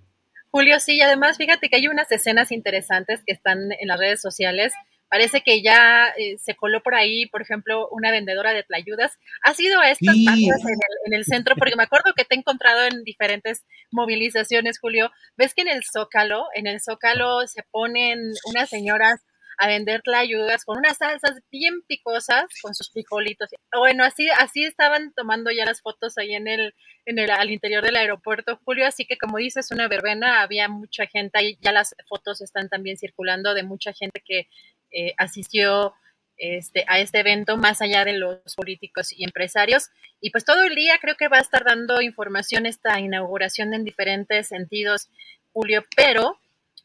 [0.50, 4.20] Julio, sí, y además fíjate que hay unas escenas interesantes que están en las redes
[4.20, 4.74] sociales.
[5.08, 9.16] Parece que ya eh, se coló por ahí, por ejemplo, una vendedora de tlayudas.
[9.44, 11.54] ¿Ha sido estas en el, en el centro?
[11.56, 15.10] Porque me acuerdo que te he encontrado en diferentes movilizaciones, Julio.
[15.38, 19.22] ¿Ves que en el Zócalo, en el Zócalo se ponen unas señoras
[19.58, 23.50] a vender ayudas con unas salsas bien picosas, con sus frijolitos.
[23.76, 26.74] Bueno, así, así estaban tomando ya las fotos ahí en el,
[27.04, 31.06] en el, al interior del aeropuerto, Julio, así que como dices, una verbena, había mucha
[31.06, 34.48] gente, ahí ya las fotos están también circulando de mucha gente que
[34.92, 35.92] eh, asistió
[36.36, 39.88] este, a este evento, más allá de los políticos y empresarios.
[40.20, 43.82] Y pues todo el día creo que va a estar dando información esta inauguración en
[43.82, 45.08] diferentes sentidos,
[45.52, 46.38] Julio, pero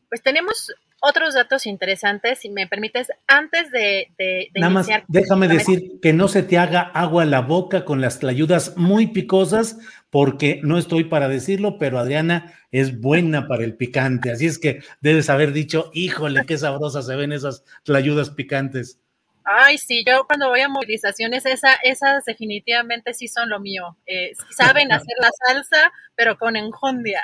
[0.09, 0.73] pues tenemos
[1.05, 4.07] otros datos interesantes, si me permites, antes de,
[4.55, 8.19] Nada Más déjame decir que no se te haga agua a la boca con las
[8.19, 14.31] tlayudas muy picosas, porque no estoy para decirlo, pero Adriana es buena para el picante.
[14.31, 19.01] Así es que debes haber dicho, híjole, qué sabrosas se ven esas tlayudas picantes.
[19.43, 23.97] Ay, sí, yo cuando voy a movilizaciones, esa, esas definitivamente sí son lo mío.
[24.05, 27.21] Eh, saben hacer la salsa, pero con enjundia.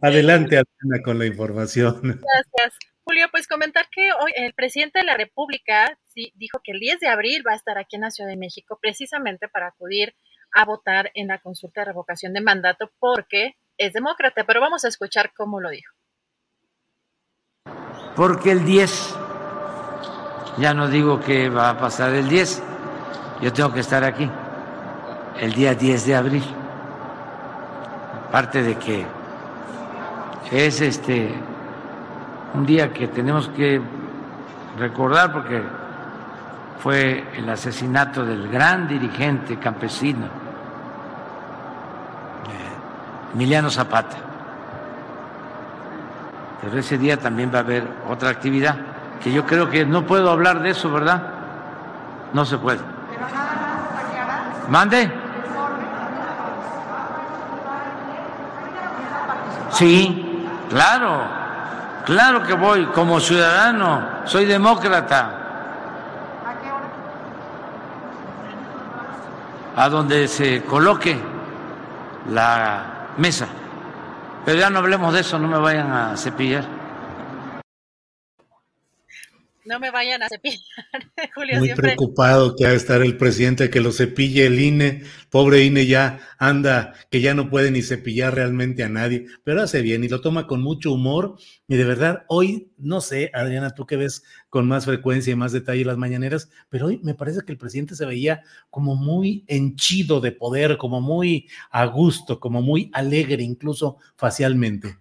[0.00, 2.00] Adelante, Adriana, con la información.
[2.02, 2.78] Gracias.
[3.04, 7.00] Julio, pues comentar que hoy el presidente de la República sí, dijo que el 10
[7.00, 10.14] de abril va a estar aquí en la Ciudad de México precisamente para acudir
[10.52, 14.88] a votar en la consulta de revocación de mandato porque es demócrata, pero vamos a
[14.88, 15.92] escuchar cómo lo dijo.
[18.14, 19.16] Porque el 10,
[20.58, 22.62] ya no digo que va a pasar el 10,
[23.40, 24.30] yo tengo que estar aquí
[25.40, 26.44] el día 10 de abril.
[28.28, 29.06] Aparte de que
[30.52, 31.34] es este
[32.54, 33.80] un día que tenemos que
[34.78, 35.62] recordar porque
[36.82, 40.42] fue el asesinato del gran dirigente campesino
[43.34, 44.16] Emiliano Zapata.
[46.60, 48.76] Pero ese día también va a haber otra actividad
[49.22, 51.22] que yo creo que no puedo hablar de eso, ¿verdad?
[52.32, 52.80] No se puede.
[54.68, 55.10] Mande.
[59.70, 60.31] Sí.
[60.72, 61.20] Claro,
[62.06, 65.38] claro que voy como ciudadano, soy demócrata.
[69.76, 71.20] A donde se coloque
[72.30, 72.84] la
[73.18, 73.48] mesa.
[74.46, 76.64] Pero ya no hablemos de eso, no me vayan a cepillar.
[79.64, 80.60] No me vayan a cepillar,
[81.34, 81.58] Julio.
[81.58, 85.04] Muy preocupado que ha de estar el presidente que lo cepille el INE.
[85.30, 89.80] Pobre INE ya anda, que ya no puede ni cepillar realmente a nadie, pero hace
[89.80, 91.36] bien y lo toma con mucho humor.
[91.68, 95.52] Y de verdad, hoy, no sé, Adriana, tú que ves con más frecuencia y más
[95.52, 100.20] detalle las mañaneras, pero hoy me parece que el presidente se veía como muy henchido
[100.20, 104.96] de poder, como muy a gusto, como muy alegre, incluso facialmente.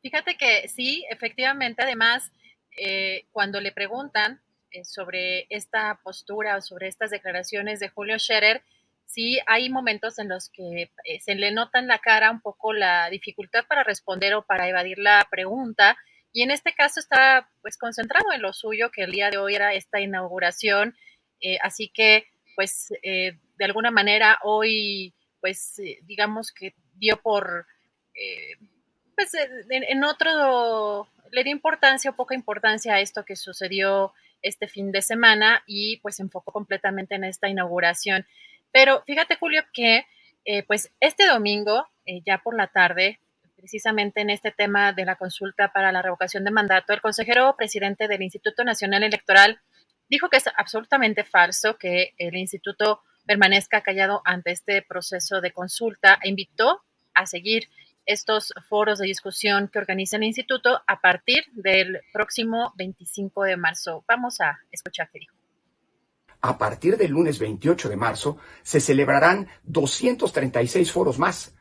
[0.00, 2.30] Fíjate que sí, efectivamente, además
[2.76, 4.40] eh, cuando le preguntan
[4.70, 8.62] eh, sobre esta postura o sobre estas declaraciones de Julio Scherer,
[9.06, 12.72] sí hay momentos en los que eh, se le nota en la cara un poco
[12.72, 15.96] la dificultad para responder o para evadir la pregunta.
[16.32, 19.56] Y en este caso está pues concentrado en lo suyo, que el día de hoy
[19.56, 20.94] era esta inauguración.
[21.62, 27.66] así que pues de alguna manera hoy pues digamos que dio por
[29.16, 29.32] pues
[29.68, 34.12] en, otro, le dio importancia o poca importancia a esto que sucedió
[34.42, 38.26] este fin de semana y pues se enfocó completamente en esta inauguración.
[38.72, 40.06] Pero fíjate, Julio, que
[40.44, 43.20] eh, pues este domingo, eh, ya por la tarde,
[43.56, 48.08] precisamente en este tema de la consulta para la revocación de mandato, el consejero presidente
[48.08, 49.60] del Instituto Nacional Electoral
[50.08, 56.18] dijo que es absolutamente falso que el instituto permanezca callado ante este proceso de consulta
[56.22, 56.82] e invitó
[57.14, 57.68] a seguir
[58.06, 64.04] estos foros de discusión que organiza el instituto a partir del próximo 25 de marzo.
[64.08, 65.36] Vamos a escuchar qué dijo.
[66.42, 71.54] A partir del lunes 28 de marzo se celebrarán 236 foros más,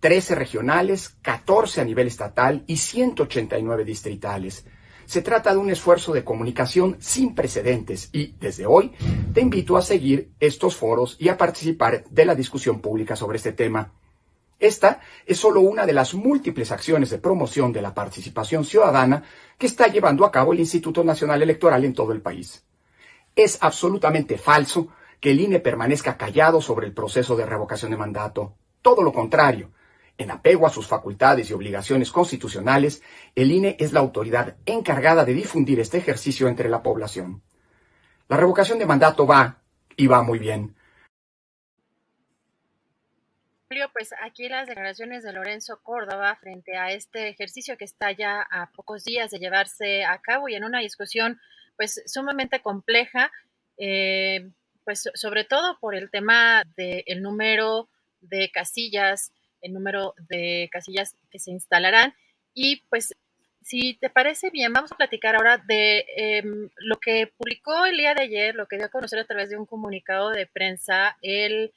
[0.00, 4.66] 13 regionales, 14 a nivel estatal y 189 distritales.
[5.06, 8.92] Se trata de un esfuerzo de comunicación sin precedentes y, desde hoy,
[9.32, 13.52] te invito a seguir estos foros y a participar de la discusión pública sobre este
[13.52, 13.94] tema.
[14.60, 19.22] Esta es solo una de las múltiples acciones de promoción de la participación ciudadana
[19.56, 22.64] que está llevando a cabo el Instituto Nacional Electoral en todo el país.
[23.36, 24.88] Es absolutamente falso
[25.20, 28.56] que el INE permanezca callado sobre el proceso de revocación de mandato.
[28.82, 29.70] Todo lo contrario.
[30.16, 33.02] En apego a sus facultades y obligaciones constitucionales,
[33.36, 37.42] el INE es la autoridad encargada de difundir este ejercicio entre la población.
[38.26, 39.62] La revocación de mandato va,
[39.96, 40.74] y va muy bien.
[43.92, 48.70] Pues aquí las declaraciones de Lorenzo Córdoba frente a este ejercicio que está ya a
[48.70, 51.38] pocos días de llevarse a cabo y en una discusión
[51.76, 53.30] pues sumamente compleja,
[53.76, 54.48] eh,
[54.84, 57.90] pues sobre todo por el tema del número
[58.22, 62.14] de casillas, el número de casillas que se instalarán.
[62.54, 63.14] Y pues
[63.62, 68.14] si te parece bien, vamos a platicar ahora de em, lo que publicó el día
[68.14, 71.70] de ayer, lo que dio a conocer a través de un comunicado de prensa el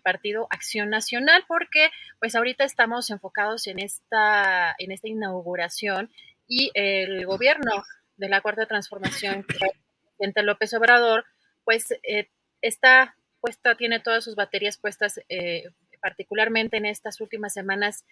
[0.00, 6.10] partido Acción Nacional, porque pues ahorita estamos enfocados en esta, en esta inauguración
[6.46, 7.84] y el gobierno
[8.16, 9.70] de la Cuarta Transformación, el
[10.06, 11.24] presidente López Obrador,
[11.64, 12.28] pues eh,
[12.60, 15.64] está puesta, tiene todas sus baterías puestas, eh,
[16.00, 18.04] particularmente en estas últimas semanas,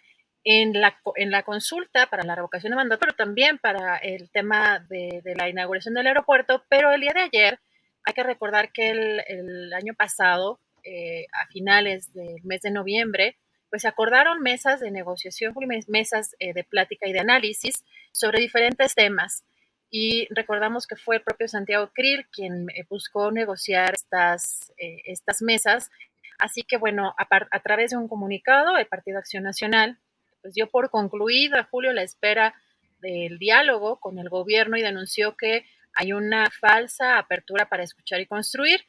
[0.45, 4.81] en la, en la consulta para la revocación de mandato, pero también para el tema
[4.89, 6.65] de, la inauguración del aeropuerto.
[6.69, 7.61] Pero el día de ayer,
[8.05, 13.37] hay que recordar que el, año pasado, eh, a finales del mes de noviembre,
[13.71, 15.55] pues se acordaron mesas de negociación,
[15.89, 19.45] mesas de plática y de análisis sobre diferentes temas
[19.95, 25.43] y recordamos que fue el propio Santiago Krill quien eh, buscó negociar estas, eh, estas
[25.43, 25.91] mesas.
[26.39, 29.99] Así que bueno, a, través de un comunicado, el Partido Acción Nacional
[30.41, 32.55] pues dio por concluida, Julio, la espera
[33.01, 38.27] del diálogo con el gobierno y denunció que hay una falsa apertura para escuchar y
[38.27, 38.81] construir.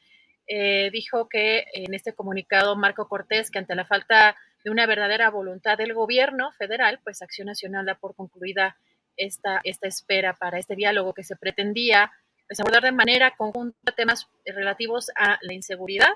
[0.47, 5.29] Eh, dijo que en este comunicado Marco Cortés que ante la falta de una verdadera
[5.29, 8.77] voluntad del gobierno federal, pues Acción Nacional da por concluida
[9.17, 12.11] esta, esta espera para este diálogo que se pretendía
[12.47, 16.09] pues, abordar de manera conjunta temas relativos a la inseguridad,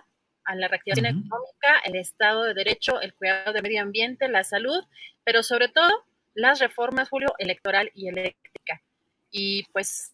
[0.44, 4.84] a la reactivación económica, el Estado de Derecho, el cuidado del medio ambiente, la salud,
[5.24, 8.82] pero sobre todo las reformas, Julio, electoral y eléctrica.
[9.30, 10.14] Y pues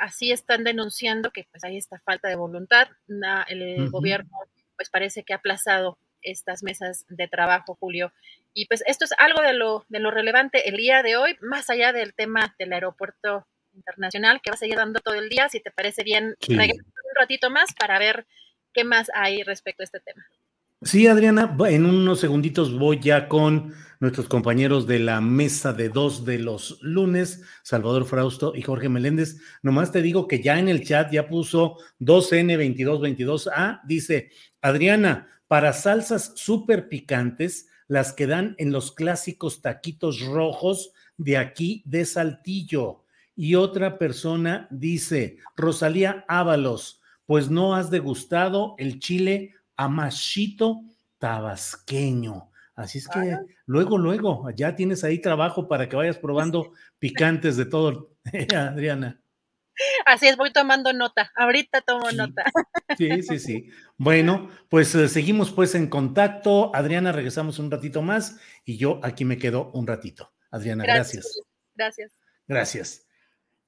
[0.00, 2.88] así están denunciando que pues hay esta falta de voluntad.
[3.48, 4.30] el gobierno
[4.76, 8.12] pues parece que ha aplazado estas mesas de trabajo, Julio.
[8.54, 11.70] Y pues esto es algo de lo, de lo relevante el día de hoy, más
[11.70, 15.48] allá del tema del aeropuerto internacional que va a seguir dando todo el día.
[15.48, 16.58] Si te parece bien, un
[17.18, 18.26] ratito más para ver
[18.72, 20.24] qué más hay respecto a este tema.
[20.82, 26.24] Sí, Adriana, en unos segunditos voy ya con nuestros compañeros de la mesa de dos
[26.24, 29.38] de los lunes, Salvador Frausto y Jorge Meléndez.
[29.62, 34.30] Nomás te digo que ya en el chat ya puso 2N2222A, dice
[34.62, 41.82] Adriana, para salsas súper picantes, las que dan en los clásicos taquitos rojos de aquí
[41.86, 43.04] de Saltillo.
[43.34, 50.82] Y otra persona dice, Rosalía Ábalos, pues no has degustado el chile amachito
[51.18, 52.50] tabasqueño.
[52.78, 53.36] Así es que
[53.66, 58.14] luego, luego, ya tienes ahí trabajo para que vayas probando picantes de todo,
[58.56, 59.20] Adriana.
[60.06, 61.32] Así es, voy tomando nota.
[61.34, 62.44] Ahorita tomo nota.
[62.96, 63.70] Sí, sí, sí.
[63.96, 66.70] Bueno, pues eh, seguimos pues en contacto.
[66.72, 70.32] Adriana, regresamos un ratito más y yo aquí me quedo un ratito.
[70.52, 71.40] Adriana, gracias.
[71.74, 72.12] Gracias.
[72.46, 73.08] Gracias.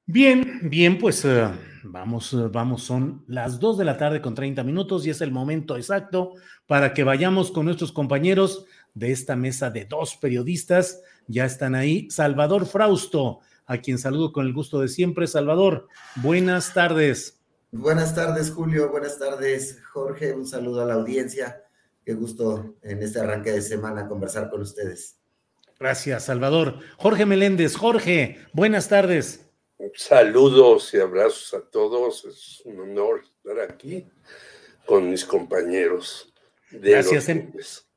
[0.06, 1.48] Bien, bien, pues eh,
[1.84, 5.30] vamos, eh, vamos, son las dos de la tarde con 30 minutos y es el
[5.30, 6.34] momento exacto
[6.66, 11.02] para que vayamos con nuestros compañeros de esta mesa de dos periodistas.
[11.26, 12.10] Ya están ahí.
[12.10, 15.26] Salvador Frausto, a quien saludo con el gusto de siempre.
[15.26, 17.40] Salvador, buenas tardes.
[17.72, 18.90] Buenas tardes, Julio.
[18.90, 20.32] Buenas tardes, Jorge.
[20.32, 21.62] Un saludo a la audiencia.
[22.04, 25.16] Qué gusto en este arranque de semana conversar con ustedes.
[25.78, 26.80] Gracias, Salvador.
[26.98, 29.48] Jorge Meléndez, Jorge, buenas tardes.
[29.94, 32.24] Saludos y abrazos a todos.
[32.26, 34.06] Es un honor estar aquí
[34.84, 36.34] con mis compañeros.
[36.70, 37.28] De Gracias.
[37.54, 37.89] Los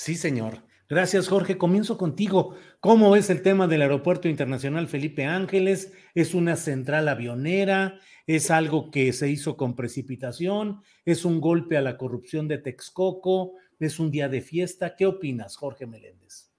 [0.00, 0.62] sí, señor.
[0.88, 1.58] Gracias, Jorge.
[1.58, 2.56] Comienzo contigo.
[2.80, 5.92] ¿Cómo es el tema del Aeropuerto Internacional Felipe Ángeles?
[6.14, 8.00] ¿Es una central avionera?
[8.26, 10.80] ¿Es algo que se hizo con precipitación?
[11.04, 13.56] ¿Es un golpe a la corrupción de Texcoco?
[13.78, 14.96] ¿Es un día de fiesta?
[14.96, 16.50] ¿Qué opinas, Jorge Meléndez?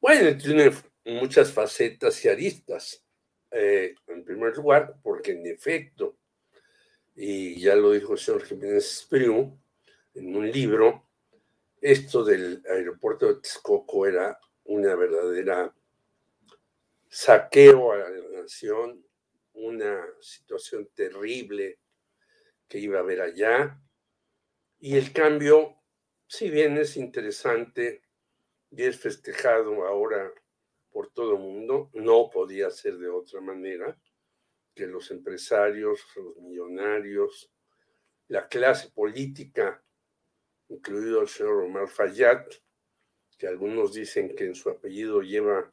[0.00, 0.70] Bueno, tiene
[1.04, 3.04] muchas facetas y aristas.
[3.50, 6.16] Eh, en primer lugar, porque en efecto,
[7.16, 9.58] y ya lo dijo el señor Jiménez Espriu
[10.14, 11.05] en un libro,
[11.80, 15.74] esto del aeropuerto de Texcoco era una verdadera
[17.08, 19.04] saqueo a la nación,
[19.54, 21.78] una situación terrible
[22.68, 23.80] que iba a haber allá.
[24.78, 25.76] Y el cambio,
[26.26, 28.02] si bien es interesante
[28.70, 30.32] y es festejado ahora
[30.90, 33.98] por todo el mundo, no podía ser de otra manera
[34.74, 37.50] que los empresarios, los millonarios,
[38.28, 39.82] la clase política
[40.68, 42.46] incluido el señor Omar Fayad,
[43.38, 45.72] que algunos dicen que en su apellido lleva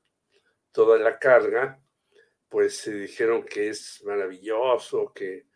[0.72, 1.82] toda la carga,
[2.50, 5.48] pues se dijeron que es maravilloso, que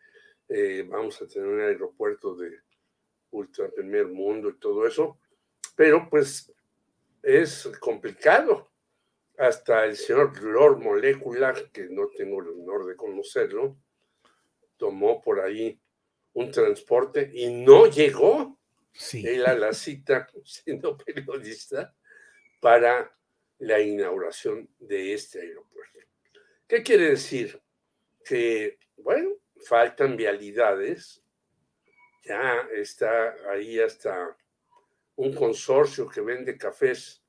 [0.48, 2.60] eh, vamos a tener un aeropuerto de
[3.30, 5.18] ultra primer mundo y todo eso,
[5.76, 6.52] pero pues
[7.22, 8.70] es complicado.
[9.36, 13.76] Hasta el señor Lord Molecular, que no tengo el honor de conocerlo,
[14.76, 15.80] tomó por ahí
[16.32, 18.57] un transporte y no llegó
[19.12, 21.94] él a la cita siendo periodista
[22.60, 23.14] para
[23.58, 25.98] la inauguración de este aeropuerto.
[26.66, 27.60] ¿Qué quiere decir?
[28.24, 29.30] Que, bueno,
[29.66, 31.22] faltan vialidades,
[32.24, 34.36] ya está ahí hasta
[35.16, 37.22] un consorcio que vende cafés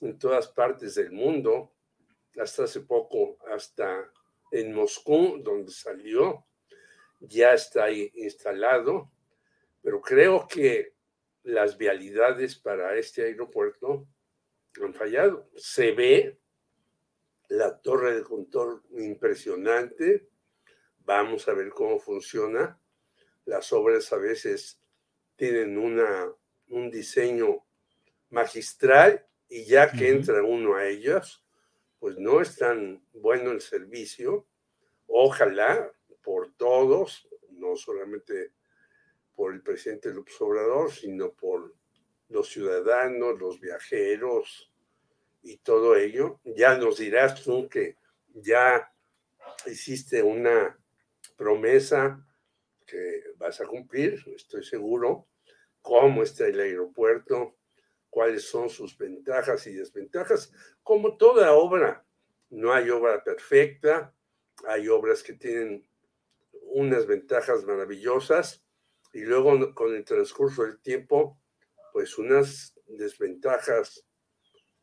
[0.00, 1.72] en todas partes del mundo,
[2.38, 4.10] hasta hace poco, hasta
[4.50, 6.46] en Moscú, donde salió,
[7.20, 9.10] ya está ahí instalado,
[9.82, 10.94] pero creo que
[11.50, 14.06] las vialidades para este aeropuerto
[14.82, 15.50] han fallado.
[15.56, 16.40] Se ve
[17.48, 20.28] la torre de control impresionante.
[20.98, 22.80] Vamos a ver cómo funciona.
[23.44, 24.80] Las obras a veces
[25.36, 26.32] tienen una,
[26.68, 27.66] un diseño
[28.28, 31.42] magistral y ya que entra uno a ellas,
[31.98, 34.46] pues no es tan bueno el servicio.
[35.06, 38.52] Ojalá por todos, no solamente
[39.40, 41.74] por el presidente López Obrador, sino por
[42.28, 44.70] los ciudadanos, los viajeros
[45.40, 46.40] y todo ello.
[46.44, 47.96] Ya nos dirás tú que
[48.34, 48.92] ya
[49.64, 50.78] hiciste una
[51.38, 52.22] promesa
[52.86, 55.26] que vas a cumplir, estoy seguro,
[55.80, 57.56] cómo está el aeropuerto,
[58.10, 60.52] cuáles son sus ventajas y desventajas,
[60.82, 62.04] como toda obra.
[62.50, 64.14] No hay obra perfecta,
[64.66, 65.88] hay obras que tienen
[66.74, 68.66] unas ventajas maravillosas
[69.12, 71.40] y luego con el transcurso del tiempo,
[71.92, 74.06] pues unas desventajas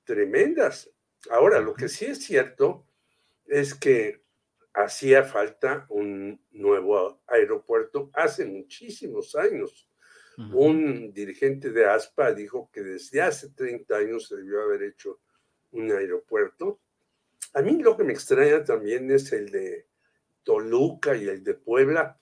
[0.04, 0.90] tremendas.
[1.30, 2.88] Ahora, lo que sí es cierto
[3.46, 4.24] es que
[4.74, 9.90] hacía falta un nuevo aeropuerto hace muchísimos años.
[10.54, 15.20] Un dirigente de ASPA dijo que desde hace 30 años se debió haber hecho
[15.72, 16.80] un aeropuerto.
[17.56, 19.88] A mí lo que me extraña también es el de
[20.44, 22.22] Toluca y el de Puebla,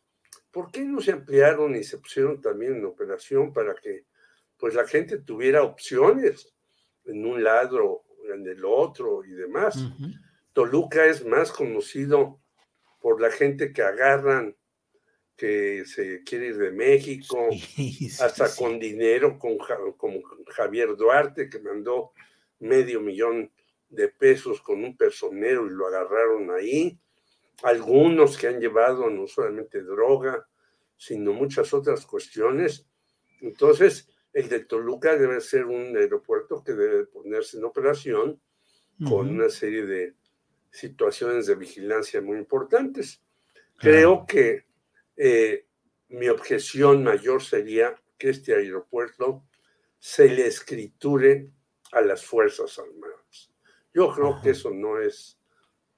[0.55, 4.05] ¿por qué no se ampliaron y se pusieron también en operación para que
[4.57, 6.55] pues la gente tuviera opciones
[7.03, 9.77] en un lado, en el otro y demás?
[10.53, 12.39] Toluca es más conocido
[13.01, 14.55] por la gente que agarran
[15.35, 17.49] que se quiere ir de México,
[18.21, 19.57] hasta con dinero, con,
[19.97, 22.13] como Javier Duarte, que mandó
[22.59, 23.51] medio millón
[23.89, 26.97] de pesos con un personero y lo agarraron ahí
[27.63, 30.47] algunos que han llevado no solamente droga,
[30.97, 32.87] sino muchas otras cuestiones.
[33.41, 38.41] Entonces, el de Toluca debe ser un aeropuerto que debe ponerse en operación
[39.05, 40.15] con una serie de
[40.71, 43.21] situaciones de vigilancia muy importantes.
[43.77, 44.65] Creo que
[45.17, 45.65] eh,
[46.09, 49.45] mi objeción mayor sería que este aeropuerto
[49.99, 51.49] se le escriture
[51.91, 53.51] a las Fuerzas Armadas.
[53.93, 55.39] Yo creo que eso no es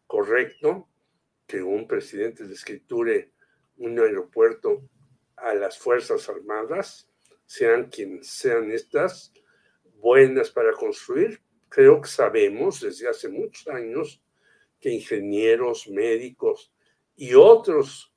[0.05, 0.87] correcto
[1.47, 3.31] que un presidente le escriture
[3.77, 4.89] un aeropuerto
[5.37, 7.09] a las Fuerzas Armadas,
[7.45, 9.31] sean quienes sean estas,
[9.95, 11.41] buenas para construir.
[11.69, 14.21] Creo que sabemos desde hace muchos años
[14.79, 16.73] que ingenieros, médicos
[17.15, 18.13] y otros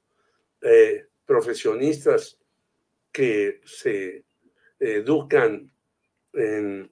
[0.63, 2.39] eh, profesionistas
[3.13, 4.25] que se
[4.79, 5.73] educan
[6.33, 6.91] en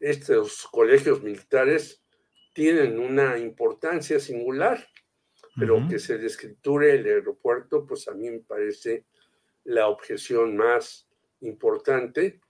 [0.00, 2.02] estos colegios militares
[2.54, 4.86] tienen una importancia singular,
[5.58, 9.04] pero que se descriture el aeropuerto, pues a mí me parece
[9.64, 11.08] la objeción más
[11.40, 12.40] importante.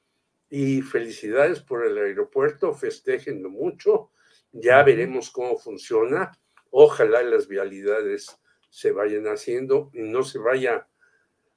[0.50, 4.10] Y felicidades por el aeropuerto, festejenlo mucho,
[4.52, 6.32] ya veremos cómo funciona.
[6.70, 8.38] Ojalá las vialidades
[8.70, 10.86] se vayan haciendo y no se vaya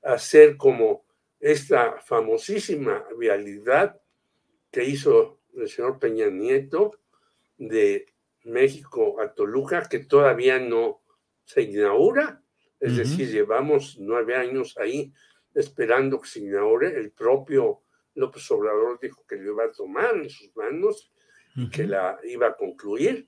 [0.04, 1.06] a hacer como
[1.40, 4.00] esta famosísima vialidad
[4.72, 7.00] que hizo el señor Peña Nieto
[7.58, 8.06] de
[8.44, 11.02] México a Toluca, que todavía no
[11.46, 12.42] se inaugura.
[12.80, 15.14] Es decir, llevamos nueve años ahí
[15.54, 16.98] esperando que se inaugure.
[16.98, 17.84] El propio
[18.16, 21.12] López Obrador dijo que lo iba a tomar en sus manos
[21.56, 23.28] y que la iba a concluir.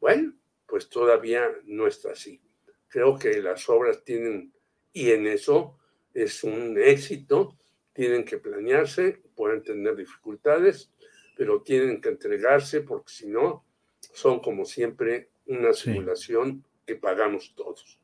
[0.00, 0.34] Bueno,
[0.66, 2.40] pues todavía no está así.
[2.88, 4.52] Creo que las obras tienen,
[4.92, 5.78] y en eso
[6.14, 7.58] es un éxito,
[7.92, 10.92] tienen que planearse, pueden tener dificultades,
[11.36, 13.64] pero tienen que entregarse porque si no,
[14.12, 17.98] son como siempre una simulación que pagamos todos.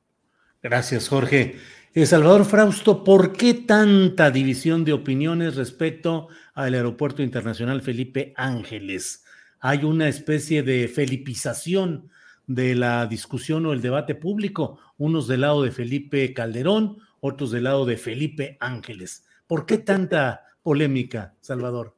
[0.63, 1.57] Gracias, Jorge.
[1.93, 9.25] Eh, Salvador Frausto, ¿por qué tanta división de opiniones respecto al Aeropuerto Internacional Felipe Ángeles?
[9.59, 12.11] Hay una especie de felipización
[12.47, 17.65] de la discusión o el debate público, unos del lado de Felipe Calderón, otros del
[17.65, 19.25] lado de Felipe Ángeles.
[19.47, 21.97] ¿Por qué tanta polémica, Salvador?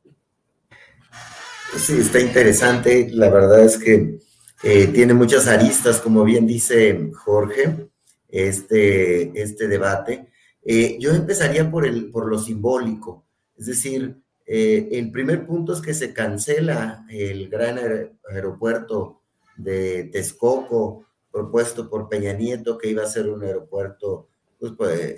[1.77, 3.09] Sí, está interesante.
[3.13, 4.19] La verdad es que
[4.63, 7.89] eh, tiene muchas aristas, como bien dice Jorge,
[8.29, 10.29] este, este debate.
[10.65, 13.25] Eh, yo empezaría por, el, por lo simbólico,
[13.57, 14.17] es decir,
[14.47, 17.79] eh, el primer punto es que se cancela el gran
[18.31, 19.23] aeropuerto
[19.57, 24.29] de Texcoco propuesto por Peña Nieto, que iba a ser un aeropuerto,
[24.59, 25.17] pues, pues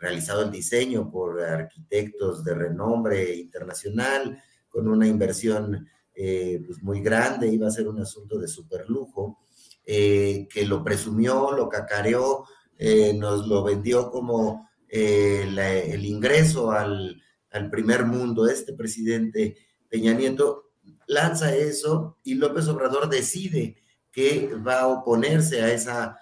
[0.00, 5.86] realizado el diseño por arquitectos de renombre internacional, con una inversión
[6.22, 9.38] eh, pues muy grande, iba a ser un asunto de superlujo,
[9.86, 12.44] eh, que lo presumió, lo cacareó,
[12.76, 18.46] eh, nos lo vendió como el ingreso al, al, primer mundo.
[18.46, 19.56] Este presidente
[19.88, 20.72] Peña Nieto
[21.06, 23.76] lanza eso y López Obrador decide
[24.12, 26.18] que va a oponerse a esa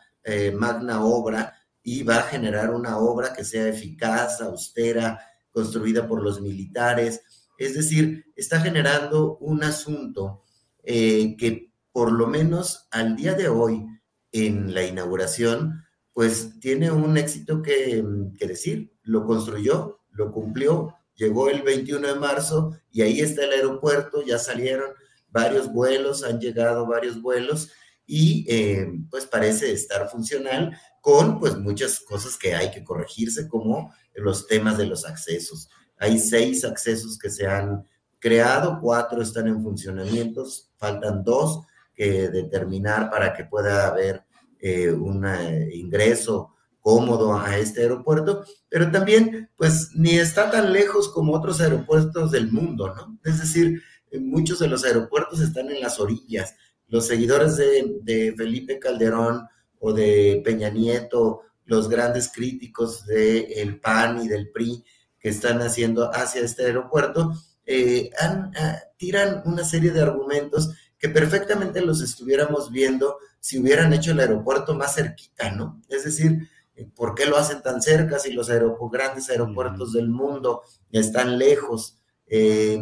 [0.55, 5.19] magna obra y va a generar una obra que sea eficaz, austera,
[5.51, 7.21] construida por los militares,
[7.59, 10.45] es decir, está generando un asunto
[10.85, 13.85] eh, que por lo menos al día de hoy,
[14.31, 18.05] en la inauguración, pues tiene un éxito que,
[18.39, 18.93] decir.
[19.03, 24.39] Lo construyó, lo cumplió, llegó el 21 de marzo y ahí está el aeropuerto, ya
[24.39, 24.91] salieron
[25.29, 27.71] varios vuelos, han llegado varios vuelos
[28.07, 33.93] y eh, pues parece estar funcional con pues muchas cosas que hay que corregirse como
[34.15, 35.69] los temas de los accesos.
[35.99, 37.85] Hay seis accesos que se han
[38.19, 40.45] creado, cuatro están en funcionamiento,
[40.77, 41.63] faltan dos
[41.95, 44.25] que determinar para que pueda haber
[44.61, 51.09] eh, un eh, ingreso cómodo a este aeropuerto, pero también pues ni está tan lejos
[51.11, 53.19] como otros aeropuertos del mundo, ¿no?
[53.25, 53.83] Es decir,
[54.21, 56.55] muchos de los aeropuertos están en las orillas.
[56.87, 59.47] Los seguidores de, de Felipe Calderón
[59.81, 64.83] o de Peña Nieto, los grandes críticos del PAN y del PRI,
[65.19, 67.33] que están haciendo hacia este aeropuerto,
[67.67, 74.13] eh, ah, tiran una serie de argumentos que perfectamente los estuviéramos viendo si hubieran hecho
[74.13, 75.81] el aeropuerto más cerquita, ¿no?
[75.89, 78.49] Es decir, eh, ¿por qué lo hacen tan cerca si los
[78.91, 81.99] grandes aeropuertos del mundo están lejos?
[82.27, 82.79] Eh,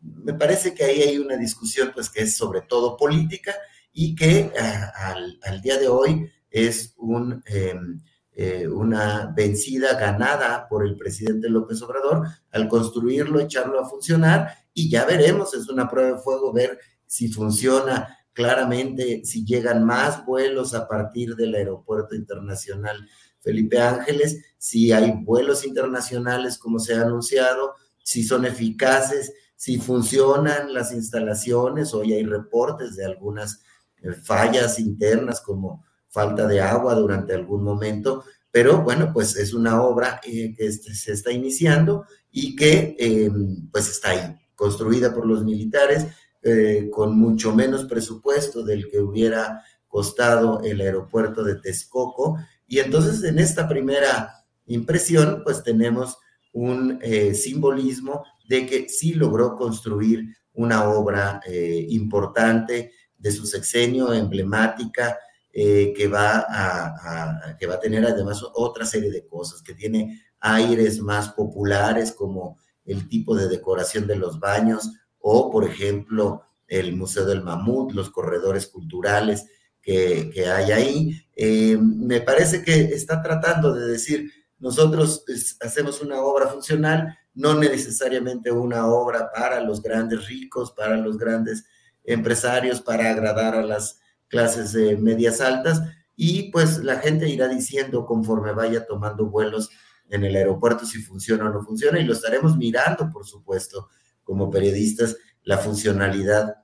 [0.00, 3.54] me parece que ahí hay una discusión, pues, que es sobre todo política
[3.92, 8.00] y que ah, al, día de hoy es un em,
[8.40, 14.88] eh, una vencida ganada por el presidente López Obrador al construirlo, echarlo a funcionar y
[14.88, 20.72] ya veremos, es una prueba de fuego ver si funciona claramente, si llegan más vuelos
[20.72, 23.08] a partir del aeropuerto internacional
[23.40, 27.74] Felipe Ángeles, si hay vuelos internacionales como se ha anunciado,
[28.04, 33.62] si son eficaces, si funcionan las instalaciones, hoy hay reportes de algunas
[34.00, 35.87] eh, fallas internas como
[36.18, 41.12] falta de agua durante algún momento, pero bueno, pues es una obra eh, que se
[41.12, 46.08] está iniciando y que em, pues está ahí, construida por los militares,
[46.42, 52.36] eh, con mucho menos presupuesto del que hubiera costado el aeropuerto de Texcoco.
[52.66, 56.18] Y entonces en esta primera impresión, pues tenemos
[56.52, 61.40] un eh, simbolismo de que sí logró construir una obra
[61.88, 65.16] importante de su sexenio, emblemática,
[65.60, 70.22] eh, que, va a, que va a tener además otra serie de cosas, que tiene
[70.38, 76.94] aires más populares como el tipo de decoración de los baños o, por ejemplo, el
[76.94, 79.46] Museo del Mamut, los corredores culturales
[79.82, 81.22] que, hay ahí.
[81.34, 84.30] Eh, me parece que está tratando de decir,
[84.60, 85.24] nosotros
[85.60, 91.64] hacemos una obra funcional, no necesariamente una obra para los grandes ricos, para los grandes
[92.04, 93.98] empresarios, para agradar a las
[94.28, 95.82] clases medias altas,
[96.16, 99.70] y pues la gente irá diciendo conforme vaya tomando vuelos
[100.10, 103.88] en el aeropuerto si funciona o no funciona, y lo estaremos mirando, por supuesto,
[104.24, 106.56] como periodistas, la funcionalidad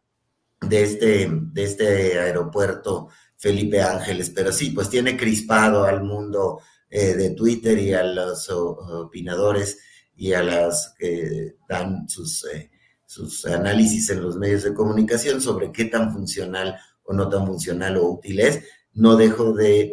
[0.61, 7.15] de este, de este aeropuerto Felipe Ángeles, pero sí, pues tiene crispado al mundo eh,
[7.15, 9.79] de Twitter y a los opinadores
[10.17, 12.71] y a las que dan sus, eh,
[13.05, 17.97] sus análisis en los medios de comunicación sobre qué tan funcional o no tan funcional
[17.97, 18.63] o útil es.
[18.93, 19.93] No dejo de,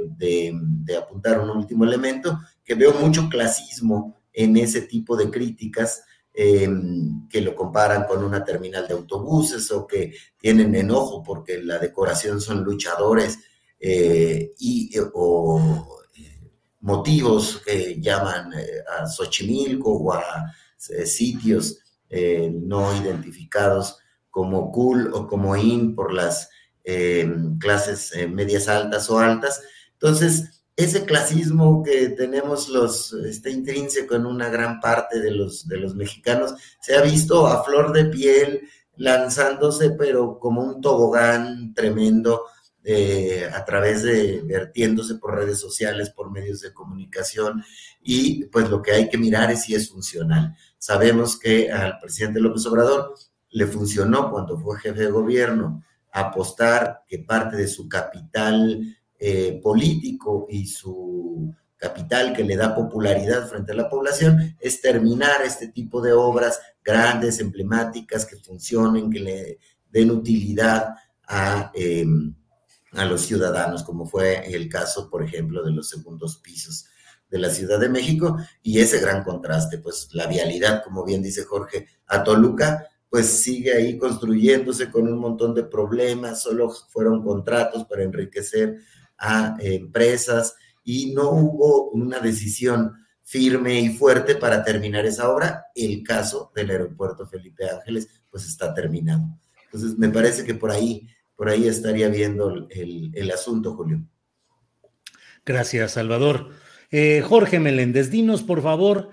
[0.99, 7.41] apuntar un último elemento, que veo mucho clasismo en ese tipo de críticas Em, que
[7.41, 12.63] lo comparan con una terminal de autobuses o que tienen enojo porque la decoración son
[12.63, 13.37] luchadores
[13.77, 15.59] eh, y, eh, o
[16.15, 16.39] eh,
[16.79, 18.53] motivos que llaman
[18.97, 20.53] a Xochimilco o a
[21.05, 21.79] sitios
[22.09, 23.97] no identificados
[24.29, 26.49] como cool o como in por las
[26.83, 29.61] em, clases medias altas o altas.
[29.93, 35.77] Entonces, ese clasismo que tenemos los, está intrínseco en una gran parte de los, de
[35.77, 38.61] los mexicanos, se ha visto a flor de piel
[38.95, 42.43] lanzándose, pero como un tobogán tremendo
[42.83, 47.63] eh, a través de vertiéndose por redes sociales, por medios de comunicación,
[48.01, 50.55] y pues lo que hay que mirar es si es funcional.
[50.77, 53.13] Sabemos que al presidente López Obrador
[53.51, 60.47] le funcionó cuando fue jefe de gobierno apostar que parte de su capital eh, político
[60.49, 66.01] y su capital que le da popularidad frente a la población es terminar este tipo
[66.01, 69.59] de obras grandes, emblemáticas, que funcionen, que le
[69.89, 70.95] den utilidad
[71.27, 72.35] a, em,
[72.93, 76.85] a los ciudadanos, como fue el caso, por ejemplo, de los segundos pisos
[77.31, 81.45] de la Ciudad de México y ese gran contraste, pues la vialidad, como bien dice
[81.45, 87.83] Jorge, a Toluca, pues sigue ahí construyéndose con un montón de problemas, solo fueron contratos
[87.83, 88.77] para enriquecer
[89.17, 95.65] a empresas y no hubo una decisión firme y fuerte para terminar esa obra.
[95.75, 99.23] El caso del aeropuerto Felipe Ángeles, pues está terminado.
[99.65, 101.05] Entonces, me parece que por ahí,
[101.35, 104.05] por ahí estaría viendo el, asunto, Julio.
[105.45, 106.51] Gracias, Salvador.
[106.91, 109.09] Eh, Jorge Meléndez, dinos, por favor,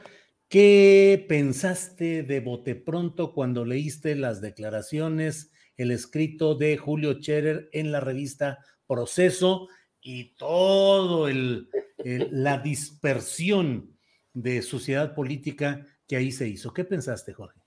[0.49, 7.93] ¿qué pensaste de bote pronto cuando leíste las declaraciones, el escrito de Julio Scherer en
[7.93, 9.69] la revista Proceso?
[10.01, 11.69] y todo el,
[11.99, 13.99] la dispersión
[14.33, 16.73] de sociedad política que ahí se hizo.
[16.73, 17.61] ¿Qué pensaste, Jorge?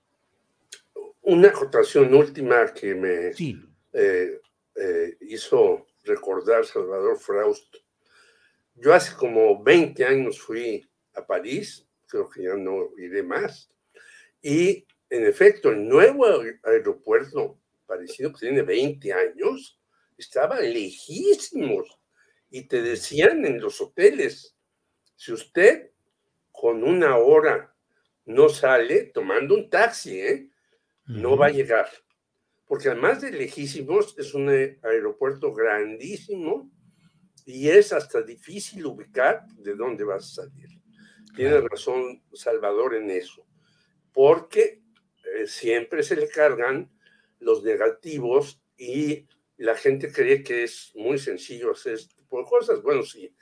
[1.22, 4.40] Una acotación última que me eh,
[4.74, 7.76] eh, hizo recordar Salvador Fraust.
[8.74, 10.84] Yo hace como 20 años fui
[11.14, 13.72] a París, creo que ya no iré más,
[14.42, 16.26] y en efecto el nuevo
[16.62, 19.80] aeropuerto parecido que tiene 20 años
[20.18, 21.98] estaba lejísimos
[22.50, 24.56] y te decían en los hoteles,
[25.16, 25.90] si usted
[26.50, 27.74] con una hora
[28.26, 30.50] no sale tomando un taxi, ¿eh?
[31.06, 31.88] no va a llegar.
[32.66, 36.70] Porque además de lejísimos, es un aeropuerto grandísimo
[37.46, 40.81] y es hasta difícil ubicar de dónde vas a salir.
[41.34, 43.46] Tiene razón Salvador en eso,
[44.12, 44.82] porque
[45.34, 46.90] eh, siempre se le cargan
[47.38, 49.26] los negativos y
[49.56, 51.98] la gente cree que es muy sencillo hacer
[52.28, 52.82] por cosas.
[52.82, 53.34] Bueno, sí,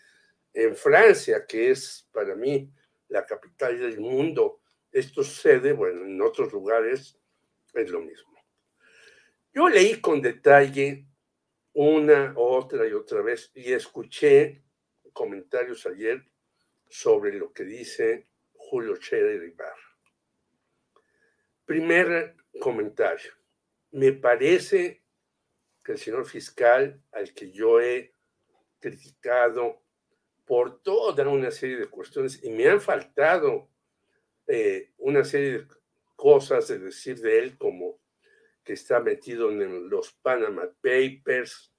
[0.53, 2.71] en Francia, que es para mí
[3.09, 4.61] la capital del mundo,
[4.93, 7.19] esto sucede, bueno, en otros lugares
[7.75, 8.31] es lo mismo.
[9.53, 11.07] Yo leí con detalle
[11.73, 14.63] una, otra y otra vez y escuché
[15.13, 16.25] comentarios ayer
[16.91, 19.97] sobre lo que dice Julio Scherer Ibarra.
[21.65, 23.33] Primer comentario.
[23.93, 25.05] Me parece
[25.85, 28.13] que el señor fiscal al que yo he
[28.81, 29.83] criticado
[30.45, 33.71] por toda una serie de cuestiones y me han faltado
[34.49, 35.67] eh, una serie de
[36.17, 38.01] cosas de decir de él como
[38.65, 41.73] que está metido en los Panama Papers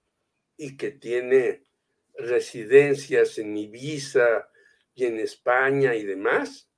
[0.56, 1.64] y que tiene
[2.16, 4.51] residencias en Ibiza
[4.94, 6.70] y en España y demás.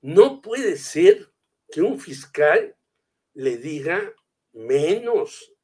[0.00, 1.32] No puede ser
[1.70, 2.76] que un fiscal
[3.34, 4.14] le diga
[4.52, 5.54] menos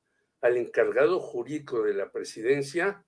[0.40, 3.04] al encargado jurídico de la presidencia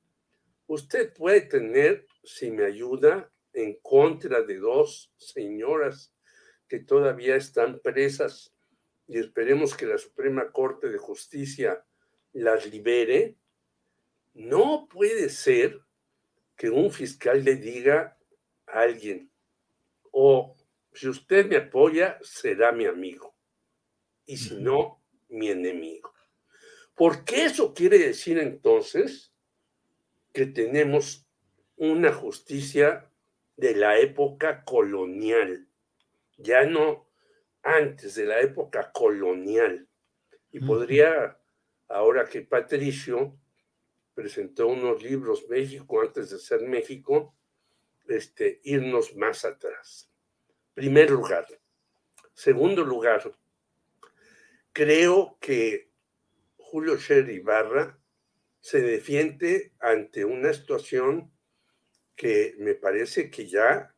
[0.68, 6.12] Usted puede tener, si me ayuda, en contra de dos señoras
[6.68, 8.52] que todavía están presas
[9.06, 11.84] y esperemos que la Suprema Corte de Justicia
[12.32, 13.36] las libere,
[14.34, 15.80] no puede ser
[16.56, 18.15] que un fiscal le diga
[18.76, 19.30] a alguien,
[20.10, 20.54] o
[20.92, 23.34] si usted me apoya, será mi amigo,
[24.24, 26.12] y si no, mi enemigo.
[26.94, 29.32] Porque eso quiere decir entonces
[30.32, 31.26] que tenemos
[31.76, 33.10] una justicia
[33.56, 35.68] de la época colonial,
[36.38, 37.08] ya no
[37.62, 39.88] antes de la época colonial.
[40.50, 41.38] Y podría,
[41.88, 43.38] ahora que Patricio
[44.14, 47.34] presentó unos libros México antes de ser México,
[48.08, 50.10] este, irnos más atrás.
[50.74, 51.46] Primer lugar.
[52.34, 53.34] Segundo lugar,
[54.72, 55.90] creo que
[56.56, 57.98] Julio Scherer Ibarra
[58.60, 61.32] se defiende ante una situación
[62.14, 63.94] que me parece que ya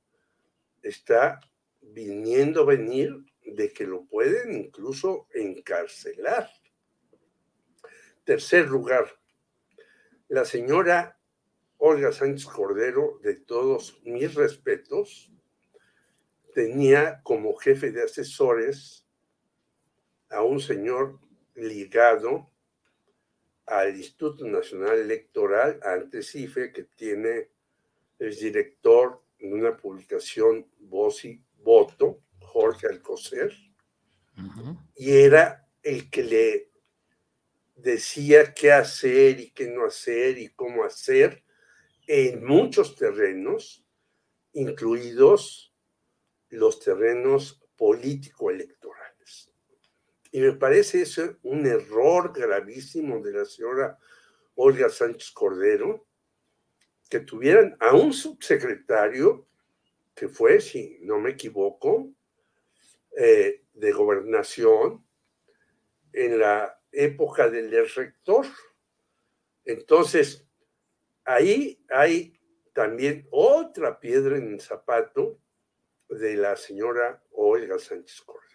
[0.83, 1.41] está
[1.81, 3.13] viniendo a venir
[3.43, 6.51] de que lo pueden incluso encarcelar.
[8.25, 9.11] Tercer lugar,
[10.29, 11.18] la señora
[11.79, 15.33] Olga Sánchez Cordero, de todos mis respetos,
[16.53, 19.07] tenía como jefe de asesores
[20.29, 21.21] a un señor
[21.55, 22.51] ligado
[23.67, 27.51] al Instituto Nacional Electoral, antes IFE, que tiene,
[28.19, 33.53] es director de una publicación Voz y Voto, Jorge Alcocer,
[34.97, 36.71] y era el que le
[37.77, 41.45] decía qué hacer y qué no hacer y cómo hacer
[42.09, 43.85] en muchos terrenos,
[44.55, 45.75] incluidos
[46.49, 49.53] los terrenos político-electorales.
[50.33, 53.99] Y me parece eso un error gravísimo de la señora
[54.55, 56.07] Olga Sánchez Cordero,
[57.11, 59.47] que tuvieran a un subsecretario
[60.15, 62.11] que fue, si no me equivoco,
[63.19, 65.07] eh, de gobernación
[66.15, 68.47] en la época del rector.
[69.67, 70.48] Entonces,
[71.29, 72.41] ahí hay
[72.73, 75.39] también otra piedra en el zapato
[76.09, 78.49] de la señora Olga Sánchez Cordero.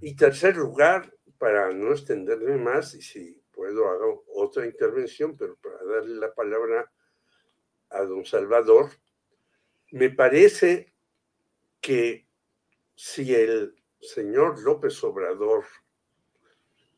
[0.00, 5.82] Y tercer lugar, para no extenderme más, y si puedo hago otra intervención, pero para
[5.84, 6.90] darle la palabra
[7.90, 8.90] a don Salvador,
[9.92, 10.92] me parece
[11.80, 12.26] que
[12.96, 15.64] si el señor López Obrador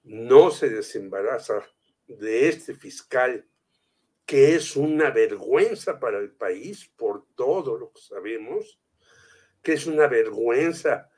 [0.05, 1.63] no se desembaraza
[2.07, 3.47] de este fiscal,
[4.27, 8.81] que es una vergüenza para el país por todo lo que sabemos,
[9.63, 11.09] que es una vergüenza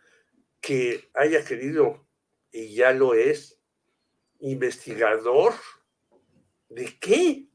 [0.60, 2.06] que haya querido,
[2.52, 3.59] y ya lo es,
[4.40, 5.55] investigador.
[6.68, 7.47] De qué,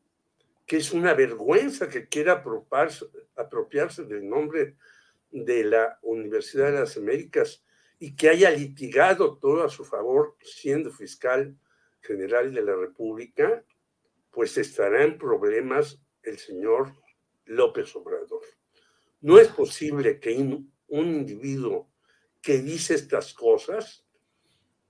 [0.66, 3.06] que es una vergüenza que quiera apropiarse,
[3.36, 4.76] apropiarse del nombre
[5.30, 7.64] de la Universidad de las Américas
[8.00, 11.56] y que haya litigado todo a su favor siendo fiscal
[12.02, 13.64] general de la República,
[14.34, 16.92] pues estará en problemas el señor
[17.46, 18.42] López Obrador.
[19.22, 21.90] No es posible que un, individuo
[22.42, 24.04] que dice estas cosas,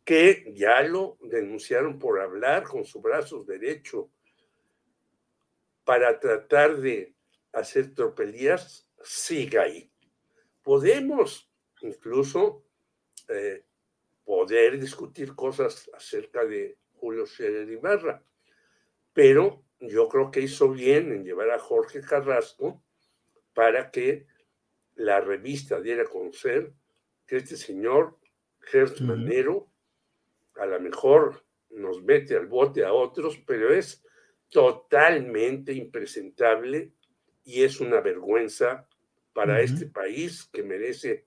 [0.06, 4.10] que ya lo denunciaron por hablar con su brazo derecho
[5.84, 7.14] para tratar de
[7.52, 9.91] hacer tropelías, siga ahí.
[10.61, 11.52] Podemos
[11.82, 12.65] incluso
[13.28, 13.65] eh,
[14.24, 18.24] poder discutir cosas acerca de Julio Scherer Ibarra,
[19.14, 22.84] pero yo creo que hizo bien en llevar a Jorge Carrasco
[23.53, 24.26] para que
[24.95, 26.73] la revista diera a conocer
[27.26, 28.19] que este señor
[28.60, 29.69] Gertz Manero
[30.56, 34.03] a lo mejor nos mete al bote a otros, pero es
[34.49, 36.94] totalmente impresentable
[37.44, 38.88] y es una vergüenza
[39.34, 41.26] para este país que merece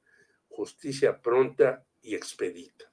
[0.48, 2.90] justicia pronta y expedita.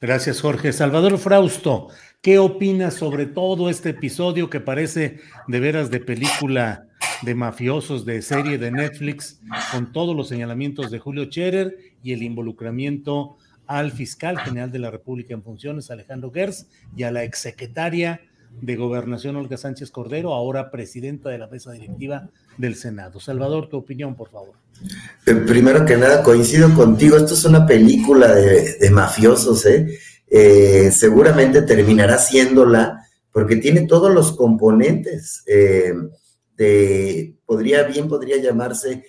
[0.00, 0.72] Gracias, Jorge.
[0.72, 1.88] Salvador Frausto,
[2.22, 5.18] ¿qué opinas sobre todo este episodio que parece
[5.48, 6.86] de veras de película
[7.22, 9.40] de mafiosos de serie de Netflix,
[9.72, 14.92] con todos los señalamientos de Julio Scherer y el involucramiento al fiscal general de la
[14.92, 18.20] República en funciones, Alejandro Gers, y a la exsecretaria
[18.60, 23.20] de Gobernación, Olga Sánchez Cordero, ahora presidenta de la mesa directiva del Senado.
[23.20, 24.54] Salvador, tu opinión, por favor.
[25.26, 29.98] Eh, primero que nada, coincido contigo, esto es una película de, mafiosos, ¿eh?
[30.28, 30.90] ¿eh?
[30.92, 35.42] Seguramente terminará siéndola porque tiene todos los componentes.
[35.46, 35.94] Eh,
[36.56, 39.04] de, podría, bien podría llamarse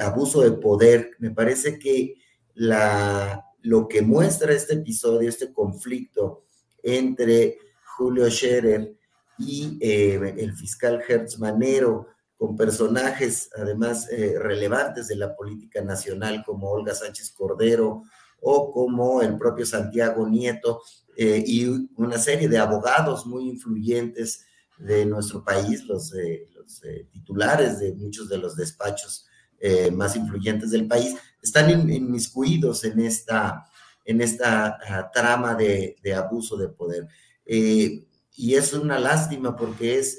[0.00, 1.10] abuso de poder.
[1.18, 2.14] Me parece que
[2.54, 6.44] la, lo que muestra este episodio, este conflicto
[6.82, 7.58] entre
[7.96, 8.94] Julio Scherer
[9.38, 12.06] y el fiscal Hertz Manero,
[12.42, 18.02] con personajes además eh, relevantes de la política nacional como Olga Sánchez Cordero
[18.40, 20.82] o como el propio Santiago Nieto
[21.16, 24.44] eh, y una serie de abogados muy influyentes
[24.76, 26.12] de nuestro país, los,
[26.52, 26.82] los
[27.12, 29.24] titulares de muchos de los despachos
[29.92, 33.64] más influyentes del país, están inmiscuidos en esta,
[34.04, 37.06] en esta ah, trama de, de, abuso de poder.
[37.46, 40.18] y es una lástima porque es,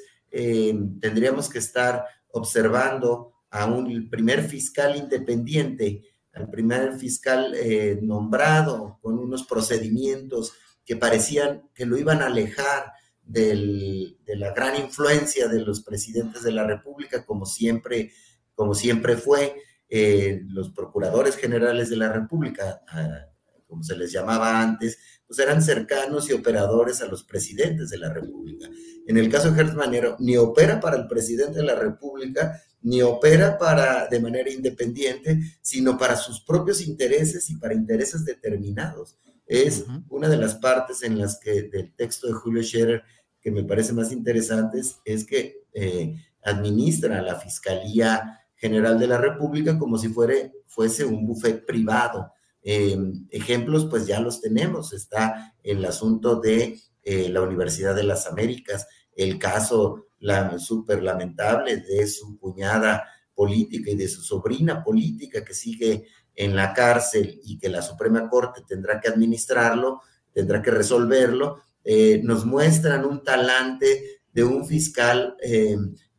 [1.00, 6.02] tendríamos que estar observando a un primer fiscal independiente,
[6.34, 10.54] al primer fiscal eh, nombrado con unos procedimientos
[10.84, 12.92] que parecían que lo iban a alejar
[13.22, 18.12] de la gran influencia de los presidentes de la República, como siempre,
[18.56, 19.56] como siempre fue,
[19.88, 23.28] eh, los procuradores generales de la República, ah,
[23.68, 24.98] como se les llamaba antes,
[25.34, 28.70] pues eran cercanos y operadores a los presidentes de la República.
[29.08, 33.02] En el caso de Gertz Manero, ni opera para el presidente de la República, ni
[33.02, 39.18] opera para de manera independiente, sino para sus propios intereses y para intereses determinados.
[39.48, 43.02] Es una de las partes en las que del texto de Julio Scherer
[43.42, 49.80] que me parece más interesante es que eh, administra la Fiscalía General de la República
[49.80, 52.32] como si fuese un buffet privado.
[52.64, 52.98] Eh,
[53.30, 54.94] ejemplos, pues ya los tenemos.
[54.94, 61.78] Está el asunto de eh, la Universidad de las Américas, el caso la, súper lamentable
[61.78, 63.04] de su cuñada
[63.36, 68.30] política y de su sobrina política que sigue en la cárcel y que la Suprema
[68.30, 75.36] Corte tendrá que administrarlo, tendrá que resolverlo, eh, nos muestran un talante de un fiscal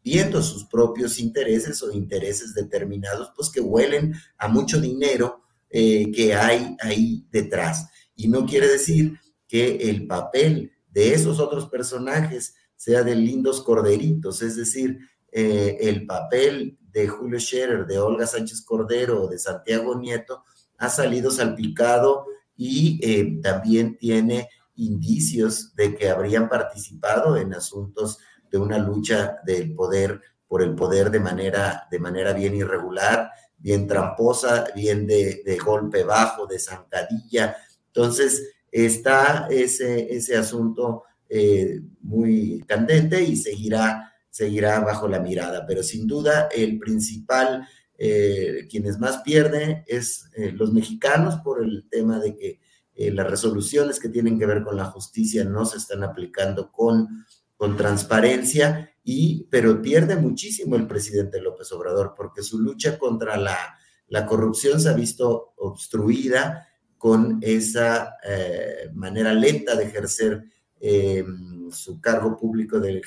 [0.05, 5.44] viendo sus propios intereses o intereses determinados, pues que huelen a mucho dinero
[5.75, 7.89] que hay ahí detrás.
[8.15, 9.19] Y no quiere decir
[9.49, 14.99] que el papel de esos otros personajes sea de lindos corderitos, es decir,
[15.33, 20.45] eh, el papel de Julio Scherer, de Olga Sánchez Cordero de Santiago Nieto
[20.79, 22.27] ha salido salpicado
[22.57, 28.19] y eh, también tiene indicios de que habrían participado en asuntos
[28.51, 33.31] de una lucha del poder por el poder de manera, de manera bien irregular,
[33.65, 37.57] bien tramposa, bien de, golpe bajo, de zancadilla.
[37.87, 45.65] Entonces, está ese, ese asunto eh, muy candente y seguirá, seguirá bajo la mirada.
[45.67, 47.67] Pero sin duda, el principal,
[47.97, 52.61] eh, quienes más pierden es eh, los mexicanos por el tema de que
[52.97, 57.27] las resoluciones que tienen que ver con la justicia no se están aplicando con,
[57.57, 63.79] con transparencia, y, pero pierde muchísimo el presidente López Obrador porque su lucha contra la,
[64.09, 66.67] la corrupción se ha visto obstruida
[66.97, 70.45] con esa eh, manera lenta de ejercer
[70.81, 71.23] eh,
[71.71, 73.03] su cargo público del,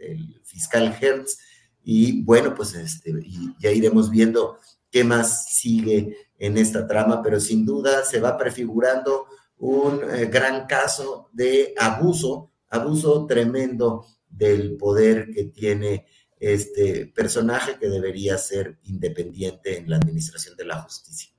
[0.00, 1.38] del fiscal Hertz.
[1.82, 4.58] Y bueno, pues este, y ya iremos viendo
[4.90, 9.26] qué más sigue en esta trama, pero sin duda se va prefigurando
[9.56, 16.06] un eh, gran caso de abuso, abuso tremendo del poder que tiene
[16.40, 21.30] este personaje que debería ser independiente en la administración de la justicia.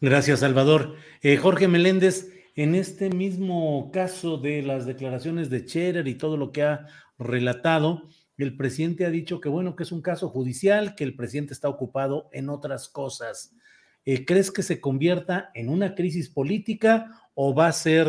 [0.00, 0.94] Gracias, Salvador.
[1.22, 6.52] Eh, Jorge Meléndez, en este mismo caso de las declaraciones de Scherer y todo lo
[6.52, 6.86] que ha
[7.18, 11.52] relatado, el presidente ha dicho que bueno, que es un caso judicial, que el presidente
[11.52, 13.56] está ocupado en otras cosas.
[14.04, 18.08] Eh, ¿Crees que se convierta en una crisis política o va a ser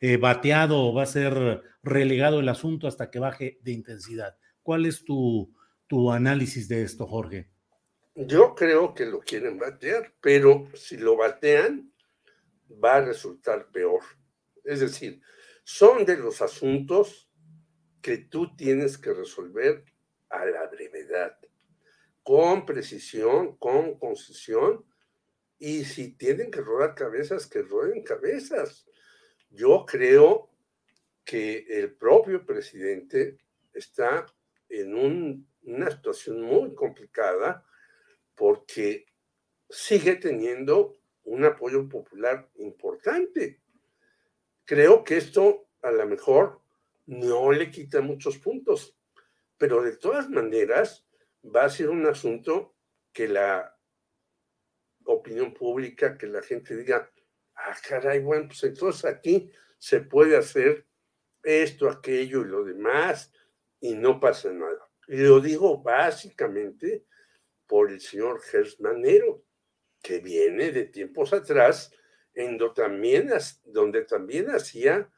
[0.00, 4.36] eh, bateado o va a ser relegado el asunto hasta que baje de intensidad?
[4.62, 5.54] ¿Cuál es tu,
[5.86, 7.50] tu análisis de esto, Jorge?
[8.14, 11.92] Yo creo que lo quieren batear, pero si lo batean,
[12.82, 14.02] va a resultar peor.
[14.64, 15.20] Es decir,
[15.64, 17.30] son de los asuntos
[18.00, 19.84] que tú tienes que resolver
[20.28, 21.38] a la brevedad,
[22.22, 24.84] con precisión, con concisión,
[25.58, 28.86] y si tienen que rodar cabezas, que rueden cabezas.
[29.50, 30.51] Yo creo
[31.24, 33.38] que el propio presidente
[33.72, 34.26] está
[34.68, 37.64] en una situación muy complicada
[38.34, 39.06] porque
[39.68, 43.60] sigue teniendo un apoyo popular importante.
[44.64, 46.60] Creo que esto a lo mejor
[47.06, 48.96] no le quita muchos puntos,
[49.58, 51.06] pero de todas maneras
[51.44, 52.74] va a ser un asunto
[53.12, 53.76] que la
[55.04, 57.10] opinión pública, que la gente diga,
[57.54, 60.86] ah, caray, bueno, pues entonces aquí se puede hacer
[61.42, 63.32] esto, aquello y lo demás,
[63.80, 64.88] y no pasa nada.
[65.08, 67.06] Y lo digo básicamente
[67.66, 69.44] por el señor Gersmanero,
[70.02, 71.92] que viene de tiempos atrás,
[72.34, 73.30] en donde también,
[73.64, 75.10] donde también hacía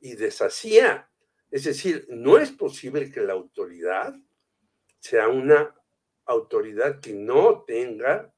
[0.00, 1.10] y deshacía.
[1.50, 4.14] Es decir, no es posible que la autoridad
[5.00, 5.74] sea una
[6.24, 8.32] autoridad que no tenga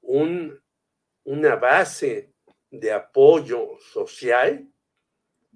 [0.00, 0.60] un
[1.26, 2.32] una base
[2.70, 4.66] de apoyo social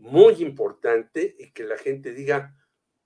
[0.00, 2.56] muy importante y que la gente diga,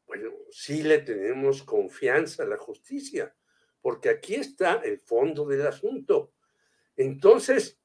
[0.06, 3.34] bueno, sí le tenemos confianza a la justicia,
[3.80, 6.32] porque aquí está el fondo del asunto.
[6.96, 7.80] Entonces,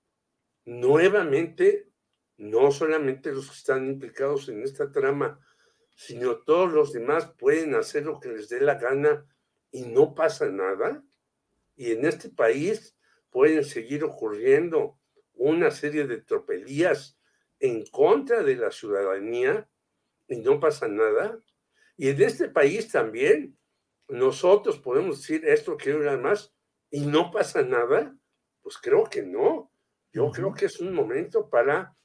[0.66, 1.90] nuevamente,
[2.38, 5.40] no solamente los que están implicados en esta trama,
[5.96, 9.26] sino todos los demás pueden hacer lo que les dé la gana
[9.72, 11.04] y no pasa nada.
[11.76, 12.96] Y en este país
[13.32, 15.00] pueden seguir ocurriendo
[15.34, 17.19] una serie de tropelías
[17.60, 19.68] en contra de la ciudadanía
[20.28, 21.40] y no pasa nada.
[21.98, 23.58] Y en este país también
[24.08, 26.54] nosotros podemos decir esto que nada más
[26.90, 28.16] y no pasa nada.
[28.62, 29.72] Pues creo que no.
[30.12, 31.96] Yo creo que es un momento para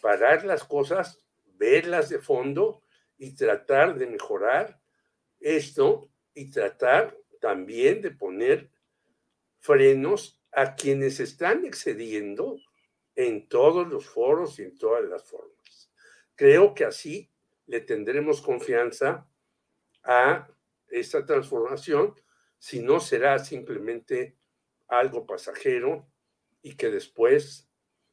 [0.00, 1.24] parar las cosas,
[1.54, 2.82] verlas de fondo
[3.16, 4.80] y tratar de mejorar
[5.40, 8.70] esto y tratar también de poner
[9.58, 12.58] frenos a quienes están excediendo
[13.18, 15.90] en todos los foros y en todas las formas.
[16.36, 17.28] Creo que así
[17.66, 19.28] le tendremos confianza
[20.04, 20.48] a
[20.86, 22.14] esta transformación,
[22.58, 24.38] si no será simplemente
[24.86, 26.08] algo pasajero
[26.62, 27.68] y que después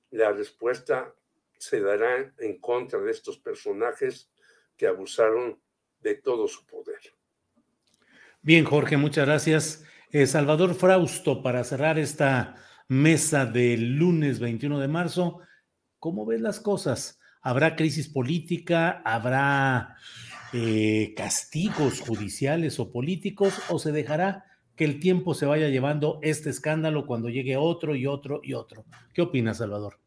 [0.09, 1.13] la respuesta
[1.59, 4.31] se dará en contra de estos personajes
[4.75, 5.61] que abusaron
[5.99, 6.99] de todo su poder.
[8.41, 9.85] Bien, Jorge, muchas gracias.
[10.11, 12.55] Eh, Salvador Frausto, para cerrar esta
[12.87, 15.39] mesa del lunes 21 de marzo,
[15.99, 17.19] ¿cómo ves las cosas?
[17.41, 19.01] ¿Habrá crisis política?
[19.05, 19.95] ¿Habrá
[20.53, 23.53] eh, castigos judiciales o políticos?
[23.69, 24.45] ¿O se dejará
[24.75, 28.85] que el tiempo se vaya llevando este escándalo cuando llegue otro y otro y otro?
[29.13, 29.99] ¿Qué opinas, Salvador?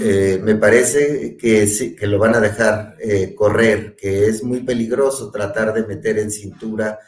[0.00, 4.60] Eh, me parece que sí, que lo van a dejar eh, correr, que es muy
[4.60, 6.98] peligroso tratar de meter en cintura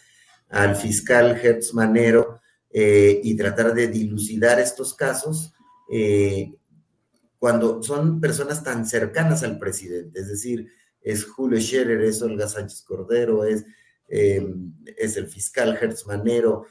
[0.50, 2.29] al fiscal Hertz Manero
[2.70, 5.52] eh, y tratar de dilucidar estos casos
[7.36, 10.68] cuando son personas tan cercanas al presidente, es decir,
[11.00, 13.64] es Julio Scherer, es Olga Sánchez Cordero, es,
[14.06, 16.66] es el fiscal Hertz Manero.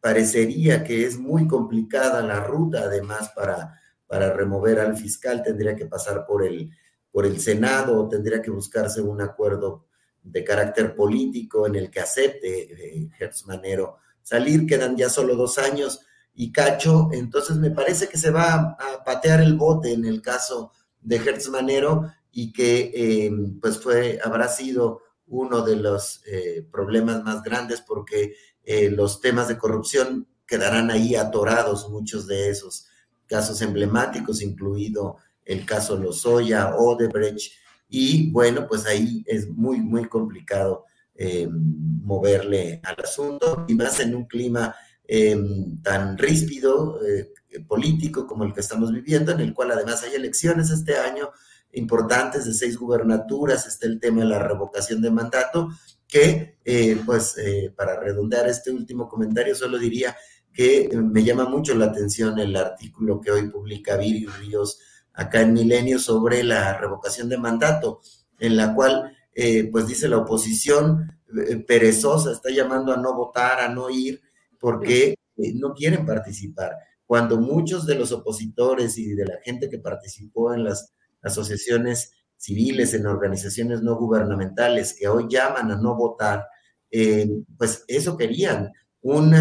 [0.00, 3.76] parecería que es muy complicada la ruta, además, para
[4.06, 6.70] para remover al fiscal tendría que pasar por el,
[7.10, 9.86] por el Senado tendría que buscarse un acuerdo
[10.22, 13.08] de carácter político en el que acepte eh,
[13.46, 14.66] Manero salir.
[14.66, 16.00] Quedan ya solo dos años
[16.34, 20.72] y cacho, entonces me parece que se va a patear el bote en el caso
[21.00, 27.22] de Hertz Manero y que eh, pues fue, habrá sido uno de los eh, problemas
[27.22, 28.34] más grandes porque
[28.64, 32.86] eh, los temas de corrupción quedarán ahí atorados, muchos de esos
[33.26, 37.52] casos emblemáticos, incluido el caso Lozoya, Odebrecht,
[37.88, 40.84] y bueno, pues ahí es muy, muy complicado
[41.16, 44.74] eh, moverle al asunto, y más en un clima
[45.04, 47.32] em, tan ríspido, eh,
[47.66, 51.30] político como el que estamos viviendo, en el cual además hay elecciones este año
[51.72, 55.70] importantes de seis gubernaturas, está el tema de la revocación de mandato,
[56.06, 57.34] que eh, pues
[57.76, 60.16] para redondear este último comentario solo diría
[60.52, 64.78] que me llama mucho la atención el artículo que hoy publica Viri Ríos
[65.16, 68.00] acá en Milenio sobre la revocación de mandato,
[68.38, 73.60] en la cual, eh, pues dice la oposición eh, perezosa, está llamando a no votar,
[73.60, 74.22] a no ir,
[74.58, 76.72] porque eh, no quieren participar.
[77.04, 82.94] Cuando muchos de los opositores y de la gente que participó en las asociaciones civiles,
[82.94, 86.46] en organizaciones no gubernamentales, que hoy llaman a no votar,
[87.58, 88.72] pues eso querían,
[89.02, 89.34] un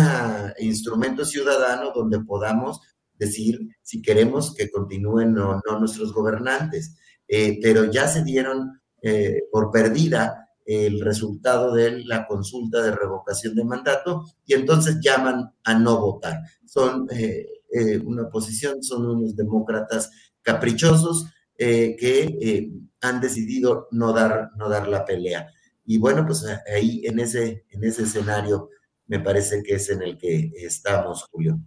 [0.59, 2.81] instrumento ciudadano donde podamos
[3.17, 6.95] decir si queremos que continúen o no nuestros gobernantes.
[7.27, 13.53] Eh, pero ya se dieron eh, por perdida el resultado de la consulta de revocación
[13.53, 16.41] de mandato y entonces llaman a no votar.
[16.65, 17.45] Son eh,
[18.03, 20.09] una oposición, son unos demócratas
[20.41, 21.27] caprichosos
[21.57, 22.71] que
[23.01, 25.47] han decidido no dar, no dar la pelea.
[25.85, 28.69] Y bueno, pues ahí en ese, en ese escenario
[29.07, 31.59] me parece que es en el que estamos, Julio.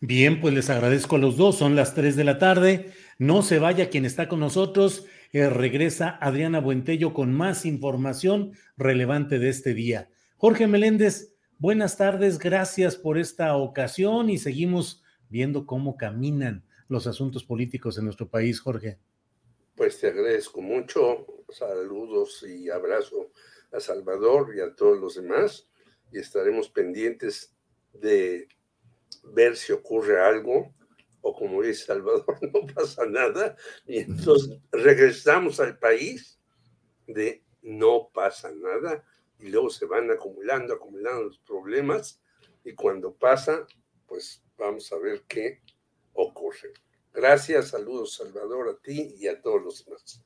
[0.00, 2.92] Bien, pues les agradezco a los dos, son las 3 de la tarde.
[3.18, 5.04] No se vaya quien está con nosotros.
[5.32, 10.10] Eh, regresa Adriana Buentello con más información relevante de este día.
[10.36, 17.44] Jorge Meléndez, buenas tardes, gracias por esta ocasión y seguimos viendo cómo caminan los asuntos
[17.44, 18.98] políticos en nuestro país, Jorge.
[19.76, 23.30] Pues te agradezco mucho, saludos y abrazo
[23.70, 25.70] a Salvador y a todos los demás
[26.10, 27.54] y estaremos pendientes
[27.92, 28.48] de
[29.22, 30.74] ver si ocurre algo
[31.22, 33.56] o como dice Salvador, no pasa nada
[33.86, 36.40] y entonces regresamos al país
[37.06, 39.04] de no pasa nada
[39.38, 42.20] y luego se van acumulando, acumulando los problemas
[42.64, 43.66] y cuando pasa,
[44.06, 45.62] pues vamos a ver qué
[46.12, 46.72] ocurre.
[47.12, 50.24] Gracias, saludos Salvador a ti y a todos los demás.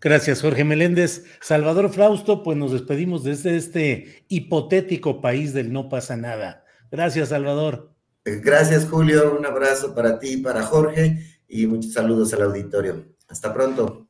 [0.00, 1.24] Gracias, Jorge Meléndez.
[1.40, 6.64] Salvador Frausto, pues nos despedimos desde este hipotético país del no pasa nada.
[6.90, 7.89] Gracias, Salvador.
[8.24, 9.36] Eh, gracias, Julio.
[9.38, 13.06] Un abrazo para ti para Jorge y muchos saludos al auditorio.
[13.28, 14.08] Hasta pronto.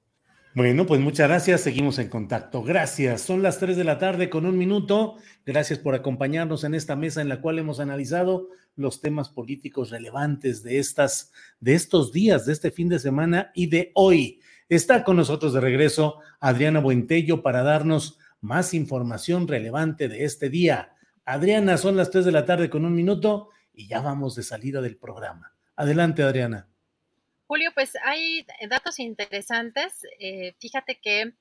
[0.53, 1.61] Bueno, pues muchas gracias.
[1.61, 2.65] Seguimos en contacto.
[2.65, 3.21] Gracias.
[3.21, 5.15] Son las 3 de la tarde con un minuto.
[5.47, 10.65] Gracias por acompañarnos en esta mesa en la cual hemos analizado los temas políticos relevantes
[10.65, 11.31] de estas,
[11.61, 14.41] de estos días, de este fin de semana y de hoy.
[14.69, 20.95] Está con nosotros de regreso Adriana Buentello para darnos más información relevante de este día.
[21.25, 24.81] Adriana, son las 3 de la tarde con un minuto y ya vamos de salida
[24.81, 25.55] del programa.
[25.77, 26.69] Adelante, Adriana.
[27.47, 30.07] Julio, pues hay datos interesantes.
[30.19, 31.33] Eh, fíjate que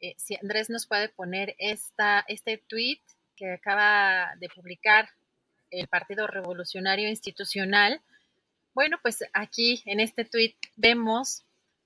[0.00, 3.00] eh, si Andrés nos puede poner esta, este tweet
[3.36, 5.08] que acaba de publicar
[5.70, 8.00] el Partido Revolucionario Institucional.
[8.74, 11.44] Bueno, pues aquí en este tweet vemos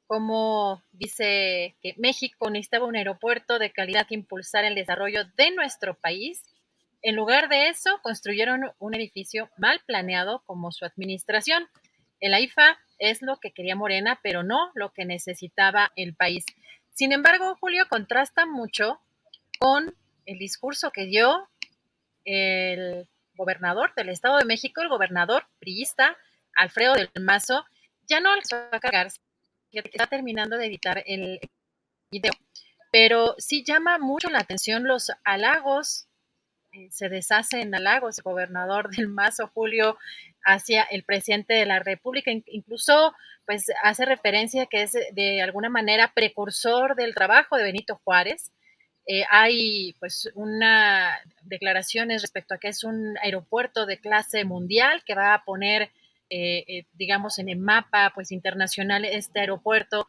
[0.09, 5.95] como dice que México necesitaba un aeropuerto de calidad que impulsar el desarrollo de nuestro
[5.95, 6.43] país.
[7.09, 11.67] En lugar de eso, construyeron un edificio mal planeado como su administración.
[12.21, 16.45] El AIFA es lo que quería Morena, pero no lo que necesitaba el país.
[16.93, 19.01] Sin embargo, Julio contrasta mucho
[19.59, 19.95] con
[20.27, 21.49] el discurso que dio
[22.27, 26.15] el gobernador del Estado de México, el gobernador priista
[26.55, 27.65] Alfredo del Mazo,
[28.07, 29.19] ya no alcanzó a cargarse
[29.73, 31.41] está terminando de editar el
[32.11, 32.33] video,
[32.93, 36.08] pero sí llama mucho la atención los halagos,
[36.73, 39.97] eh, se deshace en halagos el gobernador del Mazo, Julio,
[40.45, 43.15] hacia el presidente de la República, incluso
[43.47, 48.53] pues hace referencia que es de alguna manera precursor del trabajo de Benito Juárez.
[49.07, 55.15] Eh, hay pues una declaraciones respecto a que es un aeropuerto de clase mundial que
[55.15, 55.91] va a poner
[56.31, 60.09] eh, eh, digamos, en el mapa pues, internacional, este aeropuerto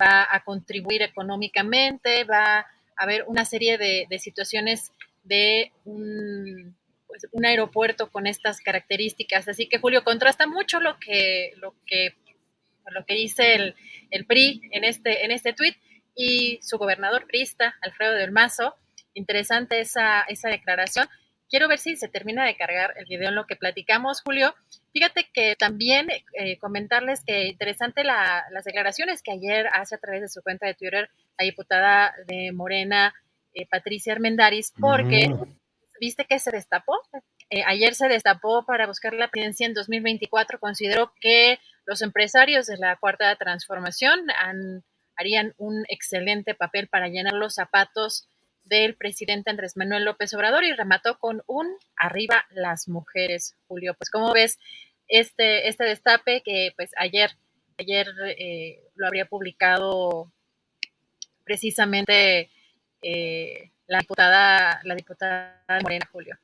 [0.00, 2.66] va a contribuir económicamente, va a
[2.96, 4.92] haber una serie de, situaciones
[5.24, 6.76] de un,
[7.06, 9.48] pues, un, aeropuerto con estas características.
[9.48, 12.14] Así que, Julio, contrasta mucho lo que, lo que,
[12.90, 13.74] lo que dice el,
[14.10, 15.76] el PRI en este, en este tuit
[16.14, 18.74] y su gobernador priista, Alfredo del Mazo.
[19.14, 21.08] Interesante esa, esa declaración.
[21.52, 24.54] Quiero ver si se termina de cargar el video en lo que platicamos, Julio.
[24.94, 30.28] Fíjate que también eh, comentarles que interesante las declaraciones que ayer hace a través de
[30.28, 33.14] su cuenta de Twitter la diputada de Morena,
[33.54, 35.30] eh, Patricia Armendaris, porque
[36.00, 37.00] viste que se destapó.
[37.50, 40.58] Eh, ayer se destapó para buscar la presidencia en 2024.
[40.58, 44.26] Consideró que los empresarios de la cuarta transformación
[45.16, 48.26] harían un excelente papel para llenar los zapatos
[48.64, 53.94] del presidente Andrés Manuel López Obrador y remató con un arriba las mujeres, Julio.
[53.94, 54.58] Pues como ves
[55.08, 57.32] este, este destape que pues ayer,
[57.78, 58.08] ayer
[58.38, 60.32] eh, lo habría publicado
[61.44, 62.50] precisamente
[63.02, 66.38] eh, la diputada, la diputada Morena, Julio.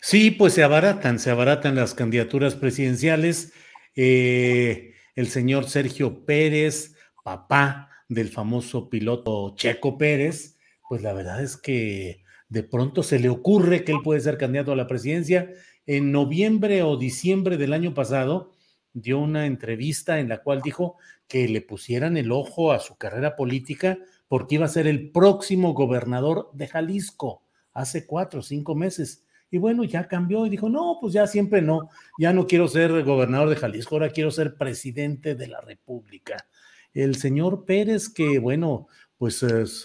[0.00, 3.52] Sí, pues se abaratan, se abaratan las candidaturas presidenciales.
[3.94, 11.56] Eh, el señor Sergio Pérez, papá del famoso piloto Checo Pérez, pues la verdad es
[11.56, 15.50] que de pronto se le ocurre que él puede ser candidato a la presidencia.
[15.86, 18.52] En noviembre o diciembre del año pasado
[18.92, 20.96] dio una entrevista en la cual dijo
[21.28, 23.98] que le pusieran el ojo a su carrera política
[24.30, 27.42] porque iba a ser el próximo gobernador de Jalisco
[27.72, 29.24] hace cuatro o cinco meses.
[29.50, 33.02] Y bueno, ya cambió y dijo, no, pues ya siempre no, ya no quiero ser
[33.02, 36.46] gobernador de Jalisco, ahora quiero ser presidente de la República.
[36.94, 38.86] El señor Pérez, que bueno,
[39.18, 39.84] pues es,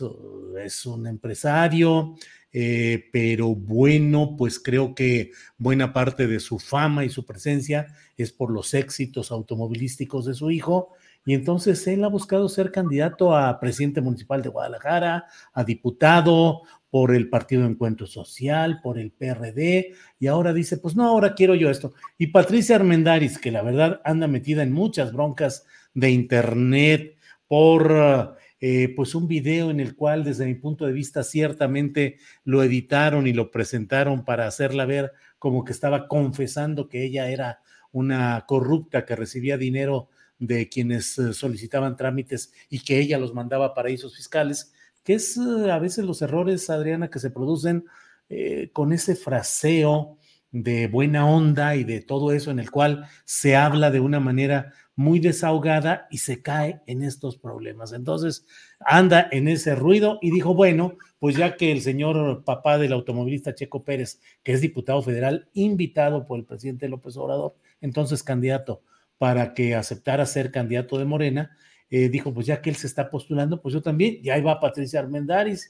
[0.85, 2.13] un empresario,
[2.51, 8.31] eh, pero bueno, pues creo que buena parte de su fama y su presencia es
[8.31, 10.93] por los éxitos automovilísticos de su hijo.
[11.25, 17.13] Y entonces él ha buscado ser candidato a presidente municipal de Guadalajara, a diputado por
[17.13, 21.69] el Partido Encuentro Social, por el PRD, y ahora dice, pues no, ahora quiero yo
[21.69, 21.93] esto.
[22.17, 28.93] Y Patricia Armendaris, que la verdad anda metida en muchas broncas de internet por eh,
[28.95, 33.33] pues un video en el cual desde mi punto de vista ciertamente lo editaron y
[33.33, 37.59] lo presentaron para hacerla ver como que estaba confesando que ella era
[37.91, 40.09] una corrupta que recibía dinero
[40.39, 45.37] de quienes eh, solicitaban trámites y que ella los mandaba a paraísos fiscales, que es
[45.37, 47.85] eh, a veces los errores, Adriana, que se producen
[48.73, 50.17] con ese fraseo
[50.51, 54.71] de buena onda y de todo eso en el cual se habla de una manera
[54.95, 57.91] muy desahogada y se cae en estos problemas.
[57.91, 58.45] Entonces
[58.79, 63.53] anda en ese ruido y dijo, bueno, pues ya que el señor papá del automovilista
[63.53, 68.81] Checo Pérez, que es diputado federal, invitado por el presidente López Obrador, entonces candidato,
[69.17, 71.57] para que aceptara ser candidato de Morena,
[71.89, 74.59] eh, dijo, pues ya que él se está postulando, pues yo también, y ahí va
[74.59, 75.67] Patricia Armendáriz,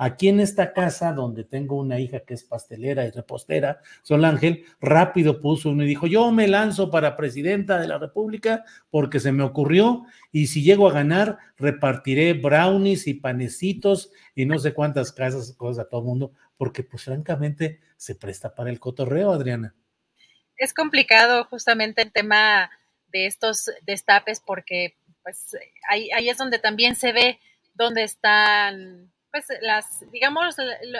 [0.00, 4.64] Aquí en esta casa, donde tengo una hija que es pastelera y repostera, Sol Ángel,
[4.80, 9.32] rápido puso uno y dijo, yo me lanzo para presidenta de la República porque se
[9.32, 15.10] me ocurrió y si llego a ganar, repartiré brownies y panecitos y no sé cuántas
[15.10, 19.74] casas, cosas a todo el mundo, porque pues francamente se presta para el cotorreo, Adriana.
[20.56, 22.70] Es complicado justamente el tema
[23.08, 25.56] de estos destapes porque pues
[25.88, 27.40] ahí, ahí es donde también se ve
[27.74, 30.56] dónde están pues las, digamos,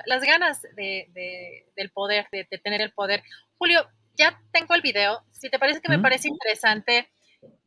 [0.07, 3.23] las ganas de, del poder, de, tener el poder.
[3.57, 5.25] Julio, ya tengo el video.
[5.33, 7.09] Si te parece que me parece interesante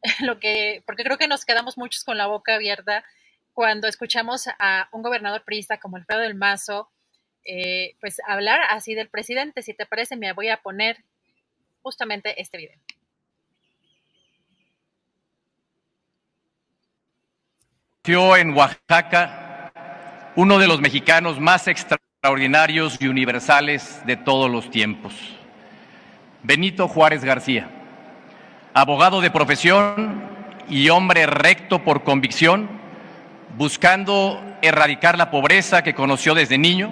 [0.22, 3.04] lo que, porque creo que nos quedamos muchos con la boca abierta
[3.54, 6.90] cuando escuchamos a un gobernador priista como Alfredo del Mazo,
[7.44, 9.62] eh, pues hablar así del presidente.
[9.62, 11.04] Si te parece, me voy a poner
[11.82, 12.80] justamente este video.
[18.04, 19.72] En Oaxaca
[20.36, 25.14] uno de los mexicanos más extraordinarios y universales de todos los tiempos.
[26.42, 27.70] Benito Juárez García,
[28.74, 30.20] abogado de profesión
[30.68, 32.68] y hombre recto por convicción,
[33.56, 36.92] buscando erradicar la pobreza que conoció desde niño,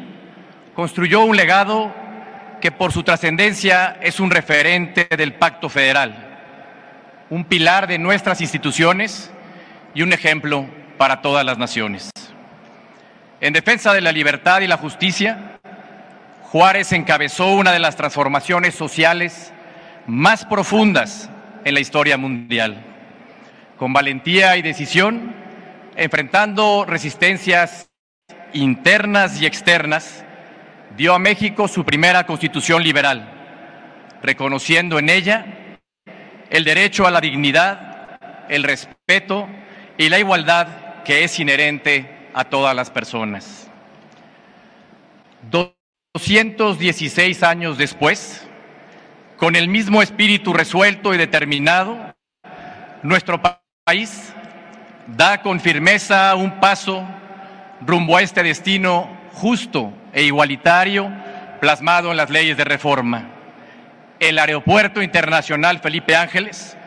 [0.76, 1.92] construyó un legado
[2.62, 6.28] que por su trascendencia es un referente del Pacto Federal,
[7.32, 9.32] un pilar de nuestras instituciones
[9.96, 12.12] y un ejemplo para todas las naciones.
[13.40, 15.58] En defensa de la libertad y la justicia,
[16.52, 19.54] Juárez encabezó una de las transformaciones sociales
[20.08, 21.30] más profundas
[21.64, 22.84] en la historia mundial.
[23.78, 25.34] Con valentía y decisión,
[25.96, 27.90] enfrentando resistencias
[28.52, 30.26] internas y externas,
[30.98, 33.32] dio a México su primera constitución liberal,
[34.22, 35.46] reconociendo en ella
[36.50, 38.20] el derecho a la dignidad,
[38.50, 39.48] el respeto
[39.98, 43.70] y la igualdad que es inherente a todas las personas.
[45.52, 48.48] 216 años después,
[49.38, 52.16] con el mismo espíritu resuelto y determinado,
[53.04, 54.34] nuestro país
[55.08, 57.08] da con firmeza un paso
[57.82, 61.12] rumbo a este destino justo e igualitario
[61.62, 63.30] plasmado en las leyes de reforma.
[64.20, 66.78] El Aeropuerto Internacional Felipe Ángeles,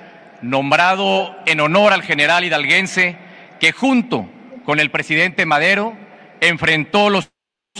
[0.42, 3.16] nombrado en honor al general hidalguense
[3.62, 4.28] que junto
[4.64, 5.96] con el presidente Madero,
[6.40, 7.30] enfrentó los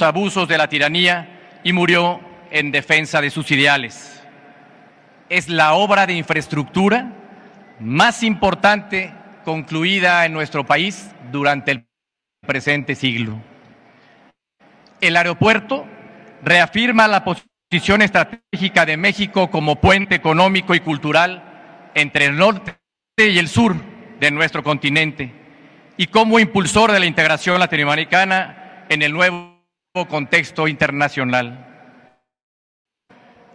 [0.00, 2.20] abusos de la tiranía y murió
[2.52, 4.22] en defensa de sus ideales.
[5.28, 7.12] Es la obra de infraestructura
[7.80, 9.12] más importante
[9.44, 11.86] concluida en nuestro país durante el
[12.46, 13.42] presente siglo.
[15.00, 15.84] El aeropuerto
[16.44, 22.76] reafirma la posición estratégica de México como puente económico y cultural entre el norte
[23.16, 23.74] y el sur
[24.20, 25.41] de nuestro continente
[25.97, 29.59] y como impulsor de la integración latinoamericana en el nuevo
[30.09, 31.66] contexto internacional.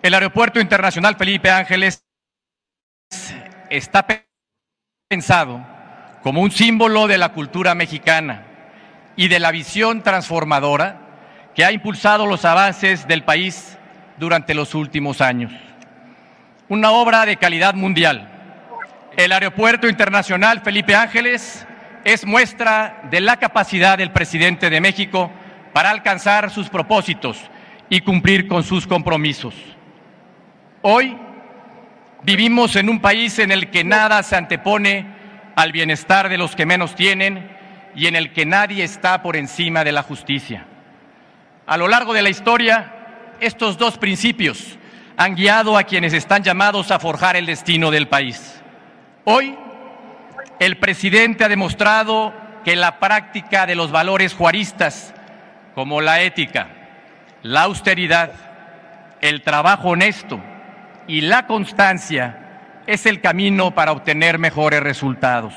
[0.02, 2.06] El Aeropuerto Internacional Felipe Ángeles
[3.70, 4.06] está
[5.10, 5.66] pensado
[6.22, 8.46] como un símbolo de la cultura mexicana
[9.16, 11.02] y de la visión transformadora
[11.56, 13.78] que ha impulsado los avances del país
[14.18, 15.52] durante los últimos años.
[16.70, 18.30] Una obra de calidad mundial.
[19.16, 21.66] El Aeropuerto Internacional Felipe Ángeles
[22.08, 25.30] es muestra de la capacidad del presidente de México
[25.74, 27.38] para alcanzar sus propósitos
[27.90, 29.54] y cumplir con sus compromisos.
[30.84, 31.18] Hoy
[32.24, 35.06] vivimos en un país en el que nada se antepone
[35.58, 37.52] al bienestar de los que menos tienen
[37.94, 40.66] y en el que nadie está por encima de la justicia.
[41.66, 42.94] A lo largo de la historia,
[43.42, 44.80] estos dos principios
[45.18, 48.62] han guiado a quienes están llamados a forjar el destino del país.
[49.26, 49.58] Hoy
[50.60, 55.14] el presidente ha demostrado que la práctica de los valores juaristas,
[55.76, 56.68] como la ética,
[57.44, 58.32] la austeridad,
[59.22, 60.40] el trabajo honesto
[61.08, 65.54] y la constancia, es el camino para obtener mejores resultados.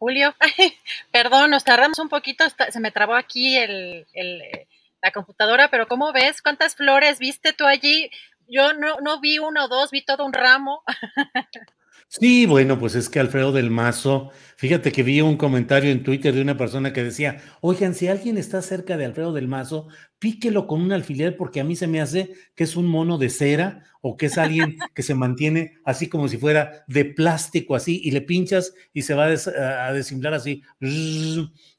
[0.00, 0.34] Julio,
[1.12, 4.06] perdón, nos tardamos un poquito, se me trabó aquí el,
[5.02, 6.40] la computadora, pero ¿cómo ves?
[6.40, 8.10] ¿Cuántas flores viste tú allí?
[8.48, 10.82] Yo no, no vi uno o dos, vi todo un ramo.
[12.12, 16.34] Sí, bueno, pues es que Alfredo del Mazo, fíjate que vi un comentario en Twitter
[16.34, 19.86] de una persona que decía, oigan, si alguien está cerca de Alfredo del Mazo,
[20.18, 23.30] píquelo con un alfiler porque a mí se me hace que es un mono de
[23.30, 28.00] cera o que es alguien que se mantiene así como si fuera de plástico así
[28.02, 30.64] y le pinchas y se va a, a desinflar así,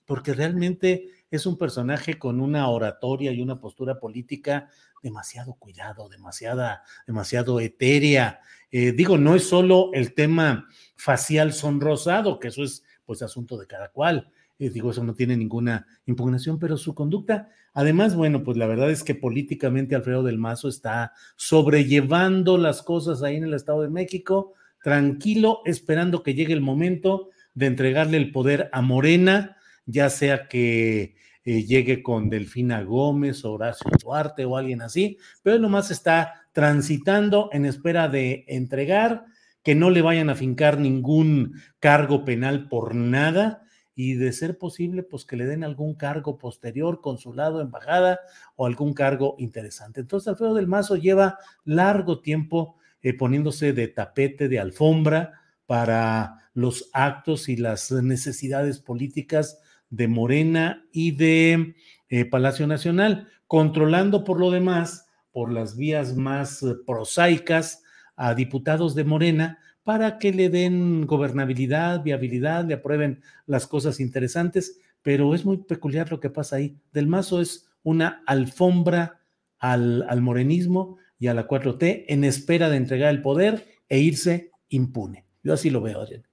[0.06, 4.68] porque realmente es un personaje con una oratoria y una postura política
[5.02, 8.42] demasiado cuidado, demasiada, demasiado etérea.
[8.70, 13.66] Eh, digo, no es solo el tema facial sonrosado, que eso es pues asunto de
[13.66, 14.30] cada cual.
[14.60, 18.92] Eh, digo, eso no tiene ninguna impugnación, pero su conducta, además, bueno, pues la verdad
[18.92, 23.90] es que políticamente Alfredo del Mazo está sobrellevando las cosas ahí en el Estado de
[23.90, 24.54] México,
[24.84, 31.16] tranquilo, esperando que llegue el momento de entregarle el poder a Morena, ya sea que
[31.44, 37.66] eh, llegue con Delfina Gómez, Horacio Duarte o alguien así, pero nomás está transitando en
[37.66, 39.26] espera de entregar,
[39.64, 43.64] que no le vayan a fincar ningún cargo penal por nada
[43.96, 48.20] y de ser posible, pues que le den algún cargo posterior, consulado, embajada
[48.56, 50.02] o algún cargo interesante.
[50.02, 56.90] Entonces, Alfredo del Mazo lleva largo tiempo eh, poniéndose de tapete, de alfombra para los
[56.94, 59.60] actos y las necesidades políticas
[59.92, 61.76] de Morena y de
[62.10, 67.84] eh, Palacio Nacional, controlando por lo demás, por las vías más eh, prosaicas,
[68.16, 74.80] a diputados de Morena para que le den gobernabilidad, viabilidad, le aprueben las cosas interesantes,
[75.02, 76.78] pero es muy peculiar lo que pasa ahí.
[76.94, 79.22] Del Mazo es una alfombra
[79.58, 84.52] al, al morenismo y a la 4T en espera de entregar el poder e irse
[84.70, 85.26] impune.
[85.44, 86.31] Yo así lo veo, Adrián.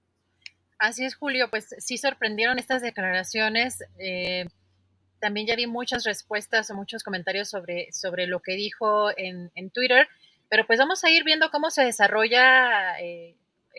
[0.79, 3.83] Así es, Julio, pues sí sorprendieron estas declaraciones.
[3.99, 4.47] Eh,
[5.19, 10.09] también ya vi muchas respuestas o muchos comentarios sobre, sobre lo que dijo en, Twitter,
[10.49, 13.35] pero pues vamos a ir viendo cómo se desarrolla eh,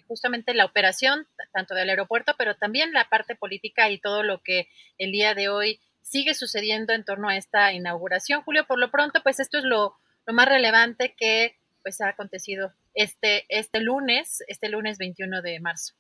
[0.08, 4.68] justamente la operación, tanto del aeropuerto, pero también la parte política y todo lo que
[4.98, 8.42] el día de hoy sigue sucediendo en torno a esta inauguración.
[8.42, 9.96] Julio, por lo pronto, pues esto es lo,
[10.26, 15.94] lo más relevante que pues ha acontecido este, este lunes, este lunes 21 de marzo.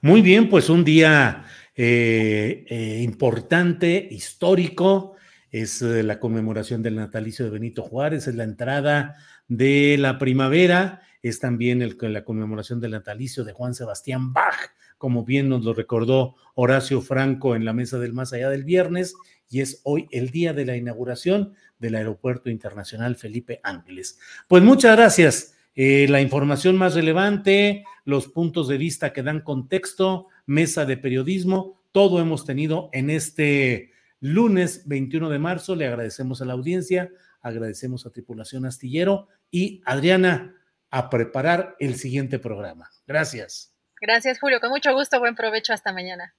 [0.00, 1.44] Muy bien, pues un día
[1.74, 5.16] eh, eh, importante, histórico,
[5.50, 9.16] es eh, la conmemoración del natalicio de Benito Juárez, es la entrada
[9.48, 15.48] de la primavera, es también la conmemoración del natalicio de Juan Sebastián Bach, como bien
[15.48, 19.14] nos lo recordó Horacio Franco en la mesa del más allá del viernes,
[19.48, 24.18] y es hoy el día de la inauguración del Aeropuerto Internacional Felipe Ángeles.
[24.46, 25.54] Pues muchas gracias.
[25.74, 31.80] Eh, la información más relevante, los puntos de vista que dan contexto, mesa de periodismo,
[31.92, 35.74] todo hemos tenido en este lunes 21 de marzo.
[35.74, 37.10] Le agradecemos a la audiencia,
[37.40, 40.56] agradecemos a Tripulación Astillero y Adriana
[40.90, 42.90] a preparar el siguiente programa.
[43.06, 43.74] Gracias.
[44.00, 44.60] Gracias, Julio.
[44.60, 45.18] Con mucho gusto.
[45.20, 45.72] Buen provecho.
[45.72, 46.34] Hasta mañana.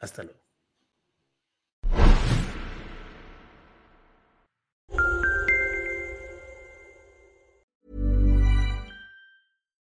[0.00, 0.45] Hasta luego.